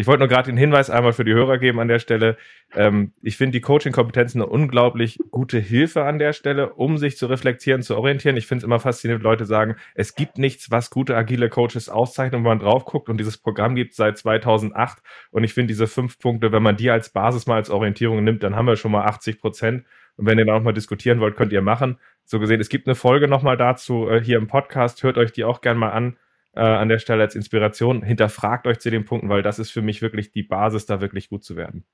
Ich 0.00 0.06
wollte 0.06 0.20
nur 0.20 0.28
gerade 0.28 0.50
den 0.50 0.56
Hinweis 0.56 0.88
einmal 0.88 1.12
für 1.12 1.24
die 1.24 1.34
Hörer 1.34 1.58
geben 1.58 1.78
an 1.78 1.86
der 1.86 1.98
Stelle. 1.98 2.38
Ähm, 2.74 3.12
ich 3.20 3.36
finde 3.36 3.52
die 3.52 3.60
Coaching-Kompetenzen 3.60 4.40
eine 4.40 4.50
unglaublich 4.50 5.18
gute 5.30 5.58
Hilfe 5.58 6.04
an 6.04 6.18
der 6.18 6.32
Stelle, 6.32 6.72
um 6.72 6.96
sich 6.96 7.18
zu 7.18 7.26
reflektieren, 7.26 7.82
zu 7.82 7.96
orientieren. 7.96 8.38
Ich 8.38 8.46
finde 8.46 8.60
es 8.60 8.64
immer 8.64 8.80
faszinierend, 8.80 9.22
Leute 9.22 9.44
sagen, 9.44 9.76
es 9.94 10.14
gibt 10.14 10.38
nichts, 10.38 10.70
was 10.70 10.88
gute 10.88 11.14
agile 11.14 11.50
Coaches 11.50 11.90
auszeichnet, 11.90 12.38
wenn 12.38 12.42
man 12.48 12.60
drauf 12.60 12.86
guckt. 12.86 13.10
Und 13.10 13.18
dieses 13.18 13.36
Programm 13.36 13.74
gibt 13.74 13.90
es 13.90 13.98
seit 13.98 14.16
2008. 14.16 15.02
Und 15.32 15.44
ich 15.44 15.52
finde 15.52 15.68
diese 15.68 15.86
fünf 15.86 16.18
Punkte, 16.18 16.50
wenn 16.50 16.62
man 16.62 16.78
die 16.78 16.88
als 16.88 17.10
Basis 17.10 17.46
mal 17.46 17.56
als 17.56 17.68
Orientierung 17.68 18.24
nimmt, 18.24 18.42
dann 18.42 18.56
haben 18.56 18.66
wir 18.66 18.76
schon 18.76 18.92
mal 18.92 19.04
80 19.04 19.38
Prozent. 19.38 19.84
Und 20.16 20.24
wenn 20.24 20.38
ihr 20.38 20.46
da 20.46 20.54
nochmal 20.54 20.72
diskutieren 20.72 21.20
wollt, 21.20 21.36
könnt 21.36 21.52
ihr 21.52 21.62
machen 21.62 21.98
so 22.30 22.38
gesehen, 22.38 22.60
es 22.60 22.68
gibt 22.68 22.86
eine 22.86 22.94
Folge 22.94 23.26
nochmal 23.26 23.56
dazu 23.56 24.08
äh, 24.08 24.22
hier 24.22 24.38
im 24.38 24.46
Podcast. 24.46 25.02
Hört 25.02 25.18
euch 25.18 25.32
die 25.32 25.44
auch 25.44 25.60
gerne 25.60 25.80
mal 25.80 25.90
an, 25.90 26.16
äh, 26.54 26.60
an 26.60 26.88
der 26.88 26.98
Stelle 26.98 27.22
als 27.22 27.34
Inspiration. 27.34 28.02
Hinterfragt 28.02 28.66
euch 28.66 28.78
zu 28.78 28.90
den 28.90 29.04
Punkten, 29.04 29.28
weil 29.28 29.42
das 29.42 29.58
ist 29.58 29.70
für 29.70 29.82
mich 29.82 30.02
wirklich 30.02 30.32
die 30.32 30.42
Basis, 30.42 30.86
da 30.86 31.00
wirklich 31.00 31.28
gut 31.28 31.44
zu 31.44 31.56
werden. 31.56 31.84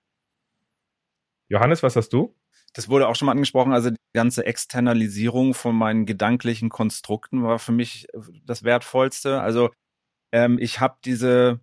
Johannes, 1.48 1.82
was 1.82 1.96
hast 1.96 2.12
du? 2.12 2.34
Das 2.74 2.88
wurde 2.88 3.08
auch 3.08 3.16
schon 3.16 3.26
mal 3.26 3.32
angesprochen. 3.32 3.72
Also 3.72 3.90
die 3.90 3.96
ganze 4.12 4.44
Externalisierung 4.44 5.54
von 5.54 5.76
meinen 5.76 6.06
gedanklichen 6.06 6.68
Konstrukten 6.68 7.42
war 7.42 7.58
für 7.58 7.72
mich 7.72 8.08
das 8.44 8.64
Wertvollste. 8.64 9.40
Also 9.40 9.70
ähm, 10.32 10.58
ich 10.58 10.80
habe 10.80 10.96
diese 11.04 11.60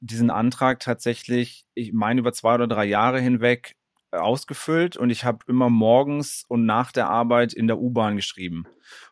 diesen 0.00 0.30
Antrag 0.30 0.80
tatsächlich, 0.80 1.66
ich 1.74 1.92
meine 1.92 2.20
über 2.20 2.32
zwei 2.32 2.54
oder 2.54 2.66
drei 2.66 2.86
Jahre 2.86 3.20
hinweg 3.20 3.76
ausgefüllt 4.12 4.96
und 4.96 5.10
ich 5.10 5.24
habe 5.24 5.44
immer 5.46 5.70
morgens 5.70 6.44
und 6.48 6.64
nach 6.64 6.90
der 6.90 7.08
Arbeit 7.08 7.52
in 7.52 7.66
der 7.66 7.78
U-Bahn 7.78 8.16
geschrieben. 8.16 8.64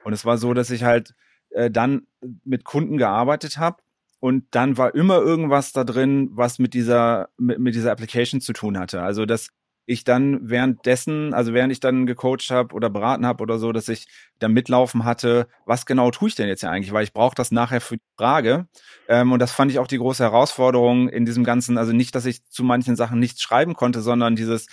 Und 0.02 0.12
es 0.12 0.24
war 0.24 0.38
so, 0.38 0.54
dass 0.54 0.70
ich 0.70 0.82
halt 0.82 1.14
äh, 1.50 1.70
dann 1.70 2.06
mit 2.44 2.64
Kunden 2.64 2.98
gearbeitet 2.98 3.58
habe 3.58 3.78
und 4.20 4.44
dann 4.50 4.76
war 4.76 4.94
immer 4.94 5.18
irgendwas 5.18 5.72
da 5.72 5.84
drin, 5.84 6.30
was 6.32 6.58
mit 6.58 6.74
dieser 6.74 7.28
mit, 7.36 7.58
mit 7.58 7.74
dieser 7.74 7.92
Application 7.92 8.40
zu 8.40 8.52
tun 8.52 8.78
hatte. 8.78 9.02
Also 9.02 9.26
dass 9.26 9.50
ich 9.88 10.04
dann 10.04 10.50
währenddessen, 10.50 11.32
also 11.32 11.54
während 11.54 11.72
ich 11.72 11.80
dann 11.80 12.04
gecoacht 12.04 12.50
habe 12.50 12.74
oder 12.74 12.90
beraten 12.90 13.24
habe 13.24 13.42
oder 13.42 13.58
so, 13.58 13.72
dass 13.72 13.88
ich 13.88 14.06
da 14.38 14.46
mitlaufen 14.46 15.04
hatte, 15.04 15.48
was 15.64 15.86
genau 15.86 16.10
tue 16.10 16.28
ich 16.28 16.34
denn 16.34 16.46
jetzt 16.46 16.62
ja 16.62 16.70
eigentlich, 16.70 16.92
weil 16.92 17.04
ich 17.04 17.14
brauche 17.14 17.34
das 17.34 17.52
nachher 17.52 17.80
für 17.80 17.96
die 17.96 18.02
Frage. 18.18 18.68
Ähm, 19.08 19.32
und 19.32 19.38
das 19.38 19.50
fand 19.50 19.70
ich 19.70 19.78
auch 19.78 19.86
die 19.86 19.96
große 19.96 20.22
Herausforderung 20.22 21.08
in 21.08 21.24
diesem 21.24 21.42
Ganzen, 21.42 21.78
also 21.78 21.92
nicht, 21.92 22.14
dass 22.14 22.26
ich 22.26 22.44
zu 22.50 22.64
manchen 22.64 22.96
Sachen 22.96 23.18
nichts 23.18 23.40
schreiben 23.40 23.72
konnte, 23.72 24.02
sondern 24.02 24.36
dieses, 24.36 24.66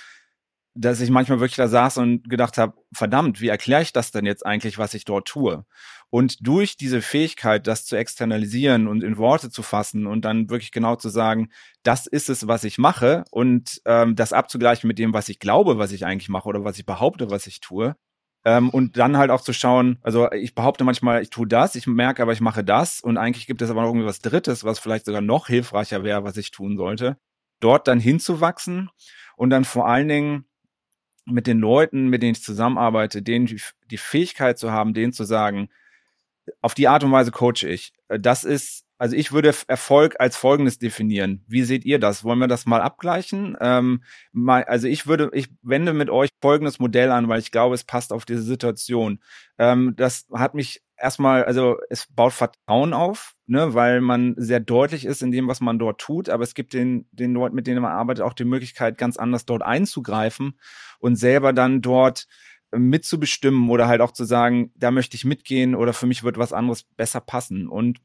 dass 0.74 1.00
ich 1.00 1.10
manchmal 1.10 1.40
wirklich 1.40 1.56
da 1.56 1.70
saß 1.70 1.98
und 2.00 2.30
gedacht 2.30 2.58
habe, 2.58 2.74
verdammt, 2.92 3.40
wie 3.40 3.48
erkläre 3.48 3.84
ich 3.84 3.94
das 3.94 4.12
denn 4.12 4.26
jetzt 4.26 4.46
eigentlich, 4.46 4.78
was 4.78 4.94
ich 4.94 5.06
dort 5.06 5.30
tue? 5.30 5.66
Und 6.10 6.48
durch 6.48 6.78
diese 6.78 7.02
Fähigkeit, 7.02 7.68
das 7.68 7.86
zu 7.86 7.96
externalisieren 7.96 8.88
und 8.88 9.04
in 9.04 9.18
Worte 9.18 9.50
zu 9.50 9.64
fassen 9.64 10.08
und 10.08 10.24
dann 10.24 10.50
wirklich 10.50 10.72
genau 10.72 10.96
zu 10.96 11.10
sagen, 11.10 11.50
das 11.84 12.08
ist 12.08 12.30
es, 12.30 12.48
was 12.48 12.64
ich 12.64 12.78
mache 12.78 13.26
und 13.32 13.82
ähm, 13.86 14.16
das 14.16 14.32
abzugleichen 14.32 14.88
mit 14.88 15.00
dem, 15.00 15.14
was 15.14 15.30
ich 15.30 15.40
glaube, 15.40 15.78
was 15.78 15.92
ich 15.92 16.06
eigentlich 16.06 16.30
mache 16.30 16.48
oder 16.48 16.64
was 16.64 16.78
ich 16.78 16.86
behaupte, 16.86 17.30
was 17.32 17.48
ich 17.48 17.60
tue. 17.60 17.96
Ähm, 18.46 18.70
und 18.70 18.98
dann 18.98 19.18
halt 19.18 19.32
auch 19.32 19.42
zu 19.42 19.54
schauen, 19.54 19.98
also 20.04 20.32
ich 20.32 20.54
behaupte 20.54 20.84
manchmal, 20.84 21.24
ich 21.24 21.32
tue 21.32 21.48
das, 21.48 21.74
ich 21.76 21.88
merke 21.88 22.22
aber, 22.22 22.32
ich 22.32 22.42
mache 22.42 22.64
das 22.64 23.02
und 23.02 23.18
eigentlich 23.18 23.48
gibt 23.48 23.62
es 23.64 23.72
aber 23.72 23.82
noch 23.82 23.90
irgendwie 23.90 24.06
was 24.06 24.20
Drittes, 24.20 24.64
was 24.64 24.78
vielleicht 24.78 25.06
sogar 25.06 25.22
noch 25.22 25.48
hilfreicher 25.48 26.04
wäre, 26.04 26.24
was 26.24 26.38
ich 26.38 26.52
tun 26.52 26.78
sollte. 26.78 27.18
Dort 27.60 27.88
dann 27.88 28.00
hinzuwachsen 28.00 28.90
und 29.36 29.50
dann 29.50 29.66
vor 29.66 29.88
allen 29.88 30.08
Dingen 30.08 30.46
mit 31.26 31.48
den 31.48 31.58
Leuten, 31.60 32.08
mit 32.10 32.22
denen 32.22 32.34
ich 32.34 32.44
zusammenarbeite, 32.44 33.24
denen 33.24 33.48
die, 33.48 33.60
die 33.90 33.98
Fähigkeit 33.98 34.60
zu 34.60 34.72
haben, 34.72 34.94
denen 34.94 35.12
zu 35.12 35.24
sagen, 35.24 35.70
auf 36.62 36.74
die 36.74 36.88
Art 36.88 37.04
und 37.04 37.12
Weise 37.12 37.32
coache 37.32 37.68
ich. 37.68 37.94
Äh, 38.08 38.20
das 38.20 38.44
ist, 38.44 38.86
also 38.98 39.16
ich 39.16 39.32
würde 39.32 39.54
Erfolg 39.68 40.16
als 40.20 40.38
Folgendes 40.38 40.80
definieren. 40.80 41.44
Wie 41.48 41.64
seht 41.64 41.86
ihr 41.86 42.00
das? 42.00 42.24
Wollen 42.24 42.40
wir 42.40 42.48
das 42.48 42.66
mal 42.66 42.82
abgleichen? 42.82 43.58
Ähm, 43.60 44.04
mal, 44.32 44.64
also 44.64 44.88
ich 44.88 45.06
würde, 45.08 45.30
ich 45.34 45.50
wende 45.62 45.94
mit 45.94 46.10
euch 46.10 46.30
folgendes 46.42 46.80
Modell 46.80 47.12
an, 47.12 47.28
weil 47.28 47.40
ich 47.40 47.52
glaube, 47.52 47.76
es 47.76 47.84
passt 47.84 48.14
auf 48.14 48.26
diese 48.26 48.44
Situation. 48.44 49.20
Ähm, 49.58 49.96
das 49.98 50.28
hat 50.34 50.54
mich 50.54 50.82
erstmal, 50.98 51.44
also 51.44 51.78
es 51.90 52.08
baut 52.08 52.34
Vertrauen 52.34 52.94
auf, 52.94 53.36
ne, 53.48 53.74
weil 53.74 54.02
man 54.02 54.34
sehr 54.38 54.60
deutlich 54.60 55.06
ist 55.06 55.22
in 55.22 55.32
dem, 55.32 55.48
was 55.48 55.62
man 55.62 55.80
dort 55.80 56.00
tut, 56.00 56.30
aber 56.30 56.44
es 56.44 56.54
gibt 56.54 56.74
den, 56.74 57.08
den 57.12 57.34
Leuten, 57.34 57.56
mit 57.56 57.68
denen 57.68 57.82
man 57.82 57.92
arbeitet, 57.92 58.24
auch 58.24 58.34
die 58.34 58.46
Möglichkeit, 58.46 58.98
ganz 58.98 59.18
anders 59.18 59.46
dort 59.46 59.62
einzugreifen 59.62 60.58
und 61.00 61.16
selber 61.18 61.54
dann 61.54 61.82
dort 61.82 62.28
mitzubestimmen 62.78 63.70
oder 63.70 63.88
halt 63.88 64.02
auch 64.02 64.12
zu 64.12 64.26
sagen, 64.26 64.72
da 64.76 64.92
möchte 64.92 65.16
ich 65.16 65.26
mitgehen 65.26 65.76
oder 65.76 65.94
für 65.94 66.08
mich 66.08 66.24
wird 66.24 66.38
was 66.38 66.54
anderes 66.54 66.84
besser 66.84 67.22
passen. 67.22 67.68
Und 67.68 68.02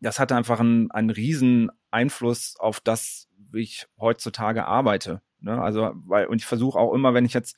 das 0.00 0.18
hat 0.18 0.32
einfach 0.32 0.60
einen, 0.60 0.90
einen 0.90 1.10
riesen 1.10 1.70
Einfluss 1.90 2.56
auf 2.58 2.80
das, 2.80 3.28
wie 3.50 3.60
ich 3.60 3.86
heutzutage 3.98 4.66
arbeite. 4.66 5.22
Ne? 5.40 5.60
Also, 5.60 5.92
weil, 6.06 6.26
und 6.26 6.40
ich 6.40 6.46
versuche 6.46 6.78
auch 6.78 6.92
immer, 6.94 7.14
wenn 7.14 7.24
ich 7.24 7.34
jetzt 7.34 7.56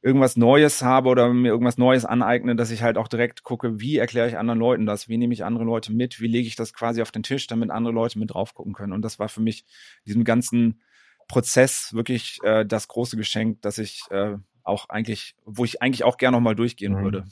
irgendwas 0.00 0.36
Neues 0.36 0.82
habe 0.82 1.08
oder 1.08 1.32
mir 1.32 1.48
irgendwas 1.48 1.78
Neues 1.78 2.04
aneigne, 2.04 2.54
dass 2.54 2.70
ich 2.70 2.82
halt 2.82 2.96
auch 2.96 3.08
direkt 3.08 3.42
gucke, 3.42 3.80
wie 3.80 3.96
erkläre 3.96 4.28
ich 4.28 4.38
anderen 4.38 4.60
Leuten 4.60 4.86
das, 4.86 5.08
wie 5.08 5.18
nehme 5.18 5.34
ich 5.34 5.44
andere 5.44 5.64
Leute 5.64 5.92
mit, 5.92 6.20
wie 6.20 6.28
lege 6.28 6.46
ich 6.46 6.56
das 6.56 6.72
quasi 6.72 7.02
auf 7.02 7.10
den 7.10 7.24
Tisch, 7.24 7.46
damit 7.48 7.70
andere 7.70 7.92
Leute 7.92 8.18
mit 8.18 8.32
drauf 8.32 8.54
gucken 8.54 8.74
können. 8.74 8.92
Und 8.92 9.02
das 9.02 9.18
war 9.18 9.28
für 9.28 9.40
mich 9.40 9.64
diesem 10.06 10.24
ganzen 10.24 10.80
Prozess 11.26 11.92
wirklich 11.92 12.38
äh, 12.42 12.64
das 12.64 12.88
große 12.88 13.16
Geschenk, 13.16 13.60
dass 13.62 13.78
ich 13.78 14.02
äh, 14.10 14.36
auch 14.68 14.88
eigentlich, 14.88 15.34
wo 15.44 15.64
ich 15.64 15.82
eigentlich 15.82 16.04
auch 16.04 16.16
gerne 16.16 16.36
nochmal 16.36 16.54
durchgehen 16.54 16.94
mhm. 16.94 17.04
würde. 17.04 17.24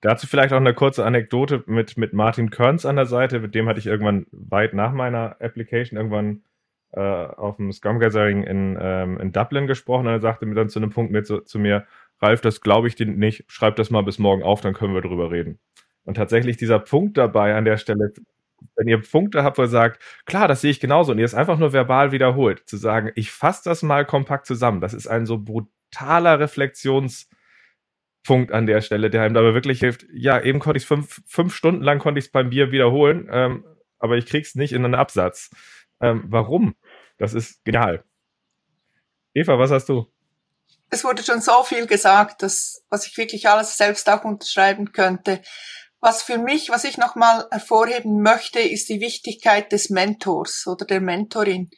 Dazu 0.00 0.26
vielleicht 0.26 0.52
auch 0.52 0.58
eine 0.58 0.74
kurze 0.74 1.04
Anekdote 1.04 1.62
mit, 1.66 1.98
mit 1.98 2.14
Martin 2.14 2.50
Kearns 2.50 2.86
an 2.86 2.96
der 2.96 3.06
Seite, 3.06 3.40
mit 3.40 3.54
dem 3.54 3.68
hatte 3.68 3.78
ich 3.78 3.86
irgendwann 3.86 4.26
weit 4.32 4.72
nach 4.72 4.92
meiner 4.92 5.36
Application 5.40 5.98
irgendwann 5.98 6.42
äh, 6.92 7.00
auf 7.00 7.56
dem 7.56 7.70
Scrum 7.70 7.98
Gathering 7.98 8.42
in, 8.42 8.78
ähm, 8.80 9.20
in 9.20 9.32
Dublin 9.32 9.66
gesprochen 9.66 10.06
und 10.06 10.12
er 10.12 10.20
sagte 10.20 10.46
mir 10.46 10.54
dann 10.54 10.70
zu 10.70 10.78
einem 10.78 10.90
Punkt 10.90 11.12
mit 11.12 11.26
zu, 11.26 11.40
zu 11.40 11.58
mir, 11.58 11.86
Ralf, 12.20 12.40
das 12.40 12.60
glaube 12.60 12.88
ich 12.88 12.96
dir 12.96 13.06
nicht, 13.06 13.44
schreib 13.48 13.76
das 13.76 13.90
mal 13.90 14.02
bis 14.02 14.18
morgen 14.18 14.42
auf, 14.42 14.60
dann 14.60 14.74
können 14.74 14.94
wir 14.94 15.02
drüber 15.02 15.30
reden. 15.30 15.58
Und 16.04 16.14
tatsächlich 16.14 16.56
dieser 16.56 16.78
Punkt 16.78 17.16
dabei 17.16 17.54
an 17.54 17.64
der 17.64 17.76
Stelle, 17.76 18.12
wenn 18.76 18.88
ihr 18.88 19.00
Punkte 19.00 19.44
habt, 19.44 19.58
wo 19.58 19.62
ihr 19.62 19.68
sagt, 19.68 20.02
klar, 20.24 20.48
das 20.48 20.60
sehe 20.60 20.70
ich 20.70 20.80
genauso, 20.80 21.12
und 21.12 21.18
ihr 21.18 21.24
es 21.24 21.34
einfach 21.34 21.58
nur 21.58 21.72
verbal 21.72 22.12
wiederholt, 22.12 22.62
zu 22.66 22.76
sagen, 22.76 23.10
ich 23.14 23.30
fasse 23.30 23.62
das 23.64 23.82
mal 23.82 24.04
kompakt 24.04 24.46
zusammen, 24.46 24.80
das 24.80 24.94
ist 24.94 25.06
ein 25.06 25.26
so 25.26 25.38
brutaler 25.90 26.40
Reflexionspunkt 26.40 28.52
an 28.52 28.66
der 28.66 28.80
Stelle, 28.80 29.10
der 29.10 29.22
einem 29.22 29.34
dabei 29.34 29.54
wirklich 29.54 29.80
hilft. 29.80 30.06
Ja, 30.12 30.40
eben 30.40 30.60
konnte 30.60 30.78
ich 30.78 30.84
es 30.84 30.88
fünf, 30.88 31.20
fünf 31.26 31.54
Stunden 31.54 31.82
lang 31.82 31.98
konnte 31.98 32.18
ich 32.18 32.26
es 32.26 32.32
beim 32.32 32.50
Bier 32.50 32.72
wiederholen, 32.72 33.28
ähm, 33.30 33.64
aber 33.98 34.16
ich 34.16 34.26
krieg's 34.26 34.54
nicht 34.54 34.72
in 34.72 34.84
einen 34.84 34.94
Absatz. 34.94 35.50
Ähm, 36.00 36.24
warum? 36.28 36.74
Das 37.18 37.34
ist 37.34 37.64
genial. 37.64 38.04
Eva, 39.34 39.58
was 39.58 39.70
hast 39.70 39.88
du? 39.88 40.10
Es 40.88 41.04
wurde 41.04 41.22
schon 41.22 41.40
so 41.40 41.62
viel 41.62 41.86
gesagt, 41.86 42.42
dass, 42.42 42.84
was 42.88 43.06
ich 43.06 43.16
wirklich 43.16 43.48
alles 43.48 43.76
selbst 43.76 44.08
auch 44.08 44.24
unterschreiben 44.24 44.92
könnte. 44.92 45.40
Was 46.00 46.22
für 46.22 46.38
mich, 46.38 46.70
was 46.70 46.84
ich 46.84 46.96
nochmal 46.96 47.46
hervorheben 47.50 48.22
möchte, 48.22 48.58
ist 48.58 48.88
die 48.88 49.00
Wichtigkeit 49.00 49.70
des 49.70 49.90
Mentors 49.90 50.66
oder 50.66 50.86
der 50.86 51.00
Mentorin. 51.00 51.70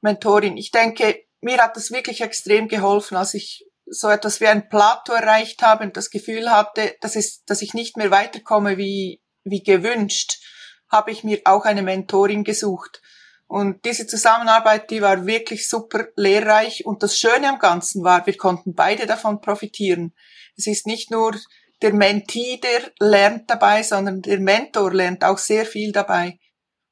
Mentorin. 0.00 0.56
Ich 0.56 0.72
denke, 0.72 1.24
mir 1.42 1.58
hat 1.58 1.76
das 1.76 1.90
wirklich 1.90 2.22
extrem 2.22 2.68
geholfen, 2.68 3.16
als 3.16 3.34
ich 3.34 3.66
so 3.86 4.08
etwas 4.08 4.40
wie 4.40 4.46
ein 4.46 4.68
Plateau 4.68 5.12
erreicht 5.12 5.62
habe 5.62 5.84
und 5.84 5.96
das 5.96 6.10
Gefühl 6.10 6.50
hatte, 6.50 6.96
dass, 7.00 7.16
es, 7.16 7.44
dass 7.44 7.62
ich 7.62 7.74
nicht 7.74 7.96
mehr 7.96 8.10
weiterkomme 8.10 8.78
wie, 8.78 9.20
wie 9.44 9.62
gewünscht, 9.62 10.40
habe 10.88 11.10
ich 11.10 11.24
mir 11.24 11.40
auch 11.44 11.64
eine 11.64 11.82
Mentorin 11.82 12.44
gesucht. 12.44 13.02
Und 13.48 13.84
diese 13.84 14.06
Zusammenarbeit, 14.06 14.90
die 14.90 15.02
war 15.02 15.26
wirklich 15.26 15.68
super 15.68 16.06
lehrreich. 16.16 16.86
Und 16.86 17.02
das 17.02 17.18
Schöne 17.18 17.50
am 17.50 17.58
Ganzen 17.58 18.02
war, 18.02 18.26
wir 18.26 18.36
konnten 18.36 18.74
beide 18.74 19.06
davon 19.06 19.40
profitieren. 19.40 20.14
Es 20.56 20.66
ist 20.66 20.86
nicht 20.86 21.10
nur 21.10 21.36
der 21.82 21.92
Mentee, 21.92 22.58
der 22.58 22.92
lernt 22.98 23.50
dabei, 23.50 23.82
sondern 23.82 24.22
der 24.22 24.38
Mentor 24.38 24.94
lernt 24.94 25.24
auch 25.24 25.38
sehr 25.38 25.66
viel 25.66 25.92
dabei. 25.92 26.38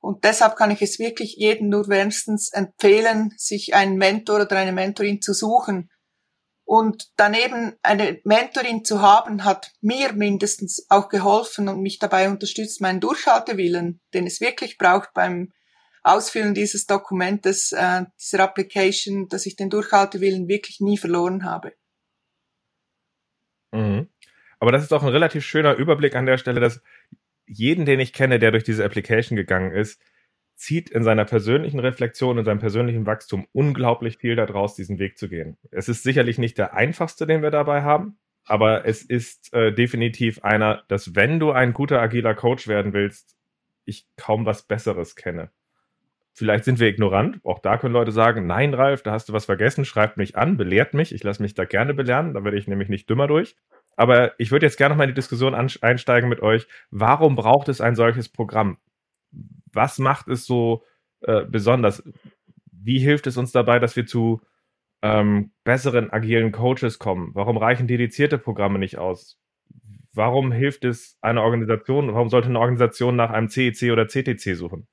Und 0.01 0.25
deshalb 0.25 0.57
kann 0.57 0.71
ich 0.71 0.81
es 0.81 0.99
wirklich 0.99 1.37
jedem 1.37 1.69
nur 1.69 1.89
wärmstens 1.89 2.51
empfehlen, 2.53 3.35
sich 3.37 3.75
einen 3.75 3.97
Mentor 3.97 4.43
oder 4.43 4.57
eine 4.57 4.73
Mentorin 4.73 5.21
zu 5.21 5.35
suchen. 5.35 5.91
Und 6.65 7.11
daneben 7.17 7.77
eine 7.83 8.21
Mentorin 8.25 8.85
zu 8.85 9.03
haben, 9.03 9.45
hat 9.45 9.73
mir 9.81 10.13
mindestens 10.13 10.87
auch 10.89 11.09
geholfen 11.09 11.69
und 11.69 11.83
mich 11.83 11.99
dabei 11.99 12.29
unterstützt, 12.29 12.81
meinen 12.81 13.01
Durchhaltewillen, 13.01 14.01
den 14.15 14.27
es 14.27 14.41
wirklich 14.41 14.79
braucht 14.79 15.13
beim 15.13 15.53
Ausfüllen 16.03 16.55
dieses 16.55 16.87
Dokumentes, 16.87 17.73
äh, 17.73 18.05
dieser 18.19 18.45
Application, 18.45 19.29
dass 19.29 19.45
ich 19.45 19.57
den 19.57 19.69
Durchhaltewillen 19.69 20.49
wirklich 20.49 20.81
nie 20.81 20.97
verloren 20.97 21.45
habe. 21.45 21.75
Mhm. 23.73 24.09
Aber 24.61 24.73
das 24.73 24.83
ist 24.83 24.93
auch 24.93 25.03
ein 25.03 25.09
relativ 25.09 25.45
schöner 25.45 25.75
Überblick 25.75 26.15
an 26.15 26.27
der 26.27 26.39
Stelle, 26.39 26.61
dass 26.61 26.81
jeden, 27.51 27.85
den 27.85 28.01
ich 28.01 28.13
kenne, 28.13 28.39
der 28.39 28.53
durch 28.53 28.65
diese 28.65 28.85
Application 28.85 29.37
gegangen 29.37 29.73
ist, 29.73 30.01
zieht 30.55 30.91
in 30.91 31.03
seiner 31.03 31.25
persönlichen 31.25 31.81
Reflexion, 31.81 32.39
in 32.39 32.45
seinem 32.45 32.61
persönlichen 32.61 33.07
Wachstum 33.07 33.47
unglaublich 33.53 34.19
viel 34.19 34.37
daraus, 34.37 34.75
diesen 34.75 34.99
Weg 34.99 35.19
zu 35.19 35.29
gehen. 35.29 35.57
Es 35.71 35.89
ist 35.89 36.03
sicherlich 36.03 36.39
nicht 36.39 36.59
der 36.59 36.75
einfachste, 36.75 37.27
den 37.27 37.43
wir 37.43 37.51
dabei 37.51 37.83
haben, 37.83 38.19
aber 38.45 38.87
es 38.87 39.03
ist 39.03 39.53
äh, 39.53 39.73
definitiv 39.73 40.45
einer, 40.45 40.83
dass 40.89 41.15
wenn 41.15 41.41
du 41.41 41.51
ein 41.51 41.73
guter 41.73 42.01
agiler 42.01 42.35
Coach 42.35 42.69
werden 42.69 42.93
willst, 42.93 43.37
ich 43.85 44.07
kaum 44.17 44.47
was 44.47 44.63
Besseres 44.63 45.17
kenne. 45.17 45.51
Vielleicht 46.33 46.65
sind 46.65 46.79
wir 46.79 46.89
ignorant. 46.89 47.41
Auch 47.43 47.59
da 47.59 47.77
können 47.77 47.95
Leute 47.95 48.13
sagen, 48.13 48.47
nein, 48.47 48.73
Ralf, 48.73 49.03
da 49.03 49.13
hast 49.13 49.29
du 49.29 49.33
was 49.33 49.47
vergessen, 49.47 49.85
schreibt 49.85 50.17
mich 50.17 50.37
an, 50.37 50.57
belehrt 50.57 50.95
mich. 50.95 51.13
Ich 51.13 51.25
lasse 51.25 51.43
mich 51.43 51.55
da 51.55 51.65
gerne 51.65 51.95
belehren, 51.95 52.35
da 52.35 52.45
werde 52.45 52.57
ich 52.57 52.69
nämlich 52.69 52.89
nicht 52.89 53.11
dümmer 53.11 53.27
durch. 53.27 53.57
Aber 54.01 54.33
ich 54.41 54.51
würde 54.51 54.65
jetzt 54.65 54.79
gerne 54.79 54.95
noch 54.95 54.97
mal 54.97 55.05
in 55.05 55.11
die 55.11 55.15
Diskussion 55.15 55.55
einsteigen 55.55 56.31
mit 56.31 56.41
euch. 56.41 56.67
Warum 56.91 57.37
braucht 57.37 57.69
es 57.69 57.83
ein 57.83 57.95
solches 57.95 58.31
Programm? 58.31 58.79
Was 59.75 59.99
macht 59.99 60.27
es 60.29 60.47
so 60.47 60.85
äh, 61.21 61.45
besonders? 61.45 62.03
Wie 62.73 62.99
hilft 62.99 63.27
es 63.27 63.37
uns 63.37 63.53
dabei, 63.53 63.79
dass 63.79 63.97
wir 63.97 64.07
zu 64.07 64.41
ähm, 65.03 65.53
besseren 65.65 66.11
agilen 66.11 66.51
Coaches 66.51 66.99
kommen? 66.99 67.33
Warum 67.35 67.59
reichen 67.59 67.89
dedizierte 67.89 68.39
Programme 68.39 68.79
nicht 68.79 68.97
aus? 68.97 69.39
Warum 70.15 70.51
hilft 70.51 70.87
es 70.87 71.19
einer 71.21 71.43
Organisation? 71.43 72.15
Warum 72.15 72.31
sollte 72.31 72.49
eine 72.49 72.59
Organisation 72.59 73.17
nach 73.17 73.29
einem 73.29 73.51
CEC 73.51 73.93
oder 73.93 74.09
CTC 74.09 74.57
suchen? 74.57 74.89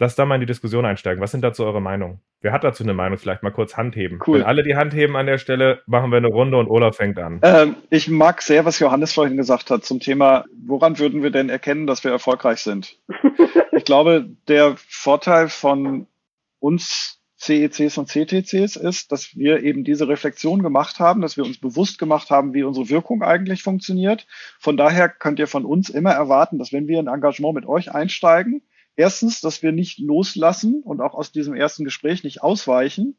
Lass 0.00 0.14
da 0.14 0.24
mal 0.24 0.36
in 0.36 0.40
die 0.40 0.46
Diskussion 0.46 0.84
einsteigen. 0.84 1.20
Was 1.20 1.32
sind 1.32 1.42
dazu 1.42 1.64
eure 1.64 1.80
Meinungen? 1.80 2.20
Wer 2.40 2.52
hat 2.52 2.62
dazu 2.62 2.84
eine 2.84 2.94
Meinung? 2.94 3.18
Vielleicht 3.18 3.42
mal 3.42 3.50
kurz 3.50 3.76
Hand 3.76 3.96
heben. 3.96 4.20
Cool. 4.24 4.38
Wenn 4.38 4.46
alle 4.46 4.62
die 4.62 4.76
Hand 4.76 4.94
heben 4.94 5.16
an 5.16 5.26
der 5.26 5.38
Stelle, 5.38 5.82
machen 5.86 6.12
wir 6.12 6.18
eine 6.18 6.28
Runde 6.28 6.56
und 6.56 6.68
Olaf 6.68 6.96
fängt 6.96 7.18
an. 7.18 7.40
Ähm, 7.42 7.74
ich 7.90 8.08
mag 8.08 8.40
sehr, 8.42 8.64
was 8.64 8.78
Johannes 8.78 9.12
vorhin 9.12 9.36
gesagt 9.36 9.70
hat 9.70 9.84
zum 9.84 9.98
Thema, 9.98 10.44
woran 10.64 11.00
würden 11.00 11.24
wir 11.24 11.30
denn 11.30 11.48
erkennen, 11.48 11.88
dass 11.88 12.04
wir 12.04 12.12
erfolgreich 12.12 12.60
sind? 12.60 12.96
ich 13.72 13.84
glaube, 13.84 14.30
der 14.46 14.76
Vorteil 14.76 15.48
von 15.48 16.06
uns 16.60 17.18
CECs 17.40 17.98
und 17.98 18.08
CTCs 18.08 18.76
ist, 18.76 19.10
dass 19.10 19.36
wir 19.36 19.62
eben 19.62 19.84
diese 19.84 20.08
Reflexion 20.08 20.62
gemacht 20.62 20.98
haben, 21.00 21.20
dass 21.20 21.36
wir 21.36 21.44
uns 21.44 21.58
bewusst 21.58 21.98
gemacht 21.98 22.30
haben, 22.30 22.52
wie 22.54 22.64
unsere 22.64 22.88
Wirkung 22.88 23.22
eigentlich 23.22 23.62
funktioniert. 23.62 24.26
Von 24.58 24.76
daher 24.76 25.08
könnt 25.08 25.38
ihr 25.38 25.46
von 25.46 25.64
uns 25.64 25.88
immer 25.88 26.12
erwarten, 26.12 26.58
dass 26.58 26.72
wenn 26.72 26.88
wir 26.88 26.98
ein 26.98 27.06
Engagement 27.06 27.54
mit 27.54 27.66
euch 27.66 27.94
einsteigen, 27.94 28.62
Erstens, 28.98 29.40
dass 29.40 29.62
wir 29.62 29.70
nicht 29.70 30.00
loslassen 30.00 30.82
und 30.82 31.00
auch 31.00 31.14
aus 31.14 31.30
diesem 31.30 31.54
ersten 31.54 31.84
Gespräch 31.84 32.24
nicht 32.24 32.42
ausweichen, 32.42 33.16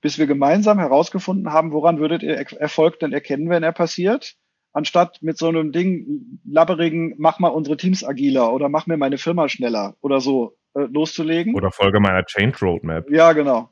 bis 0.00 0.18
wir 0.18 0.26
gemeinsam 0.26 0.80
herausgefunden 0.80 1.52
haben, 1.52 1.70
woran 1.70 2.00
würdet 2.00 2.24
ihr 2.24 2.34
Erfolg 2.34 2.98
denn 2.98 3.12
erkennen, 3.12 3.48
wenn 3.48 3.62
er 3.62 3.70
passiert, 3.70 4.34
anstatt 4.72 5.22
mit 5.22 5.38
so 5.38 5.46
einem 5.46 5.70
Ding 5.70 6.40
labberigen, 6.44 7.14
mach 7.16 7.38
mal 7.38 7.46
unsere 7.46 7.76
Teams 7.76 8.02
agiler 8.02 8.52
oder 8.52 8.68
mach 8.68 8.88
mir 8.88 8.96
meine 8.96 9.18
Firma 9.18 9.48
schneller 9.48 9.94
oder 10.00 10.20
so 10.20 10.56
äh, 10.74 10.80
loszulegen. 10.90 11.54
Oder 11.54 11.70
folge 11.70 12.00
meiner 12.00 12.24
Change 12.24 12.58
Roadmap. 12.60 13.08
Ja, 13.08 13.32
genau. 13.32 13.70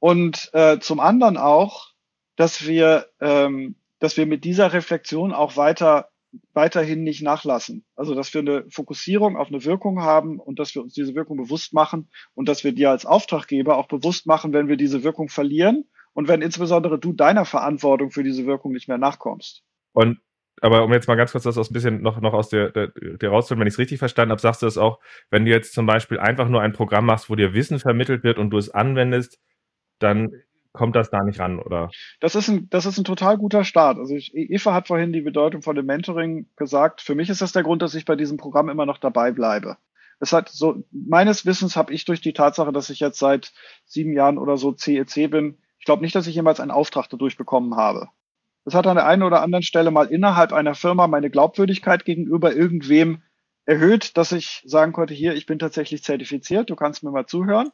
Und 0.00 0.50
äh, 0.54 0.80
zum 0.80 0.98
anderen 0.98 1.36
auch, 1.36 1.92
dass 2.34 2.66
wir, 2.66 3.06
ähm, 3.20 3.76
dass 4.00 4.16
wir 4.16 4.26
mit 4.26 4.42
dieser 4.42 4.72
Reflexion 4.72 5.32
auch 5.32 5.56
weiter 5.56 6.08
weiterhin 6.52 7.02
nicht 7.02 7.22
nachlassen. 7.22 7.84
Also, 7.94 8.14
dass 8.14 8.32
wir 8.34 8.40
eine 8.40 8.64
Fokussierung 8.70 9.36
auf 9.36 9.48
eine 9.48 9.64
Wirkung 9.64 10.02
haben 10.02 10.38
und 10.38 10.58
dass 10.58 10.74
wir 10.74 10.82
uns 10.82 10.94
diese 10.94 11.14
Wirkung 11.14 11.36
bewusst 11.36 11.72
machen 11.72 12.10
und 12.34 12.48
dass 12.48 12.64
wir 12.64 12.72
dir 12.72 12.90
als 12.90 13.06
Auftraggeber 13.06 13.76
auch 13.76 13.88
bewusst 13.88 14.26
machen, 14.26 14.52
wenn 14.52 14.68
wir 14.68 14.76
diese 14.76 15.04
Wirkung 15.04 15.28
verlieren 15.28 15.84
und 16.12 16.28
wenn 16.28 16.42
insbesondere 16.42 16.98
du 16.98 17.12
deiner 17.12 17.44
Verantwortung 17.44 18.10
für 18.10 18.22
diese 18.22 18.46
Wirkung 18.46 18.72
nicht 18.72 18.88
mehr 18.88 18.98
nachkommst. 18.98 19.62
Und 19.92 20.18
aber 20.60 20.84
um 20.84 20.92
jetzt 20.92 21.08
mal 21.08 21.16
ganz 21.16 21.32
kurz 21.32 21.44
das 21.44 21.56
ein 21.58 21.72
bisschen 21.72 22.00
noch, 22.00 22.20
noch 22.20 22.32
aus 22.32 22.48
der, 22.48 22.70
der, 22.70 22.88
der 22.88 23.28
rauszuholen, 23.28 23.60
wenn 23.60 23.66
ich 23.66 23.74
es 23.74 23.78
richtig 23.78 23.98
verstanden 23.98 24.30
habe, 24.30 24.40
sagst 24.40 24.62
du 24.62 24.66
das 24.66 24.78
auch, 24.78 25.00
wenn 25.30 25.44
du 25.44 25.50
jetzt 25.50 25.74
zum 25.74 25.84
Beispiel 25.84 26.18
einfach 26.18 26.48
nur 26.48 26.62
ein 26.62 26.72
Programm 26.72 27.06
machst, 27.06 27.28
wo 27.28 27.34
dir 27.34 27.54
Wissen 27.54 27.80
vermittelt 27.80 28.22
wird 28.22 28.38
und 28.38 28.50
du 28.50 28.58
es 28.58 28.70
anwendest, 28.70 29.40
dann 29.98 30.30
kommt 30.74 30.96
das 30.96 31.08
da 31.08 31.22
nicht 31.22 31.40
ran, 31.40 31.58
oder? 31.58 31.90
Das 32.20 32.34
ist 32.34 32.48
ein, 32.48 32.68
das 32.68 32.84
ist 32.84 32.98
ein 32.98 33.04
total 33.04 33.38
guter 33.38 33.64
Start. 33.64 33.96
Also 33.98 34.14
ich, 34.14 34.34
Eva 34.34 34.74
hat 34.74 34.88
vorhin 34.88 35.12
die 35.12 35.22
Bedeutung 35.22 35.62
von 35.62 35.76
dem 35.76 35.86
Mentoring 35.86 36.46
gesagt. 36.56 37.00
Für 37.00 37.14
mich 37.14 37.30
ist 37.30 37.40
das 37.40 37.52
der 37.52 37.62
Grund, 37.62 37.80
dass 37.80 37.94
ich 37.94 38.04
bei 38.04 38.16
diesem 38.16 38.36
Programm 38.36 38.68
immer 38.68 38.84
noch 38.84 38.98
dabei 38.98 39.30
bleibe. 39.30 39.78
Es 40.20 40.32
hat 40.32 40.48
so, 40.48 40.84
meines 40.90 41.46
Wissens 41.46 41.76
habe 41.76 41.92
ich 41.92 42.04
durch 42.04 42.20
die 42.20 42.32
Tatsache, 42.32 42.72
dass 42.72 42.90
ich 42.90 43.00
jetzt 43.00 43.18
seit 43.18 43.52
sieben 43.84 44.12
Jahren 44.12 44.38
oder 44.38 44.56
so 44.56 44.72
CEC 44.72 45.30
bin, 45.30 45.58
ich 45.78 45.86
glaube 45.86 46.02
nicht, 46.02 46.14
dass 46.14 46.26
ich 46.26 46.34
jemals 46.34 46.60
einen 46.60 46.70
Auftrag 46.70 47.10
dadurch 47.10 47.36
bekommen 47.36 47.76
habe. 47.76 48.08
das 48.64 48.74
hat 48.74 48.86
an 48.86 48.96
der 48.96 49.06
einen 49.06 49.22
oder 49.22 49.42
anderen 49.42 49.62
Stelle 49.62 49.90
mal 49.90 50.06
innerhalb 50.06 50.54
einer 50.54 50.74
Firma 50.74 51.06
meine 51.08 51.28
Glaubwürdigkeit 51.28 52.06
gegenüber 52.06 52.54
irgendwem 52.54 53.20
erhöht, 53.66 54.16
dass 54.16 54.32
ich 54.32 54.62
sagen 54.66 54.92
konnte, 54.92 55.14
hier, 55.14 55.34
ich 55.34 55.46
bin 55.46 55.58
tatsächlich 55.58 56.02
zertifiziert, 56.02 56.70
du 56.70 56.76
kannst 56.76 57.02
mir 57.02 57.10
mal 57.10 57.26
zuhören. 57.26 57.70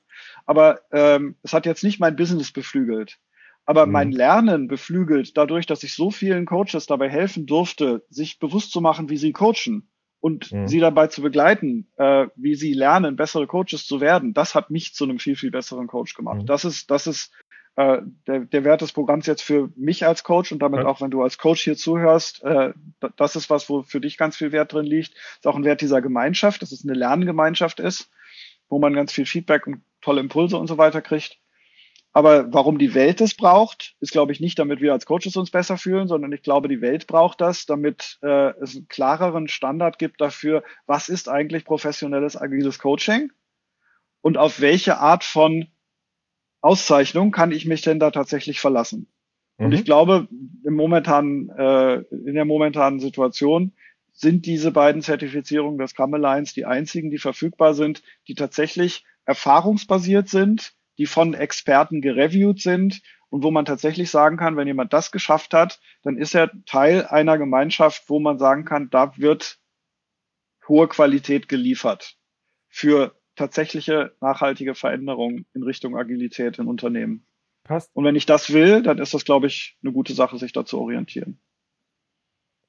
Aber 0.47 0.81
ähm, 0.93 1.37
es 1.43 1.53
hat 1.53 1.67
jetzt 1.67 1.83
nicht 1.83 2.01
mein 2.01 2.17
Business 2.17 2.53
beflügelt. 2.53 3.19
Aber 3.67 3.87
mhm. 3.87 3.93
mein 3.93 4.13
Lernen 4.13 4.69
beflügelt 4.69 5.37
dadurch, 5.37 5.67
dass 5.67 5.83
ich 5.83 5.95
so 5.95 6.11
vielen 6.11 6.47
Coaches 6.47 6.87
dabei 6.87 7.09
helfen 7.09 7.47
durfte, 7.47 8.05
sich 8.09 8.39
bewusst 8.39 8.73
zu 8.73 8.81
machen, 8.81 9.09
wie 9.11 9.17
sie 9.17 9.33
coachen 9.33 9.89
und 10.21 10.53
mhm. 10.53 10.69
sie 10.69 10.81
dabei 10.81 11.09
zu 11.09 11.23
begleiten, 11.23 11.89
äh, 11.97 12.27
wie 12.37 12.55
sie 12.55 12.73
lernen, 12.73 13.17
bessere 13.17 13.47
Coaches 13.47 13.87
zu 13.87 14.01
werden. 14.01 14.35
Das 14.35 14.55
hat 14.55 14.71
mich 14.71 14.95
zu 14.95 15.05
einem 15.05 15.19
viel, 15.19 15.37
viel 15.37 15.51
besseren 15.51 15.87
Coach 15.87 16.15
gemacht. 16.15 16.43
Mhm. 16.43 16.47
Das 16.47 16.65
ist, 16.65 16.91
das 16.91 17.07
ist 17.07 17.33
äh, 17.81 18.03
der, 18.27 18.41
der 18.41 18.65
Wert 18.65 18.83
des 18.83 18.93
Programms 18.93 19.27
jetzt 19.27 19.43
für 19.43 19.71
mich 19.75 20.07
als 20.07 20.23
Coach 20.23 20.53
und 20.53 20.61
damit 20.61 20.81
ja. 20.81 20.87
auch, 20.87 21.01
wenn 21.01 21.11
du 21.11 21.23
als 21.23 21.39
Coach 21.39 21.63
hier 21.63 21.77
zuhörst, 21.77 22.43
äh, 22.45 22.75
das 23.17 23.37
ist 23.37 23.49
was, 23.49 23.71
wo 23.71 23.83
für 23.83 24.01
dich 24.01 24.19
ganz 24.19 24.37
viel 24.37 24.53
Wert 24.53 24.73
drin 24.73 24.85
liegt. 24.85 25.15
Ist 25.15 25.47
auch 25.47 25.57
ein 25.57 25.65
Wert 25.65 25.81
dieser 25.81 26.03
Gemeinschaft, 26.03 26.61
dass 26.61 26.73
es 26.73 26.85
eine 26.85 26.93
Lerngemeinschaft 26.93 27.81
ist, 27.81 28.11
wo 28.69 28.79
man 28.79 28.93
ganz 28.93 29.13
viel 29.13 29.25
Feedback 29.25 29.67
und 29.67 29.83
tolle 30.03 30.21
Impulse 30.21 30.59
und 30.59 30.67
so 30.67 30.77
weiter 30.77 31.01
kriegt. 31.01 31.39
Aber 32.13 32.53
warum 32.53 32.79
die 32.79 32.95
Welt 32.95 33.21
es 33.21 33.35
braucht, 33.35 33.95
ist, 34.01 34.13
glaube 34.13 34.33
ich, 34.33 34.41
nicht, 34.41 34.59
damit 34.59 34.81
wir 34.81 34.93
als 34.93 35.07
Coaches 35.07 35.37
uns 35.37 35.51
besser 35.51 35.79
fühlen, 35.79 36.09
sondern 36.09 36.33
ich 36.33 36.43
glaube, 36.43 36.69
die 36.69 36.81
Welt 36.83 37.07
braucht 37.07 37.41
das, 37.41 37.67
damit 37.67 38.19
äh, 38.23 38.51
es 38.61 38.77
einen 38.77 38.89
klareren 38.89 39.49
Standard 39.49 39.99
gibt 39.99 40.21
dafür, 40.21 40.65
was 40.87 41.09
ist 41.09 41.29
eigentlich 41.29 41.65
professionelles 41.65 42.37
agiles 42.37 42.79
Coaching 42.79 43.31
und 44.21 44.37
auf 44.37 44.61
welche 44.61 44.99
Art 44.99 45.25
von 45.25 45.69
Auszeichnung 46.61 47.31
kann 47.31 47.53
ich 47.53 47.67
mich 47.67 47.83
denn 47.83 47.99
da 47.99 48.11
tatsächlich 48.11 48.61
verlassen? 48.61 49.09
Mhm. 49.59 49.67
Und 49.67 49.73
ich 49.73 49.85
glaube, 49.85 50.29
im 50.65 50.75
momentanen, 50.75 51.51
äh, 51.51 51.97
in 52.11 52.35
der 52.35 52.45
momentanen 52.45 53.01
Situation 53.01 53.73
sind 54.13 54.47
diese 54.47 54.71
beiden 54.71 55.03
Zertifizierungen 55.03 55.79
des 55.79 55.99
Alliance 55.99 56.55
die 56.55 56.67
einzigen, 56.67 57.11
die 57.11 57.19
verfügbar 57.19 57.75
sind, 57.75 58.03
die 58.29 58.35
tatsächlich 58.35 59.05
erfahrungsbasiert 59.25 60.29
sind, 60.29 60.75
die 60.99 61.07
von 61.07 61.35
Experten 61.35 62.01
gereviewt 62.01 62.61
sind 62.61 63.01
und 63.31 63.45
wo 63.45 63.51
man 63.51 63.65
tatsächlich 63.65 64.11
sagen 64.11 64.37
kann, 64.37 64.57
wenn 64.57 64.67
jemand 64.67 64.93
das 64.93 65.13
geschafft 65.13 65.55
hat, 65.55 65.81
dann 66.03 66.19
ist 66.19 66.35
er 66.35 66.51
Teil 66.67 67.07
einer 67.07 67.39
Gemeinschaft, 67.39 68.05
wo 68.09 68.19
man 68.19 68.39
sagen 68.39 68.65
kann, 68.65 68.91
da 68.91 69.17
wird 69.17 69.59
hohe 70.69 70.89
Qualität 70.89 71.49
geliefert 71.49 72.17
für 72.69 73.20
tatsächliche 73.41 74.13
nachhaltige 74.21 74.75
Veränderung 74.75 75.47
in 75.55 75.63
Richtung 75.63 75.97
Agilität 75.97 76.59
in 76.59 76.67
Unternehmen. 76.67 77.27
Passt. 77.65 77.91
Und 77.95 78.05
wenn 78.05 78.17
ich 78.17 78.27
das 78.27 78.53
will, 78.53 78.83
dann 78.83 78.99
ist 78.99 79.15
das, 79.15 79.25
glaube 79.25 79.47
ich, 79.47 79.79
eine 79.83 79.93
gute 79.93 80.13
Sache, 80.13 80.37
sich 80.37 80.53
da 80.53 80.65
zu 80.65 80.79
orientieren. 80.79 81.41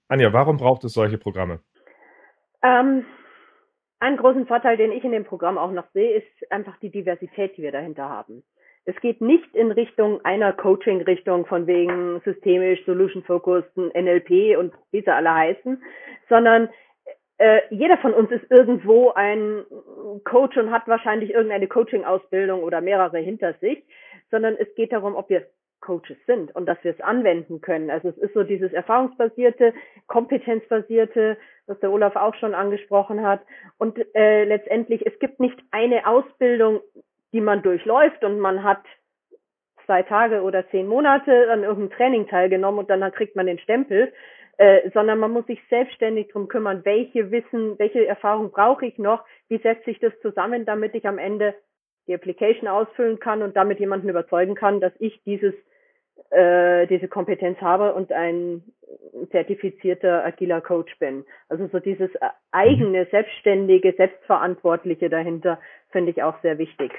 Anja, 0.08 0.32
warum 0.34 0.58
braucht 0.58 0.84
es 0.84 0.94
solche 0.94 1.18
Programme? 1.18 1.60
Ähm, 2.64 3.06
einen 4.00 4.18
großen 4.18 4.48
Vorteil, 4.48 4.78
den 4.78 4.92
ich 4.92 5.04
in 5.04 5.12
dem 5.12 5.26
Programm 5.26 5.58
auch 5.58 5.72
noch 5.72 5.90
sehe, 5.94 6.16
ist 6.18 6.52
einfach 6.52 6.78
die 6.80 6.90
Diversität, 6.90 7.58
die 7.58 7.62
wir 7.62 7.72
dahinter 7.72 8.10
haben. 8.10 8.44
Es 8.86 8.96
geht 9.02 9.22
nicht 9.22 9.54
in 9.54 9.72
Richtung 9.72 10.24
einer 10.26 10.54
Coaching-Richtung 10.54 11.46
von 11.46 11.68
wegen 11.68 12.20
systemisch, 12.26 12.84
Solution 12.86 13.24
Focused, 13.24 13.76
NLP 13.78 14.58
und 14.58 14.74
wie 14.92 15.02
sie 15.02 15.14
alle 15.14 15.34
heißen, 15.34 15.82
sondern 16.30 16.70
äh, 17.42 17.62
jeder 17.72 17.98
von 17.98 18.14
uns 18.14 18.30
ist 18.30 18.46
irgendwo 18.52 19.10
ein 19.12 19.66
Coach 20.26 20.58
und 20.58 20.70
hat 20.70 20.88
wahrscheinlich 20.88 21.32
irgendeine 21.32 21.68
Coaching-Ausbildung 21.68 22.62
oder 22.62 22.82
mehrere 22.82 23.18
hinter 23.18 23.56
sich, 23.56 23.84
sondern 24.30 24.56
es 24.60 24.74
geht 24.76 24.92
darum, 24.92 25.16
ob 25.16 25.30
wir 25.30 25.48
Coaches 25.80 26.18
sind 26.28 26.56
und 26.56 26.68
dass 26.68 26.78
wir 26.84 26.92
es 26.92 27.02
anwenden 27.02 27.60
können. 27.60 27.90
Also 27.90 28.10
es 28.10 28.18
ist 28.20 28.36
so 28.36 28.44
dieses 28.44 28.72
erfahrungsbasierte, 28.72 29.74
kompetenzbasierte, 30.06 31.36
was 31.66 31.80
der 31.80 31.92
Olaf 31.92 32.16
auch 32.16 32.36
schon 32.36 32.54
angesprochen 32.54 33.24
hat. 33.24 33.42
Und 33.80 33.98
äh, 34.14 34.44
letztendlich, 34.44 35.04
es 35.08 35.18
gibt 35.18 35.40
nicht 35.40 35.58
eine 35.72 36.06
Ausbildung, 36.06 36.82
die 37.34 37.42
man 37.42 37.64
durchläuft 37.64 38.24
und 38.24 38.40
man 38.40 38.64
hat 38.64 38.84
zwei 39.88 40.04
Tage 40.04 40.44
oder 40.44 40.70
zehn 40.70 40.86
Monate 40.86 41.50
an 41.50 41.64
irgendeinem 41.64 41.98
Training 41.98 42.28
teilgenommen 42.28 42.82
und 42.82 42.90
dann 42.92 43.12
kriegt 43.12 43.36
man 43.36 43.48
den 43.48 43.58
Stempel, 43.58 44.14
äh, 44.62 44.92
sondern 44.94 45.18
man 45.18 45.32
muss 45.32 45.48
sich 45.48 45.60
selbstständig 45.72 46.28
drum 46.28 46.48
kümmern, 46.48 46.82
welche 46.84 47.32
Wissen, 47.32 47.80
welche 47.80 48.06
Erfahrung 48.06 48.52
brauche 48.52 48.86
ich 48.86 49.00
noch, 49.00 49.26
wie 49.50 49.58
setze 49.58 49.90
ich 49.90 49.98
das 49.98 50.14
zusammen, 50.22 50.66
damit 50.66 50.94
ich 50.94 51.08
am 51.08 51.18
Ende 51.18 51.56
die 52.08 52.14
Application 52.14 52.68
ausfüllen 52.68 53.20
kann 53.20 53.42
und 53.42 53.56
damit 53.56 53.80
jemanden 53.80 54.08
überzeugen 54.08 54.54
kann, 54.54 54.80
dass 54.80 54.94
ich 55.00 55.20
dieses 55.24 55.56
äh, 56.30 56.86
diese 56.86 57.08
Kompetenz 57.08 57.60
habe 57.60 57.96
und 57.96 58.12
ein 58.12 58.62
zertifizierter 59.32 60.24
agiler 60.24 60.62
Coach 60.62 60.96
bin. 61.00 61.26
Also 61.50 61.68
so 61.72 61.80
dieses 61.80 62.14
äh, 62.16 62.30
eigene, 62.52 63.08
selbstständige, 63.10 63.94
selbstverantwortliche 63.98 65.10
dahinter 65.10 65.60
finde 65.90 66.12
ich 66.12 66.22
auch 66.22 66.40
sehr 66.44 66.60
wichtig. 66.60 66.92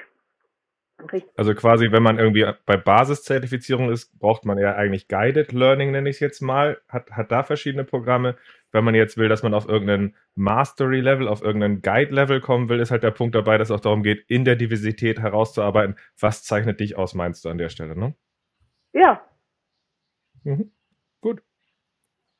Also 1.35 1.53
quasi, 1.55 1.91
wenn 1.91 2.03
man 2.03 2.19
irgendwie 2.19 2.45
bei 2.65 2.77
Basiszertifizierung 2.77 3.91
ist, 3.91 4.17
braucht 4.19 4.45
man 4.45 4.57
ja 4.57 4.75
eigentlich 4.75 5.07
Guided 5.07 5.51
Learning, 5.51 5.91
nenne 5.91 6.09
ich 6.09 6.17
es 6.17 6.19
jetzt 6.19 6.41
mal. 6.41 6.81
Hat, 6.87 7.11
hat 7.11 7.31
da 7.31 7.43
verschiedene 7.43 7.83
Programme. 7.83 8.37
Wenn 8.71 8.83
man 8.83 8.95
jetzt 8.95 9.17
will, 9.17 9.29
dass 9.29 9.43
man 9.43 9.53
auf 9.53 9.67
irgendeinen 9.67 10.15
Mastery-Level, 10.35 11.27
auf 11.27 11.41
irgendeinen 11.41 11.81
Guide-Level 11.81 12.41
kommen 12.41 12.69
will, 12.69 12.79
ist 12.79 12.91
halt 12.91 13.03
der 13.03 13.11
Punkt 13.11 13.35
dabei, 13.35 13.57
dass 13.57 13.69
es 13.69 13.75
auch 13.75 13.79
darum 13.79 14.03
geht, 14.03 14.25
in 14.27 14.45
der 14.45 14.55
Diversität 14.55 15.19
herauszuarbeiten, 15.19 15.95
was 16.19 16.43
zeichnet 16.43 16.79
dich 16.79 16.97
aus, 16.97 17.13
meinst 17.13 17.45
du 17.45 17.49
an 17.49 17.57
der 17.57 17.69
Stelle, 17.69 17.95
ne? 17.95 18.15
Ja. 18.93 19.21
Mhm. 20.43 20.71
Gut. 21.21 21.43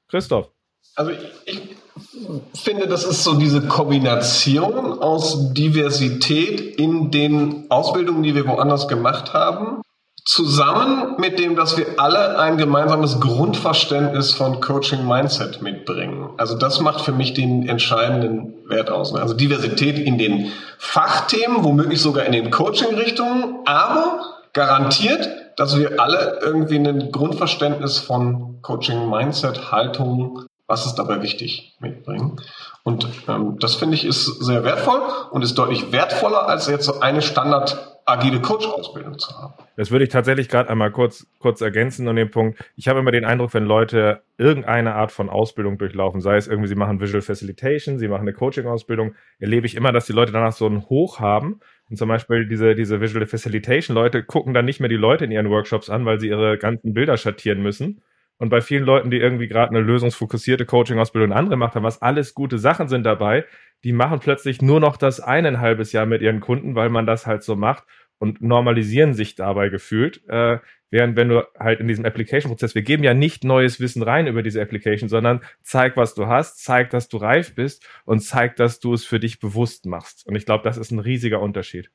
Christoph. 0.07 0.51
Also 0.95 1.11
ich, 1.11 1.19
ich 1.45 2.59
finde, 2.61 2.87
das 2.87 3.03
ist 3.03 3.23
so 3.23 3.35
diese 3.35 3.67
Kombination 3.67 4.99
aus 5.01 5.53
Diversität 5.53 6.61
in 6.77 7.11
den 7.11 7.65
Ausbildungen, 7.69 8.23
die 8.23 8.35
wir 8.35 8.47
woanders 8.47 8.87
gemacht 8.87 9.33
haben, 9.33 9.81
zusammen 10.25 11.15
mit 11.17 11.39
dem, 11.39 11.55
dass 11.55 11.77
wir 11.77 11.85
alle 11.97 12.39
ein 12.39 12.57
gemeinsames 12.57 13.19
Grundverständnis 13.19 14.33
von 14.33 14.61
Coaching 14.61 15.05
Mindset 15.05 15.61
mitbringen. 15.61 16.29
Also 16.37 16.57
das 16.57 16.79
macht 16.79 17.01
für 17.01 17.11
mich 17.11 17.33
den 17.33 17.67
entscheidenden 17.67 18.53
Wert 18.69 18.89
aus. 18.89 19.13
Also 19.13 19.33
Diversität 19.33 19.99
in 19.99 20.17
den 20.17 20.51
Fachthemen, 20.77 21.63
womöglich 21.63 22.01
sogar 22.01 22.25
in 22.25 22.31
den 22.31 22.51
Coaching-Richtungen, 22.51 23.59
aber 23.65 24.21
garantiert, 24.53 25.27
dass 25.57 25.77
wir 25.77 25.99
alle 25.99 26.39
irgendwie 26.41 26.77
ein 26.77 27.11
Grundverständnis 27.11 27.99
von 27.99 28.61
Coaching 28.61 29.09
Mindset, 29.09 29.71
Haltung, 29.71 30.45
was 30.67 30.85
ist 30.85 30.95
dabei 30.95 31.21
wichtig, 31.21 31.75
mitbringen. 31.79 32.39
Und 32.83 33.07
ähm, 33.27 33.57
das 33.59 33.75
finde 33.75 33.95
ich 33.95 34.05
ist 34.05 34.25
sehr 34.25 34.63
wertvoll 34.63 35.01
und 35.31 35.41
ist 35.43 35.55
deutlich 35.55 35.91
wertvoller, 35.91 36.47
als 36.47 36.67
jetzt 36.67 36.85
so 36.85 36.99
eine 36.99 37.21
Standard 37.21 37.93
agile 38.05 38.41
Coach-Ausbildung 38.41 39.17
zu 39.17 39.33
haben. 39.37 39.53
Das 39.77 39.91
würde 39.91 40.03
ich 40.03 40.11
tatsächlich 40.11 40.49
gerade 40.49 40.69
einmal 40.69 40.91
kurz, 40.91 41.25
kurz 41.39 41.61
ergänzen 41.61 42.07
an 42.07 42.15
dem 42.15 42.31
Punkt. 42.31 42.59
Ich 42.75 42.87
habe 42.87 42.99
immer 42.99 43.11
den 43.11 43.25
Eindruck, 43.25 43.53
wenn 43.53 43.65
Leute 43.65 44.21
irgendeine 44.37 44.95
Art 44.95 45.11
von 45.11 45.29
Ausbildung 45.29 45.77
durchlaufen, 45.77 46.21
sei 46.21 46.35
es 46.35 46.47
irgendwie, 46.47 46.67
sie 46.67 46.75
machen 46.75 46.99
Visual 46.99 47.21
Facilitation, 47.21 47.99
sie 47.99 48.07
machen 48.07 48.21
eine 48.21 48.33
Coaching-Ausbildung, 48.33 49.15
erlebe 49.39 49.65
ich 49.65 49.75
immer, 49.75 49.91
dass 49.91 50.05
die 50.05 50.13
Leute 50.13 50.31
danach 50.31 50.53
so 50.53 50.65
einen 50.65 50.89
Hoch 50.89 51.19
haben. 51.19 51.59
Und 51.89 51.97
zum 51.97 52.09
Beispiel 52.09 52.47
diese, 52.47 52.75
diese 52.75 53.01
Visual 53.01 53.25
Facilitation-Leute 53.25 54.23
gucken 54.23 54.53
dann 54.53 54.65
nicht 54.65 54.79
mehr 54.79 54.89
die 54.89 54.95
Leute 54.95 55.25
in 55.25 55.31
ihren 55.31 55.49
Workshops 55.49 55.89
an, 55.89 56.05
weil 56.05 56.19
sie 56.19 56.27
ihre 56.27 56.57
ganzen 56.57 56.93
Bilder 56.93 57.17
schattieren 57.17 57.61
müssen, 57.61 58.01
und 58.37 58.49
bei 58.49 58.61
vielen 58.61 58.83
Leuten, 58.83 59.11
die 59.11 59.17
irgendwie 59.17 59.47
gerade 59.47 59.69
eine 59.69 59.81
lösungsfokussierte 59.81 60.65
Coaching-Ausbildung 60.65 61.31
und 61.31 61.37
andere 61.37 61.51
gemacht 61.51 61.75
haben, 61.75 61.83
was 61.83 62.01
alles 62.01 62.33
gute 62.33 62.57
Sachen 62.57 62.87
sind 62.87 63.03
dabei, 63.03 63.45
die 63.83 63.93
machen 63.93 64.19
plötzlich 64.19 64.61
nur 64.61 64.79
noch 64.79 64.97
das 64.97 65.19
ein 65.19 65.59
halbes 65.59 65.91
Jahr 65.91 66.05
mit 66.05 66.21
ihren 66.21 66.39
Kunden, 66.39 66.75
weil 66.75 66.89
man 66.89 67.05
das 67.05 67.27
halt 67.27 67.43
so 67.43 67.55
macht 67.55 67.83
und 68.17 68.41
normalisieren 68.41 69.13
sich 69.13 69.35
dabei 69.35 69.69
gefühlt. 69.69 70.27
Äh, 70.27 70.59
während 70.89 71.15
wenn 71.15 71.29
du 71.29 71.43
halt 71.59 71.79
in 71.79 71.87
diesem 71.87 72.05
Application-Prozess, 72.05 72.75
wir 72.75 72.83
geben 72.83 73.03
ja 73.03 73.13
nicht 73.13 73.43
neues 73.43 73.79
Wissen 73.79 74.03
rein 74.03 74.27
über 74.27 74.43
diese 74.43 74.61
Application, 74.61 75.09
sondern 75.09 75.41
zeig, 75.61 75.97
was 75.97 76.13
du 76.13 76.27
hast, 76.27 76.63
zeig, 76.63 76.89
dass 76.91 77.09
du 77.09 77.17
reif 77.17 77.55
bist 77.55 77.87
und 78.05 78.19
zeig, 78.19 78.55
dass 78.55 78.79
du 78.79 78.93
es 78.93 79.03
für 79.03 79.19
dich 79.19 79.39
bewusst 79.39 79.85
machst. 79.85 80.25
Und 80.27 80.35
ich 80.35 80.45
glaube, 80.45 80.63
das 80.63 80.77
ist 80.77 80.91
ein 80.91 80.99
riesiger 80.99 81.41
Unterschied. 81.41 81.91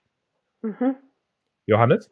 Mhm. 0.62 0.96
Johannes? 1.66 2.10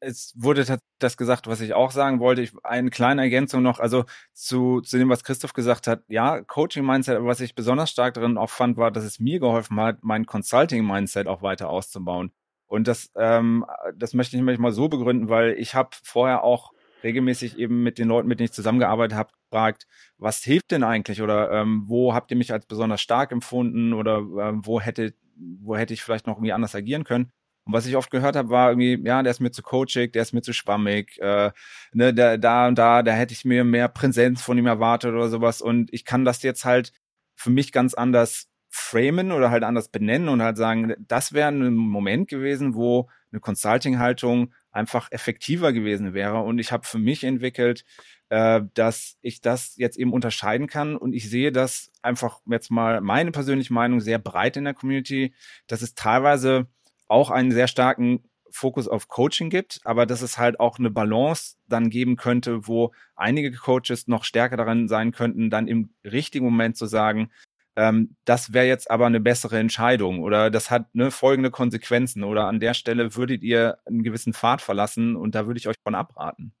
Es 0.00 0.32
wurde 0.36 0.64
das 0.98 1.16
gesagt, 1.16 1.46
was 1.46 1.60
ich 1.60 1.74
auch 1.74 1.90
sagen 1.90 2.20
wollte. 2.20 2.42
Ich, 2.42 2.52
eine 2.62 2.90
kleine 2.90 3.22
Ergänzung 3.22 3.62
noch, 3.62 3.80
also 3.80 4.04
zu, 4.32 4.80
zu 4.80 4.98
dem, 4.98 5.08
was 5.08 5.24
Christoph 5.24 5.52
gesagt 5.52 5.86
hat. 5.86 6.02
Ja, 6.08 6.40
Coaching-Mindset, 6.42 7.24
was 7.24 7.40
ich 7.40 7.54
besonders 7.54 7.90
stark 7.90 8.14
darin 8.14 8.38
auch 8.38 8.50
fand, 8.50 8.76
war, 8.76 8.90
dass 8.90 9.04
es 9.04 9.18
mir 9.18 9.40
geholfen 9.40 9.80
hat, 9.80 9.98
mein 10.02 10.26
Consulting-Mindset 10.26 11.26
auch 11.26 11.42
weiter 11.42 11.68
auszubauen. 11.68 12.32
Und 12.66 12.86
das, 12.86 13.10
ähm, 13.16 13.64
das 13.96 14.14
möchte 14.14 14.36
ich 14.36 14.40
nämlich 14.40 14.58
mal 14.58 14.72
so 14.72 14.88
begründen, 14.88 15.28
weil 15.28 15.54
ich 15.58 15.74
habe 15.74 15.90
vorher 16.02 16.44
auch 16.44 16.72
regelmäßig 17.02 17.58
eben 17.58 17.82
mit 17.82 17.98
den 17.98 18.08
Leuten, 18.08 18.28
mit 18.28 18.40
denen 18.40 18.46
ich 18.46 18.52
zusammengearbeitet 18.52 19.16
habe, 19.16 19.30
gefragt, 19.50 19.86
was 20.18 20.42
hilft 20.42 20.70
denn 20.70 20.82
eigentlich 20.82 21.22
oder 21.22 21.50
ähm, 21.50 21.84
wo 21.86 22.12
habt 22.12 22.30
ihr 22.30 22.36
mich 22.36 22.52
als 22.52 22.66
besonders 22.66 23.00
stark 23.00 23.32
empfunden 23.32 23.92
oder 23.92 24.18
ähm, 24.18 24.66
wo 24.66 24.80
hätte, 24.80 25.14
wo 25.36 25.76
hätte 25.76 25.94
ich 25.94 26.02
vielleicht 26.02 26.26
noch 26.26 26.36
irgendwie 26.36 26.52
anders 26.52 26.74
agieren 26.74 27.04
können? 27.04 27.32
Und 27.68 27.74
was 27.74 27.84
ich 27.84 27.96
oft 27.96 28.10
gehört 28.10 28.34
habe, 28.34 28.48
war 28.48 28.70
irgendwie, 28.70 28.98
ja, 29.04 29.22
der 29.22 29.30
ist 29.30 29.40
mir 29.40 29.50
zu 29.50 29.62
coachig, 29.62 30.14
der 30.14 30.22
ist 30.22 30.32
mir 30.32 30.40
zu 30.40 30.54
schwammig, 30.54 31.18
äh, 31.20 31.50
ne, 31.92 32.14
da, 32.14 32.38
da 32.38 32.66
und 32.66 32.78
da, 32.78 33.02
da 33.02 33.12
hätte 33.12 33.34
ich 33.34 33.44
mir 33.44 33.62
mehr 33.62 33.88
Präsenz 33.88 34.40
von 34.40 34.56
ihm 34.56 34.66
erwartet 34.66 35.12
oder 35.12 35.28
sowas. 35.28 35.60
Und 35.60 35.92
ich 35.92 36.06
kann 36.06 36.24
das 36.24 36.42
jetzt 36.42 36.64
halt 36.64 36.92
für 37.36 37.50
mich 37.50 37.70
ganz 37.70 37.92
anders 37.92 38.48
framen 38.70 39.32
oder 39.32 39.50
halt 39.50 39.64
anders 39.64 39.90
benennen 39.90 40.30
und 40.30 40.42
halt 40.42 40.56
sagen, 40.56 40.94
das 40.98 41.34
wäre 41.34 41.48
ein 41.48 41.74
Moment 41.74 42.28
gewesen, 42.28 42.74
wo 42.74 43.10
eine 43.32 43.40
Consulting-Haltung 43.40 44.54
einfach 44.70 45.12
effektiver 45.12 45.74
gewesen 45.74 46.14
wäre. 46.14 46.40
Und 46.40 46.58
ich 46.58 46.72
habe 46.72 46.86
für 46.86 46.98
mich 46.98 47.22
entwickelt, 47.24 47.84
äh, 48.30 48.62
dass 48.72 49.18
ich 49.20 49.42
das 49.42 49.76
jetzt 49.76 49.98
eben 49.98 50.14
unterscheiden 50.14 50.68
kann. 50.68 50.96
Und 50.96 51.12
ich 51.12 51.28
sehe 51.28 51.52
das 51.52 51.90
einfach 52.00 52.40
jetzt 52.46 52.70
mal 52.70 53.02
meine 53.02 53.30
persönliche 53.30 53.74
Meinung 53.74 54.00
sehr 54.00 54.18
breit 54.18 54.56
in 54.56 54.64
der 54.64 54.74
Community, 54.74 55.34
dass 55.66 55.82
es 55.82 55.94
teilweise 55.94 56.66
auch 57.08 57.30
einen 57.30 57.50
sehr 57.50 57.68
starken 57.68 58.22
Fokus 58.50 58.88
auf 58.88 59.08
Coaching 59.08 59.50
gibt, 59.50 59.80
aber 59.84 60.06
dass 60.06 60.22
es 60.22 60.38
halt 60.38 60.60
auch 60.60 60.78
eine 60.78 60.90
Balance 60.90 61.56
dann 61.68 61.90
geben 61.90 62.16
könnte, 62.16 62.66
wo 62.66 62.92
einige 63.16 63.52
Coaches 63.52 64.08
noch 64.08 64.24
stärker 64.24 64.56
daran 64.56 64.88
sein 64.88 65.12
könnten, 65.12 65.50
dann 65.50 65.68
im 65.68 65.90
richtigen 66.04 66.46
Moment 66.46 66.76
zu 66.76 66.86
sagen, 66.86 67.30
ähm, 67.76 68.16
das 68.24 68.52
wäre 68.52 68.66
jetzt 68.66 68.90
aber 68.90 69.06
eine 69.06 69.20
bessere 69.20 69.58
Entscheidung 69.58 70.20
oder 70.22 70.50
das 70.50 70.70
hat 70.70 70.94
ne, 70.94 71.10
folgende 71.10 71.50
Konsequenzen 71.50 72.24
oder 72.24 72.46
an 72.46 72.60
der 72.60 72.74
Stelle 72.74 73.14
würdet 73.14 73.42
ihr 73.42 73.78
einen 73.86 74.02
gewissen 74.02 74.32
Pfad 74.32 74.62
verlassen 74.62 75.14
und 75.16 75.34
da 75.34 75.46
würde 75.46 75.58
ich 75.58 75.68
euch 75.68 75.76
von 75.84 75.94
abraten. 75.94 76.52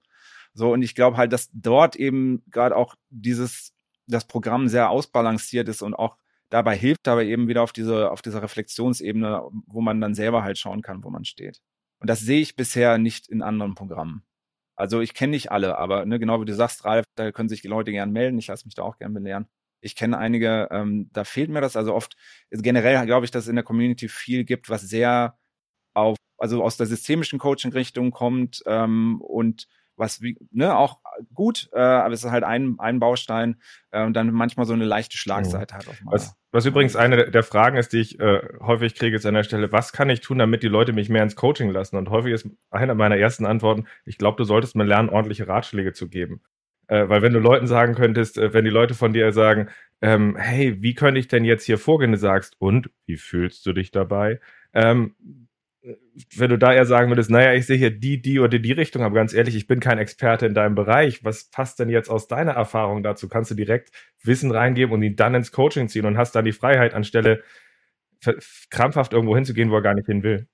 So, 0.54 0.72
und 0.72 0.82
ich 0.82 0.94
glaube 0.94 1.16
halt, 1.16 1.32
dass 1.32 1.50
dort 1.52 1.96
eben 1.96 2.42
gerade 2.50 2.76
auch 2.76 2.94
dieses, 3.10 3.74
das 4.06 4.26
Programm 4.26 4.68
sehr 4.68 4.90
ausbalanciert 4.90 5.68
ist 5.68 5.82
und 5.82 5.94
auch 5.94 6.16
dabei 6.50 6.76
hilft, 6.76 7.08
aber 7.08 7.24
eben 7.24 7.48
wieder 7.48 7.62
auf 7.62 7.72
diese, 7.72 8.10
auf 8.10 8.22
dieser 8.22 8.42
Reflexionsebene, 8.42 9.42
wo 9.66 9.80
man 9.80 10.00
dann 10.00 10.14
selber 10.14 10.42
halt 10.42 10.58
schauen 10.58 10.82
kann, 10.82 11.04
wo 11.04 11.10
man 11.10 11.24
steht. 11.24 11.60
Und 12.00 12.08
das 12.08 12.20
sehe 12.20 12.40
ich 12.40 12.56
bisher 12.56 12.98
nicht 12.98 13.28
in 13.28 13.42
anderen 13.42 13.74
Programmen. 13.74 14.22
Also 14.76 15.00
ich 15.00 15.12
kenne 15.12 15.32
nicht 15.32 15.50
alle, 15.50 15.76
aber 15.76 16.06
ne, 16.06 16.18
genau 16.20 16.40
wie 16.40 16.44
du 16.44 16.54
sagst, 16.54 16.84
Ralf, 16.84 17.04
da 17.16 17.32
können 17.32 17.48
sich 17.48 17.62
die 17.62 17.68
Leute 17.68 17.90
gern 17.90 18.12
melden. 18.12 18.38
Ich 18.38 18.46
lasse 18.46 18.64
mich 18.64 18.74
da 18.74 18.82
auch 18.82 18.96
gern 18.98 19.12
belehren. 19.12 19.48
Ich 19.80 19.96
kenne 19.96 20.18
einige, 20.18 20.68
ähm, 20.70 21.10
da 21.12 21.24
fehlt 21.24 21.50
mir 21.50 21.60
das. 21.60 21.76
Also 21.76 21.94
oft, 21.94 22.16
generell 22.50 23.04
glaube 23.06 23.24
ich, 23.24 23.32
dass 23.32 23.44
es 23.44 23.48
in 23.48 23.56
der 23.56 23.64
Community 23.64 24.08
viel 24.08 24.44
gibt, 24.44 24.70
was 24.70 24.82
sehr 24.82 25.36
auf, 25.94 26.16
also 26.38 26.62
aus 26.62 26.76
der 26.76 26.86
systemischen 26.86 27.40
Coaching-Richtung 27.40 28.12
kommt 28.12 28.62
ähm, 28.66 29.20
und 29.20 29.66
was 29.98 30.22
wie, 30.22 30.36
ne, 30.50 30.76
auch 30.76 31.00
gut, 31.34 31.68
äh, 31.72 31.80
aber 31.80 32.14
es 32.14 32.24
ist 32.24 32.30
halt 32.30 32.44
ein, 32.44 32.76
ein 32.78 33.00
Baustein 33.00 33.60
äh, 33.90 34.04
und 34.04 34.14
dann 34.14 34.32
manchmal 34.32 34.66
so 34.66 34.72
eine 34.72 34.84
leichte 34.84 35.16
Schlagseite 35.16 35.74
mhm. 35.74 35.78
hat. 35.78 35.86
Was, 36.04 36.36
was 36.50 36.66
übrigens 36.66 36.96
eine 36.96 37.30
der 37.30 37.42
Fragen 37.42 37.76
ist, 37.76 37.92
die 37.92 38.00
ich 38.00 38.20
äh, 38.20 38.40
häufig 38.60 38.94
kriege, 38.94 39.16
ist 39.16 39.26
an 39.26 39.34
der 39.34 39.42
Stelle, 39.42 39.72
was 39.72 39.92
kann 39.92 40.10
ich 40.10 40.20
tun, 40.20 40.38
damit 40.38 40.62
die 40.62 40.68
Leute 40.68 40.92
mich 40.92 41.08
mehr 41.08 41.22
ins 41.22 41.36
Coaching 41.36 41.70
lassen? 41.70 41.96
Und 41.96 42.10
häufig 42.10 42.32
ist 42.32 42.48
eine 42.70 42.94
meiner 42.94 43.16
ersten 43.16 43.46
Antworten, 43.46 43.86
ich 44.04 44.18
glaube, 44.18 44.36
du 44.36 44.44
solltest 44.44 44.76
mir 44.76 44.84
lernen, 44.84 45.10
ordentliche 45.10 45.48
Ratschläge 45.48 45.92
zu 45.92 46.08
geben. 46.08 46.40
Äh, 46.88 47.08
weil 47.08 47.22
wenn 47.22 47.34
du 47.34 47.38
Leuten 47.38 47.66
sagen 47.66 47.94
könntest, 47.94 48.38
äh, 48.38 48.52
wenn 48.52 48.64
die 48.64 48.70
Leute 48.70 48.94
von 48.94 49.12
dir 49.12 49.32
sagen, 49.32 49.68
ähm, 50.00 50.36
hey, 50.36 50.80
wie 50.80 50.94
könnte 50.94 51.20
ich 51.20 51.28
denn 51.28 51.44
jetzt 51.44 51.64
hier 51.64 51.78
vorgehen, 51.78 52.12
du 52.12 52.18
sagst, 52.18 52.56
und 52.58 52.90
wie 53.06 53.16
fühlst 53.16 53.66
du 53.66 53.72
dich 53.72 53.90
dabei? 53.90 54.40
Ähm, 54.72 55.14
wenn 55.82 56.50
du 56.50 56.58
da 56.58 56.72
eher 56.72 56.86
sagen 56.86 57.10
würdest, 57.10 57.30
naja, 57.30 57.54
ich 57.54 57.66
sehe 57.66 57.76
hier 57.76 57.90
die, 57.90 58.20
die 58.20 58.40
oder 58.40 58.58
die 58.58 58.72
Richtung, 58.72 59.02
aber 59.02 59.14
ganz 59.14 59.32
ehrlich, 59.32 59.54
ich 59.54 59.66
bin 59.66 59.80
kein 59.80 59.98
Experte 59.98 60.46
in 60.46 60.54
deinem 60.54 60.74
Bereich. 60.74 61.24
Was 61.24 61.44
passt 61.50 61.78
denn 61.78 61.88
jetzt 61.88 62.10
aus 62.10 62.28
deiner 62.28 62.52
Erfahrung 62.52 63.02
dazu? 63.02 63.28
Kannst 63.28 63.50
du 63.50 63.54
direkt 63.54 63.90
Wissen 64.22 64.50
reingeben 64.50 64.92
und 64.92 65.02
ihn 65.02 65.16
dann 65.16 65.34
ins 65.34 65.52
Coaching 65.52 65.88
ziehen 65.88 66.04
und 66.06 66.18
hast 66.18 66.34
dann 66.34 66.44
die 66.44 66.52
Freiheit, 66.52 66.94
anstelle 66.94 67.42
krampfhaft 68.70 69.12
irgendwo 69.12 69.36
hinzugehen, 69.36 69.70
wo 69.70 69.76
er 69.76 69.82
gar 69.82 69.94
nicht 69.94 70.06
hin 70.06 70.22
will. 70.22 70.48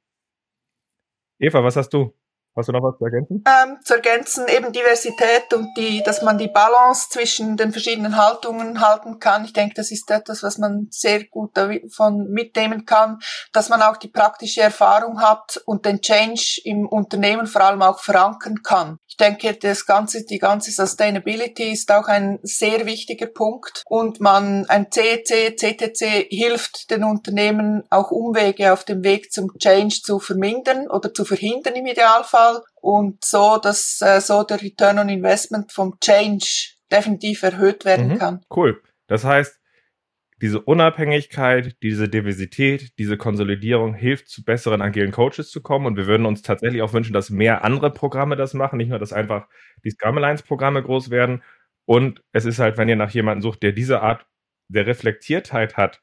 Eva, 1.39 1.65
was 1.65 1.77
hast 1.77 1.93
du? 1.95 2.15
Hast 2.57 2.69
du 2.69 2.73
noch 2.73 2.85
was 2.85 2.97
zu 2.99 3.05
ergänzen? 3.05 3.43
Ähm, 3.47 3.79
zu 3.83 3.95
ergänzen 3.95 4.47
eben 4.47 4.73
Diversität 4.73 5.53
und 5.53 5.69
die, 5.77 6.05
dass 6.05 6.23
man 6.23 6.39
die 6.39 6.47
Balance 6.47 7.09
zwischen 7.11 7.57
den 7.57 7.73
verschiedenen 7.73 8.17
Haltungen 8.17 8.81
halten 8.81 9.19
kann. 9.19 9.45
Ich 9.45 9.53
denke, 9.53 9.75
das 9.75 9.91
ist 9.91 10.09
etwas, 10.09 10.45
was 10.45 10.59
man 10.59 10.87
sehr 10.91 11.25
gut 11.25 11.57
davon 11.57 12.29
mitnehmen 12.31 12.87
kann, 12.87 13.19
dass 13.53 13.71
man 13.71 13.83
auch 13.83 13.97
die 13.97 14.09
praktische 14.09 14.63
Erfahrung 14.63 15.21
hat 15.21 15.61
und 15.67 15.85
den 15.85 16.01
Change 16.01 16.61
im 16.65 16.87
Unternehmen 16.87 17.49
vor 17.49 17.63
allem 17.63 17.83
auch 17.83 17.99
verankern 17.99 18.63
kann. 18.63 18.99
Ich 19.09 19.17
denke, 19.17 19.55
das 19.55 19.85
ganze, 19.85 20.25
die 20.25 20.39
ganze 20.39 20.71
Sustainability 20.71 21.73
ist 21.73 21.91
auch 21.91 22.07
ein 22.07 22.39
sehr 22.43 22.87
wichtiger 22.87 23.27
Punkt 23.27 23.83
und 23.87 24.21
man, 24.21 24.65
ein 24.69 24.93
CEC, 24.93 25.57
CTC 25.59 26.29
hilft 26.31 26.91
den 26.91 27.03
Unternehmen 27.03 27.83
auch 27.91 28.13
Umwege 28.13 28.73
auf 28.73 28.85
dem 28.85 29.03
Weg 29.03 29.33
zum 29.33 29.57
Change 29.59 30.03
zu 30.03 30.21
vermindern 30.21 30.89
oder 30.89 31.13
zu 31.13 31.25
verhindern 31.25 31.75
im 31.75 31.87
Idealfall 31.87 32.44
Fall 32.45 32.63
und 32.81 33.25
so, 33.25 33.59
dass 33.63 34.01
äh, 34.01 34.21
so 34.21 34.43
der 34.43 34.61
Return 34.61 34.99
on 34.99 35.09
Investment 35.09 35.73
vom 35.73 35.99
Change 36.01 36.75
definitiv 36.91 37.43
erhöht 37.43 37.85
werden 37.85 38.09
mhm, 38.09 38.19
kann. 38.19 38.45
Cool. 38.55 38.83
Das 39.07 39.25
heißt, 39.25 39.61
diese 40.41 40.61
Unabhängigkeit, 40.61 41.77
diese 41.83 42.09
Diversität, 42.09 42.99
diese 42.99 43.17
Konsolidierung 43.17 43.95
hilft 43.95 44.29
zu 44.29 44.45
besseren 44.45 44.83
agilen 44.83 45.13
Coaches 45.13 45.51
zu 45.51 45.63
kommen. 45.63 45.87
Und 45.87 45.97
wir 45.97 46.07
würden 46.07 46.27
uns 46.27 46.43
tatsächlich 46.43 46.83
auch 46.83 46.93
wünschen, 46.93 47.13
dass 47.13 47.31
mehr 47.31 47.65
andere 47.65 47.91
Programme 47.91 48.37
das 48.37 48.53
machen, 48.53 48.77
nicht 48.77 48.89
nur, 48.89 48.99
dass 48.99 49.13
einfach 49.13 49.49
die 49.85 49.91
Scrum 49.91 50.19
Alliance 50.19 50.45
Programme 50.45 50.83
groß 50.83 51.11
werden. 51.11 51.43
Und 51.87 52.23
es 52.33 52.45
ist 52.45 52.59
halt, 52.59 52.79
wenn 52.79 52.89
ihr 52.89 52.97
nach 52.97 53.11
jemandem 53.11 53.43
sucht, 53.43 53.63
der 53.63 53.73
diese 53.73 54.01
Art 54.03 54.27
der 54.69 54.87
Reflektiertheit 54.87 55.77
hat, 55.77 56.03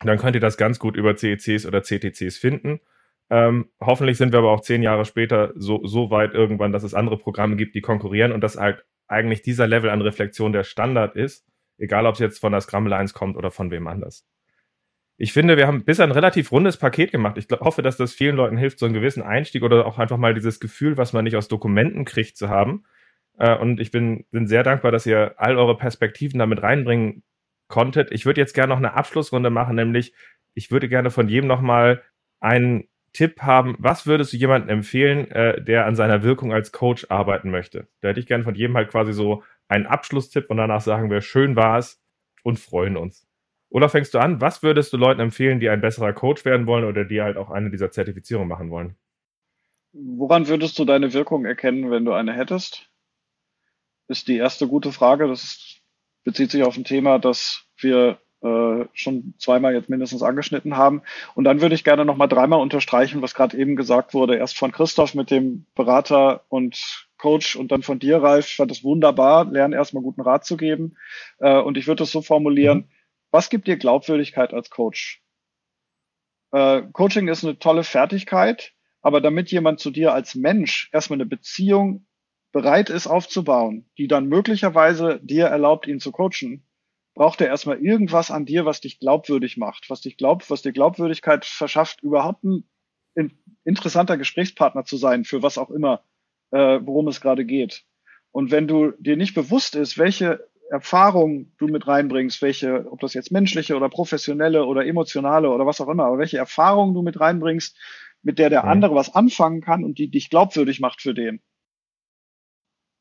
dann 0.00 0.18
könnt 0.18 0.36
ihr 0.36 0.40
das 0.40 0.58
ganz 0.58 0.78
gut 0.78 0.96
über 0.96 1.16
CECs 1.16 1.64
oder 1.64 1.82
CTCs 1.82 2.36
finden. 2.36 2.80
Ähm, 3.28 3.70
hoffentlich 3.80 4.18
sind 4.18 4.32
wir 4.32 4.38
aber 4.38 4.52
auch 4.52 4.60
zehn 4.60 4.82
Jahre 4.82 5.04
später 5.04 5.52
so, 5.56 5.84
so 5.84 6.10
weit 6.10 6.34
irgendwann, 6.34 6.72
dass 6.72 6.84
es 6.84 6.94
andere 6.94 7.18
Programme 7.18 7.56
gibt, 7.56 7.74
die 7.74 7.80
konkurrieren 7.80 8.32
und 8.32 8.40
dass 8.40 8.56
halt 8.56 8.84
eigentlich 9.08 9.42
dieser 9.42 9.66
Level 9.66 9.90
an 9.90 10.00
Reflexion 10.00 10.52
der 10.52 10.64
Standard 10.64 11.16
ist, 11.16 11.46
egal 11.78 12.06
ob 12.06 12.14
es 12.14 12.20
jetzt 12.20 12.38
von 12.38 12.52
der 12.52 12.60
Scrum 12.60 12.86
Alliance 12.86 13.14
kommt 13.14 13.36
oder 13.36 13.50
von 13.50 13.70
wem 13.70 13.86
anders. 13.86 14.24
Ich 15.18 15.32
finde, 15.32 15.56
wir 15.56 15.66
haben 15.66 15.84
bisher 15.84 16.04
ein 16.04 16.12
relativ 16.12 16.52
rundes 16.52 16.76
Paket 16.76 17.10
gemacht. 17.10 17.38
Ich 17.38 17.46
hoffe, 17.60 17.80
dass 17.82 17.96
das 17.96 18.12
vielen 18.12 18.36
Leuten 18.36 18.58
hilft, 18.58 18.78
so 18.78 18.84
einen 18.84 18.94
gewissen 18.94 19.22
Einstieg 19.22 19.62
oder 19.62 19.86
auch 19.86 19.98
einfach 19.98 20.18
mal 20.18 20.34
dieses 20.34 20.60
Gefühl, 20.60 20.98
was 20.98 21.12
man 21.14 21.24
nicht 21.24 21.36
aus 21.36 21.48
Dokumenten 21.48 22.04
kriegt, 22.04 22.36
zu 22.36 22.50
haben. 22.50 22.84
Äh, 23.38 23.56
und 23.56 23.80
ich 23.80 23.90
bin, 23.90 24.26
bin 24.30 24.46
sehr 24.46 24.62
dankbar, 24.62 24.92
dass 24.92 25.06
ihr 25.06 25.34
all 25.38 25.56
eure 25.56 25.76
Perspektiven 25.76 26.38
damit 26.38 26.62
reinbringen 26.62 27.22
konntet. 27.68 28.12
Ich 28.12 28.26
würde 28.26 28.40
jetzt 28.40 28.54
gerne 28.54 28.68
noch 28.68 28.76
eine 28.76 28.94
Abschlussrunde 28.94 29.50
machen, 29.50 29.74
nämlich 29.74 30.12
ich 30.54 30.70
würde 30.70 30.88
gerne 30.88 31.10
von 31.10 31.28
jedem 31.28 31.48
nochmal 31.48 32.02
einen 32.40 32.88
Tipp 33.16 33.40
haben, 33.40 33.76
was 33.78 34.06
würdest 34.06 34.34
du 34.34 34.36
jemandem 34.36 34.68
empfehlen, 34.68 35.30
äh, 35.30 35.62
der 35.62 35.86
an 35.86 35.96
seiner 35.96 36.22
Wirkung 36.22 36.52
als 36.52 36.70
Coach 36.70 37.06
arbeiten 37.08 37.50
möchte? 37.50 37.88
Da 38.02 38.08
hätte 38.08 38.20
ich 38.20 38.26
gerne 38.26 38.44
von 38.44 38.54
jedem 38.54 38.76
halt 38.76 38.90
quasi 38.90 39.14
so 39.14 39.42
einen 39.68 39.86
Abschlusstipp 39.86 40.50
und 40.50 40.58
danach 40.58 40.82
sagen 40.82 41.10
wir, 41.10 41.22
schön 41.22 41.56
war 41.56 41.78
es 41.78 42.02
und 42.42 42.58
freuen 42.58 42.98
uns. 42.98 43.26
Oder 43.70 43.88
fängst 43.88 44.12
du 44.12 44.18
an, 44.18 44.42
was 44.42 44.62
würdest 44.62 44.92
du 44.92 44.98
Leuten 44.98 45.20
empfehlen, 45.20 45.60
die 45.60 45.70
ein 45.70 45.80
besserer 45.80 46.12
Coach 46.12 46.44
werden 46.44 46.66
wollen 46.66 46.84
oder 46.84 47.06
die 47.06 47.22
halt 47.22 47.38
auch 47.38 47.50
eine 47.50 47.70
dieser 47.70 47.90
Zertifizierungen 47.90 48.48
machen 48.48 48.70
wollen? 48.70 48.96
Woran 49.92 50.46
würdest 50.46 50.78
du 50.78 50.84
deine 50.84 51.14
Wirkung 51.14 51.46
erkennen, 51.46 51.90
wenn 51.90 52.04
du 52.04 52.12
eine 52.12 52.34
hättest? 52.34 52.90
Ist 54.08 54.28
die 54.28 54.36
erste 54.36 54.68
gute 54.68 54.92
Frage. 54.92 55.26
Das 55.26 55.80
bezieht 56.22 56.50
sich 56.50 56.64
auf 56.64 56.76
ein 56.76 56.84
Thema, 56.84 57.18
das 57.18 57.64
wir 57.78 58.20
schon 58.92 59.34
zweimal 59.38 59.74
jetzt 59.74 59.88
mindestens 59.88 60.22
angeschnitten 60.22 60.76
haben. 60.76 61.02
Und 61.34 61.44
dann 61.44 61.60
würde 61.60 61.74
ich 61.74 61.84
gerne 61.84 62.04
nochmal 62.04 62.28
dreimal 62.28 62.60
unterstreichen, 62.60 63.22
was 63.22 63.34
gerade 63.34 63.56
eben 63.56 63.76
gesagt 63.76 64.14
wurde. 64.14 64.36
Erst 64.36 64.58
von 64.58 64.72
Christoph 64.72 65.14
mit 65.14 65.30
dem 65.30 65.66
Berater 65.74 66.44
und 66.48 67.06
Coach 67.18 67.56
und 67.56 67.72
dann 67.72 67.82
von 67.82 67.98
dir, 67.98 68.22
Ralf. 68.22 68.48
Ich 68.48 68.56
fand 68.56 68.70
es 68.70 68.84
wunderbar, 68.84 69.44
lernen 69.46 69.74
erstmal 69.74 70.02
guten 70.02 70.20
Rat 70.20 70.44
zu 70.44 70.56
geben. 70.56 70.96
Äh, 71.38 71.58
und 71.58 71.76
ich 71.76 71.86
würde 71.86 72.04
es 72.04 72.12
so 72.12 72.22
formulieren, 72.22 72.78
mhm. 72.78 72.88
was 73.30 73.50
gibt 73.50 73.66
dir 73.66 73.76
Glaubwürdigkeit 73.76 74.52
als 74.52 74.70
Coach? 74.70 75.22
Äh, 76.52 76.82
Coaching 76.92 77.28
ist 77.28 77.44
eine 77.44 77.58
tolle 77.58 77.84
Fertigkeit, 77.84 78.72
aber 79.02 79.20
damit 79.20 79.50
jemand 79.50 79.80
zu 79.80 79.90
dir 79.90 80.12
als 80.12 80.34
Mensch 80.34 80.90
erstmal 80.92 81.16
eine 81.16 81.26
Beziehung 81.26 82.06
bereit 82.52 82.88
ist 82.88 83.06
aufzubauen, 83.06 83.84
die 83.98 84.08
dann 84.08 84.28
möglicherweise 84.28 85.20
dir 85.22 85.46
erlaubt, 85.46 85.86
ihn 85.86 86.00
zu 86.00 86.12
coachen, 86.12 86.64
braucht 87.16 87.40
er 87.40 87.48
erstmal 87.48 87.78
irgendwas 87.78 88.30
an 88.30 88.44
dir, 88.44 88.66
was 88.66 88.82
dich 88.82 89.00
glaubwürdig 89.00 89.56
macht, 89.56 89.88
was 89.88 90.02
dich 90.02 90.18
glaubt, 90.18 90.50
was 90.50 90.60
dir 90.60 90.72
Glaubwürdigkeit 90.72 91.46
verschafft, 91.46 92.02
überhaupt 92.02 92.44
ein 92.44 92.64
interessanter 93.64 94.18
Gesprächspartner 94.18 94.84
zu 94.84 94.98
sein, 94.98 95.24
für 95.24 95.42
was 95.42 95.56
auch 95.56 95.70
immer, 95.70 96.02
äh, 96.50 96.78
worum 96.82 97.08
es 97.08 97.22
gerade 97.22 97.46
geht. 97.46 97.84
Und 98.32 98.50
wenn 98.50 98.68
du 98.68 98.92
dir 98.98 99.16
nicht 99.16 99.34
bewusst 99.34 99.76
ist, 99.76 99.96
welche 99.96 100.46
Erfahrung 100.70 101.52
du 101.56 101.68
mit 101.68 101.86
reinbringst, 101.86 102.42
welche, 102.42 102.86
ob 102.92 103.00
das 103.00 103.14
jetzt 103.14 103.32
menschliche 103.32 103.76
oder 103.76 103.88
professionelle 103.88 104.66
oder 104.66 104.84
emotionale 104.84 105.48
oder 105.48 105.64
was 105.64 105.80
auch 105.80 105.88
immer, 105.88 106.04
aber 106.04 106.18
welche 106.18 106.36
Erfahrung 106.36 106.92
du 106.92 107.00
mit 107.00 107.18
reinbringst, 107.18 107.78
mit 108.22 108.38
der 108.38 108.50
der 108.50 108.64
andere 108.64 108.94
was 108.94 109.14
anfangen 109.14 109.62
kann 109.62 109.84
und 109.84 109.98
die 109.98 110.10
dich 110.10 110.28
glaubwürdig 110.28 110.80
macht 110.80 111.00
für 111.00 111.14
den, 111.14 111.40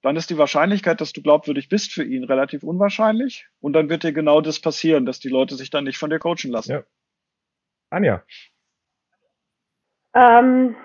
dann 0.06 0.18
ist 0.18 0.30
die 0.30 0.38
Wahrscheinlichkeit, 0.38 1.01
dass 1.01 1.14
du 1.14 1.24
glaubwürdig 1.24 1.68
bist 1.68 1.91
für 1.91 2.03
ihn, 2.03 2.26
relativ 2.26 2.62
unwahrscheinlich. 2.62 3.47
Und 3.60 3.74
dann 3.74 3.89
wird 3.89 4.03
dir 4.03 4.14
genau 4.14 4.39
das 4.39 4.60
passieren, 4.60 5.08
dass 5.08 5.20
die 5.20 5.30
Leute 5.30 5.56
sich 5.56 5.72
dann 5.72 5.84
nicht 5.84 5.97
von 5.97 6.12
dir 6.12 6.20
coachen 6.20 6.51
lassen. 6.51 6.74
Ja. 6.74 6.84
Anja. 7.89 8.24
Ähm, 10.14 10.76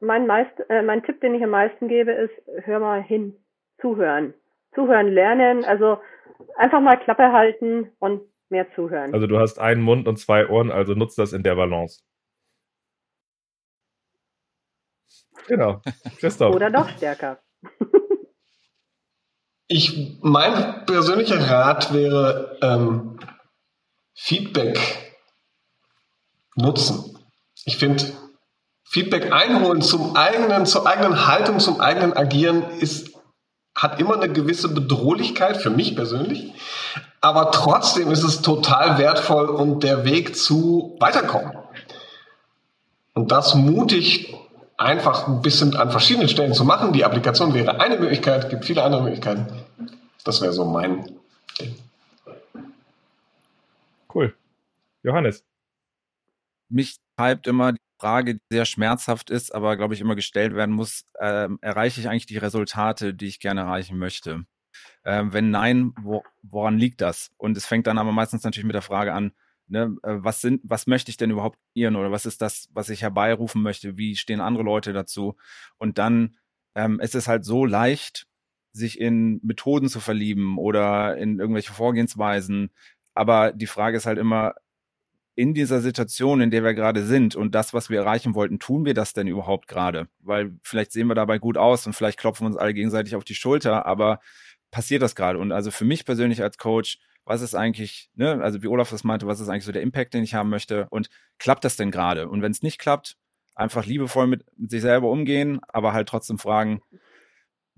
mein, 0.00 0.28
meist, 0.28 0.52
äh, 0.68 0.82
mein 0.82 1.02
Tipp, 1.02 1.20
den 1.20 1.34
ich 1.34 1.42
am 1.42 1.50
meisten 1.50 1.88
gebe, 1.88 2.12
ist, 2.12 2.32
hör 2.64 2.78
mal 2.78 3.02
hin, 3.02 3.36
zuhören. 3.80 4.32
Zuhören, 4.76 5.08
lernen, 5.08 5.64
also 5.64 5.98
einfach 6.54 6.80
mal 6.80 6.96
Klappe 6.98 7.32
halten 7.32 7.90
und 7.98 8.22
mehr 8.48 8.72
zuhören. 8.76 9.12
Also 9.12 9.26
du 9.26 9.40
hast 9.40 9.58
einen 9.58 9.82
Mund 9.82 10.06
und 10.06 10.18
zwei 10.18 10.46
Ohren, 10.48 10.70
also 10.70 10.94
nutzt 10.94 11.18
das 11.18 11.32
in 11.32 11.42
der 11.42 11.56
Balance. 11.56 12.04
Genau. 15.48 15.82
Christoph. 16.20 16.54
Oder 16.54 16.70
noch 16.70 16.88
stärker. 16.90 17.42
ich, 19.72 20.18
mein 20.20 20.84
persönlicher 20.84 21.50
Rat 21.50 21.92
wäre, 21.94 22.58
ähm, 22.60 23.18
Feedback 24.14 24.78
nutzen. 26.54 27.16
Ich 27.64 27.78
finde, 27.78 28.04
Feedback 28.84 29.32
einholen 29.32 29.80
zum 29.80 30.14
eigenen, 30.14 30.66
zur 30.66 30.86
eigenen 30.86 31.26
Haltung, 31.26 31.58
zum 31.58 31.80
eigenen 31.80 32.12
Agieren 32.14 32.62
ist, 32.80 33.10
hat 33.74 33.98
immer 33.98 34.14
eine 34.14 34.30
gewisse 34.30 34.68
Bedrohlichkeit 34.68 35.56
für 35.56 35.70
mich 35.70 35.96
persönlich. 35.96 36.52
Aber 37.22 37.50
trotzdem 37.50 38.10
ist 38.10 38.24
es 38.24 38.42
total 38.42 38.98
wertvoll 38.98 39.48
und 39.48 39.82
der 39.82 40.04
Weg 40.04 40.36
zu 40.36 40.96
weiterkommen. 41.00 41.56
Und 43.14 43.32
das 43.32 43.54
mutig 43.54 44.34
einfach 44.76 45.28
ein 45.28 45.40
bisschen 45.40 45.76
an 45.76 45.90
verschiedenen 45.90 46.28
Stellen 46.28 46.52
zu 46.52 46.64
machen. 46.64 46.92
Die 46.92 47.04
Applikation 47.04 47.54
wäre 47.54 47.80
eine 47.80 47.98
Möglichkeit, 47.98 48.50
gibt 48.50 48.66
viele 48.66 48.82
andere 48.82 49.02
Möglichkeiten. 49.02 49.61
Das 50.24 50.40
wäre 50.40 50.52
so 50.52 50.64
mein 50.64 51.04
Ding. 51.04 51.20
Cool. 54.12 54.34
Johannes. 55.02 55.44
Mich 56.68 56.98
treibt 57.16 57.46
immer 57.46 57.72
die 57.72 57.80
Frage, 57.98 58.34
die 58.34 58.40
sehr 58.50 58.64
schmerzhaft 58.64 59.30
ist, 59.30 59.54
aber 59.54 59.76
glaube 59.76 59.94
ich 59.94 60.00
immer 60.00 60.14
gestellt 60.14 60.54
werden 60.54 60.74
muss, 60.74 61.04
ähm, 61.20 61.58
erreiche 61.60 62.00
ich 62.00 62.08
eigentlich 62.08 62.26
die 62.26 62.38
Resultate, 62.38 63.14
die 63.14 63.26
ich 63.26 63.40
gerne 63.40 63.62
erreichen 63.62 63.98
möchte? 63.98 64.44
Ähm, 65.04 65.32
wenn 65.32 65.50
nein, 65.50 65.92
wo, 66.00 66.22
woran 66.42 66.78
liegt 66.78 67.00
das? 67.00 67.30
Und 67.36 67.56
es 67.56 67.66
fängt 67.66 67.86
dann 67.86 67.98
aber 67.98 68.12
meistens 68.12 68.44
natürlich 68.44 68.66
mit 68.66 68.74
der 68.74 68.82
Frage 68.82 69.12
an, 69.12 69.32
ne, 69.66 69.96
äh, 70.02 70.16
was 70.18 70.40
sind, 70.40 70.60
was 70.64 70.86
möchte 70.86 71.10
ich 71.10 71.16
denn 71.16 71.30
überhaupt 71.30 71.58
ihren 71.74 71.96
oder 71.96 72.10
was 72.10 72.26
ist 72.26 72.42
das, 72.42 72.68
was 72.72 72.88
ich 72.88 73.02
herbeirufen 73.02 73.62
möchte? 73.62 73.96
Wie 73.98 74.16
stehen 74.16 74.40
andere 74.40 74.64
Leute 74.64 74.92
dazu? 74.92 75.36
Und 75.78 75.98
dann 75.98 76.36
ähm, 76.74 77.00
es 77.00 77.14
ist 77.14 77.28
halt 77.28 77.44
so 77.44 77.64
leicht, 77.64 78.26
sich 78.72 79.00
in 79.00 79.40
Methoden 79.42 79.88
zu 79.88 80.00
verlieben 80.00 80.58
oder 80.58 81.16
in 81.16 81.38
irgendwelche 81.38 81.72
Vorgehensweisen. 81.72 82.70
Aber 83.14 83.52
die 83.52 83.66
Frage 83.66 83.96
ist 83.96 84.06
halt 84.06 84.18
immer, 84.18 84.54
in 85.34 85.54
dieser 85.54 85.80
Situation, 85.80 86.40
in 86.40 86.50
der 86.50 86.62
wir 86.62 86.74
gerade 86.74 87.04
sind 87.04 87.36
und 87.36 87.54
das, 87.54 87.72
was 87.72 87.88
wir 87.88 88.00
erreichen 88.00 88.34
wollten, 88.34 88.58
tun 88.58 88.84
wir 88.84 88.94
das 88.94 89.14
denn 89.14 89.26
überhaupt 89.26 89.66
gerade? 89.66 90.08
Weil 90.20 90.52
vielleicht 90.62 90.92
sehen 90.92 91.06
wir 91.06 91.14
dabei 91.14 91.38
gut 91.38 91.56
aus 91.56 91.86
und 91.86 91.94
vielleicht 91.94 92.18
klopfen 92.18 92.44
wir 92.44 92.48
uns 92.48 92.56
alle 92.56 92.74
gegenseitig 92.74 93.16
auf 93.16 93.24
die 93.24 93.34
Schulter, 93.34 93.86
aber 93.86 94.20
passiert 94.70 95.00
das 95.02 95.14
gerade? 95.14 95.38
Und 95.38 95.52
also 95.52 95.70
für 95.70 95.84
mich 95.86 96.04
persönlich 96.04 96.42
als 96.42 96.58
Coach, 96.58 96.98
was 97.24 97.40
ist 97.40 97.54
eigentlich, 97.54 98.10
ne, 98.14 98.42
also 98.42 98.62
wie 98.62 98.66
Olaf 98.66 98.90
das 98.90 99.04
meinte, 99.04 99.26
was 99.26 99.40
ist 99.40 99.48
eigentlich 99.48 99.64
so 99.64 99.72
der 99.72 99.82
Impact, 99.82 100.12
den 100.12 100.24
ich 100.24 100.34
haben 100.34 100.50
möchte 100.50 100.86
und 100.90 101.08
klappt 101.38 101.64
das 101.64 101.76
denn 101.76 101.90
gerade? 101.90 102.28
Und 102.28 102.42
wenn 102.42 102.52
es 102.52 102.62
nicht 102.62 102.78
klappt, 102.78 103.16
einfach 103.54 103.86
liebevoll 103.86 104.26
mit, 104.26 104.44
mit 104.56 104.70
sich 104.70 104.82
selber 104.82 105.10
umgehen, 105.10 105.60
aber 105.68 105.92
halt 105.92 106.08
trotzdem 106.08 106.38
fragen, 106.38 106.82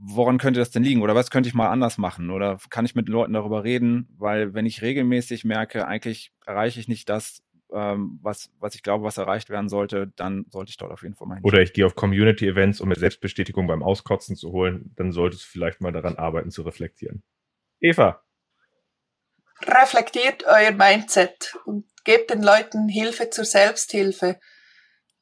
woran 0.06 0.38
könnte 0.38 0.60
das 0.60 0.70
denn 0.70 0.82
liegen? 0.82 1.02
Oder 1.02 1.14
was 1.14 1.30
könnte 1.30 1.48
ich 1.48 1.54
mal 1.54 1.68
anders 1.68 1.98
machen? 1.98 2.30
Oder 2.30 2.58
kann 2.70 2.84
ich 2.84 2.94
mit 2.94 3.08
Leuten 3.08 3.32
darüber 3.32 3.64
reden? 3.64 4.08
Weil 4.18 4.54
wenn 4.54 4.66
ich 4.66 4.82
regelmäßig 4.82 5.44
merke, 5.44 5.86
eigentlich 5.86 6.32
erreiche 6.46 6.78
ich 6.80 6.88
nicht 6.88 7.08
das, 7.08 7.42
ähm, 7.72 8.18
was, 8.22 8.50
was 8.60 8.74
ich 8.74 8.82
glaube, 8.82 9.04
was 9.04 9.18
erreicht 9.18 9.50
werden 9.50 9.68
sollte, 9.68 10.12
dann 10.16 10.44
sollte 10.50 10.70
ich 10.70 10.76
dort 10.76 10.92
auf 10.92 11.02
jeden 11.02 11.14
Fall 11.14 11.26
mal 11.26 11.36
hin. 11.36 11.44
Oder 11.44 11.62
ich 11.62 11.72
gehe 11.72 11.86
auf 11.86 11.94
Community-Events, 11.94 12.80
um 12.80 12.88
mir 12.88 12.96
Selbstbestätigung 12.96 13.66
beim 13.66 13.82
Auskotzen 13.82 14.36
zu 14.36 14.52
holen. 14.52 14.92
Dann 14.96 15.12
solltest 15.12 15.44
du 15.44 15.48
vielleicht 15.48 15.80
mal 15.80 15.92
daran 15.92 16.16
arbeiten, 16.16 16.50
zu 16.50 16.62
reflektieren. 16.62 17.22
Eva. 17.80 18.22
Reflektiert 19.62 20.44
euer 20.46 20.72
Mindset 20.72 21.56
und 21.64 21.86
gebt 22.04 22.30
den 22.30 22.42
Leuten 22.42 22.88
Hilfe 22.88 23.30
zur 23.30 23.44
Selbsthilfe. 23.44 24.38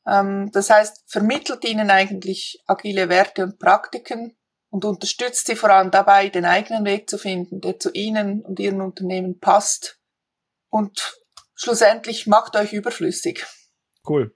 Ähm, 0.07 0.51
das 0.53 0.71
heißt, 0.71 1.05
vermittelt 1.07 1.65
ihnen 1.65 1.91
eigentlich 1.91 2.61
agile 2.67 3.09
Werte 3.09 3.45
und 3.45 3.59
Praktiken, 3.59 4.37
und 4.73 4.87
unterstützt 4.87 5.47
sie 5.47 5.55
vor 5.55 5.69
allem 5.69 5.91
dabei, 5.91 6.31
den 6.31 6.47
eigenen 6.47 6.87
Weg 6.87 7.09
zu 7.09 7.19
finden, 7.19 7.61
der 7.61 7.79
zu 7.79 7.93
ihnen 7.93 8.41
und 8.41 8.59
ihrem 8.59 8.81
Unternehmen 8.81 9.39
passt. 9.39 10.01
Und 10.71 11.21
schlussendlich 11.55 12.27
macht 12.27 12.57
euch 12.57 12.73
überflüssig. 12.73 13.45
Cool. 14.09 14.35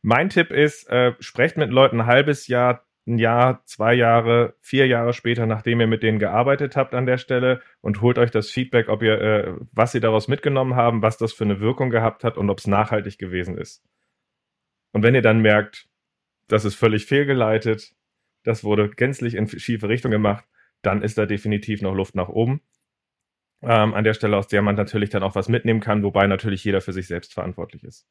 Mein 0.00 0.30
Tipp 0.30 0.50
ist, 0.50 0.88
äh, 0.88 1.12
sprecht 1.20 1.58
mit 1.58 1.70
Leuten 1.70 2.00
ein 2.00 2.06
halbes 2.06 2.46
Jahr, 2.46 2.86
ein 3.06 3.18
Jahr, 3.18 3.62
zwei 3.66 3.92
Jahre, 3.92 4.56
vier 4.62 4.86
Jahre 4.86 5.12
später, 5.12 5.44
nachdem 5.44 5.78
ihr 5.80 5.86
mit 5.86 6.02
denen 6.02 6.18
gearbeitet 6.18 6.74
habt 6.74 6.94
an 6.94 7.04
der 7.04 7.18
Stelle 7.18 7.60
und 7.82 8.00
holt 8.00 8.16
euch 8.16 8.30
das 8.30 8.50
Feedback, 8.50 8.88
ob 8.88 9.02
ihr, 9.02 9.20
äh, 9.20 9.54
was 9.72 9.92
sie 9.92 10.00
daraus 10.00 10.26
mitgenommen 10.26 10.74
haben, 10.74 11.02
was 11.02 11.18
das 11.18 11.34
für 11.34 11.44
eine 11.44 11.60
Wirkung 11.60 11.90
gehabt 11.90 12.24
hat 12.24 12.38
und 12.38 12.48
ob 12.48 12.60
es 12.60 12.66
nachhaltig 12.66 13.18
gewesen 13.18 13.58
ist. 13.58 13.84
Und 14.92 15.02
wenn 15.02 15.14
ihr 15.14 15.22
dann 15.22 15.42
merkt, 15.42 15.86
das 16.48 16.64
ist 16.64 16.76
völlig 16.76 17.04
fehlgeleitet, 17.04 17.94
das 18.46 18.64
wurde 18.64 18.88
gänzlich 18.88 19.34
in 19.34 19.48
schiefe 19.48 19.88
Richtung 19.88 20.10
gemacht, 20.10 20.44
dann 20.82 21.02
ist 21.02 21.18
da 21.18 21.26
definitiv 21.26 21.82
noch 21.82 21.94
Luft 21.94 22.14
nach 22.14 22.28
oben. 22.28 22.60
Ähm, 23.62 23.94
an 23.94 24.04
der 24.04 24.14
Stelle, 24.14 24.36
aus 24.36 24.48
der 24.48 24.62
man 24.62 24.76
natürlich 24.76 25.10
dann 25.10 25.22
auch 25.22 25.34
was 25.34 25.48
mitnehmen 25.48 25.80
kann, 25.80 26.02
wobei 26.02 26.26
natürlich 26.26 26.62
jeder 26.62 26.80
für 26.80 26.92
sich 26.92 27.08
selbst 27.08 27.34
verantwortlich 27.34 27.82
ist. 27.82 28.06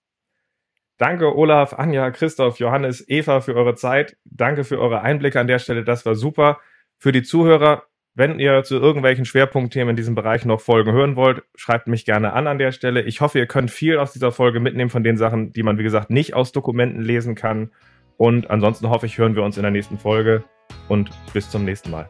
Danke 0.98 1.36
Olaf, 1.36 1.74
Anja, 1.74 2.10
Christoph, 2.12 2.60
Johannes, 2.60 3.04
Eva 3.08 3.42
für 3.42 3.56
eure 3.56 3.76
Zeit. 3.76 4.18
Danke 4.26 4.64
für 4.64 4.80
eure 4.80 5.02
Einblicke 5.02 5.40
an 5.40 5.48
der 5.48 5.60
Stelle. 5.60 5.84
Das 5.84 6.06
war 6.06 6.16
super. 6.16 6.60
Für 6.98 7.12
die 7.12 7.24
Zuhörer, 7.24 7.84
wenn 8.14 8.40
ihr 8.40 8.64
zu 8.64 8.76
irgendwelchen 8.76 9.26
Schwerpunktthemen 9.26 9.92
in 9.92 9.96
diesem 9.98 10.16
Bereich 10.16 10.46
noch 10.46 10.62
Folgen 10.62 10.94
hören 10.94 11.18
wollt, 11.18 11.44
schreibt 11.56 11.88
mich 11.88 12.06
gerne 12.06 12.34
an 12.34 12.48
an 12.48 12.58
der 12.58 12.72
Stelle. 12.72 13.02
Ich 13.04 13.20
hoffe, 13.20 13.40
ihr 13.40 13.46
könnt 13.46 13.72
viel 13.72 13.98
aus 13.98 14.14
dieser 14.14 14.32
Folge 14.32 14.62
mitnehmen 14.62 14.90
von 14.90 15.04
den 15.04 15.18
Sachen, 15.18 15.52
die 15.52 15.64
man, 15.64 15.78
wie 15.78 15.84
gesagt, 15.84 16.10
nicht 16.10 16.34
aus 16.34 16.54
Dokumenten 16.54 17.02
lesen 17.02 17.36
kann. 17.36 17.72
Und 18.18 18.50
ansonsten 18.50 18.90
hoffe 18.90 19.06
ich, 19.06 19.18
hören 19.18 19.36
wir 19.36 19.44
uns 19.44 19.58
in 19.58 19.64
der 19.64 19.72
nächsten 19.72 19.98
Folge 19.98 20.44
und 20.88 21.10
bis 21.34 21.50
zum 21.50 21.66
nächsten 21.66 21.92
Mal. 21.92 22.10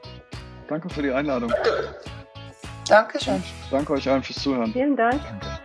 Danke 0.67 0.89
für 0.89 1.01
die 1.01 1.11
Einladung. 1.11 1.51
Dankeschön. 2.87 3.41
Danke 3.71 3.93
euch 3.93 4.09
allen 4.09 4.23
fürs 4.23 4.41
Zuhören. 4.41 4.71
Vielen 4.71 4.95
Dank. 4.95 5.21
Danke. 5.23 5.64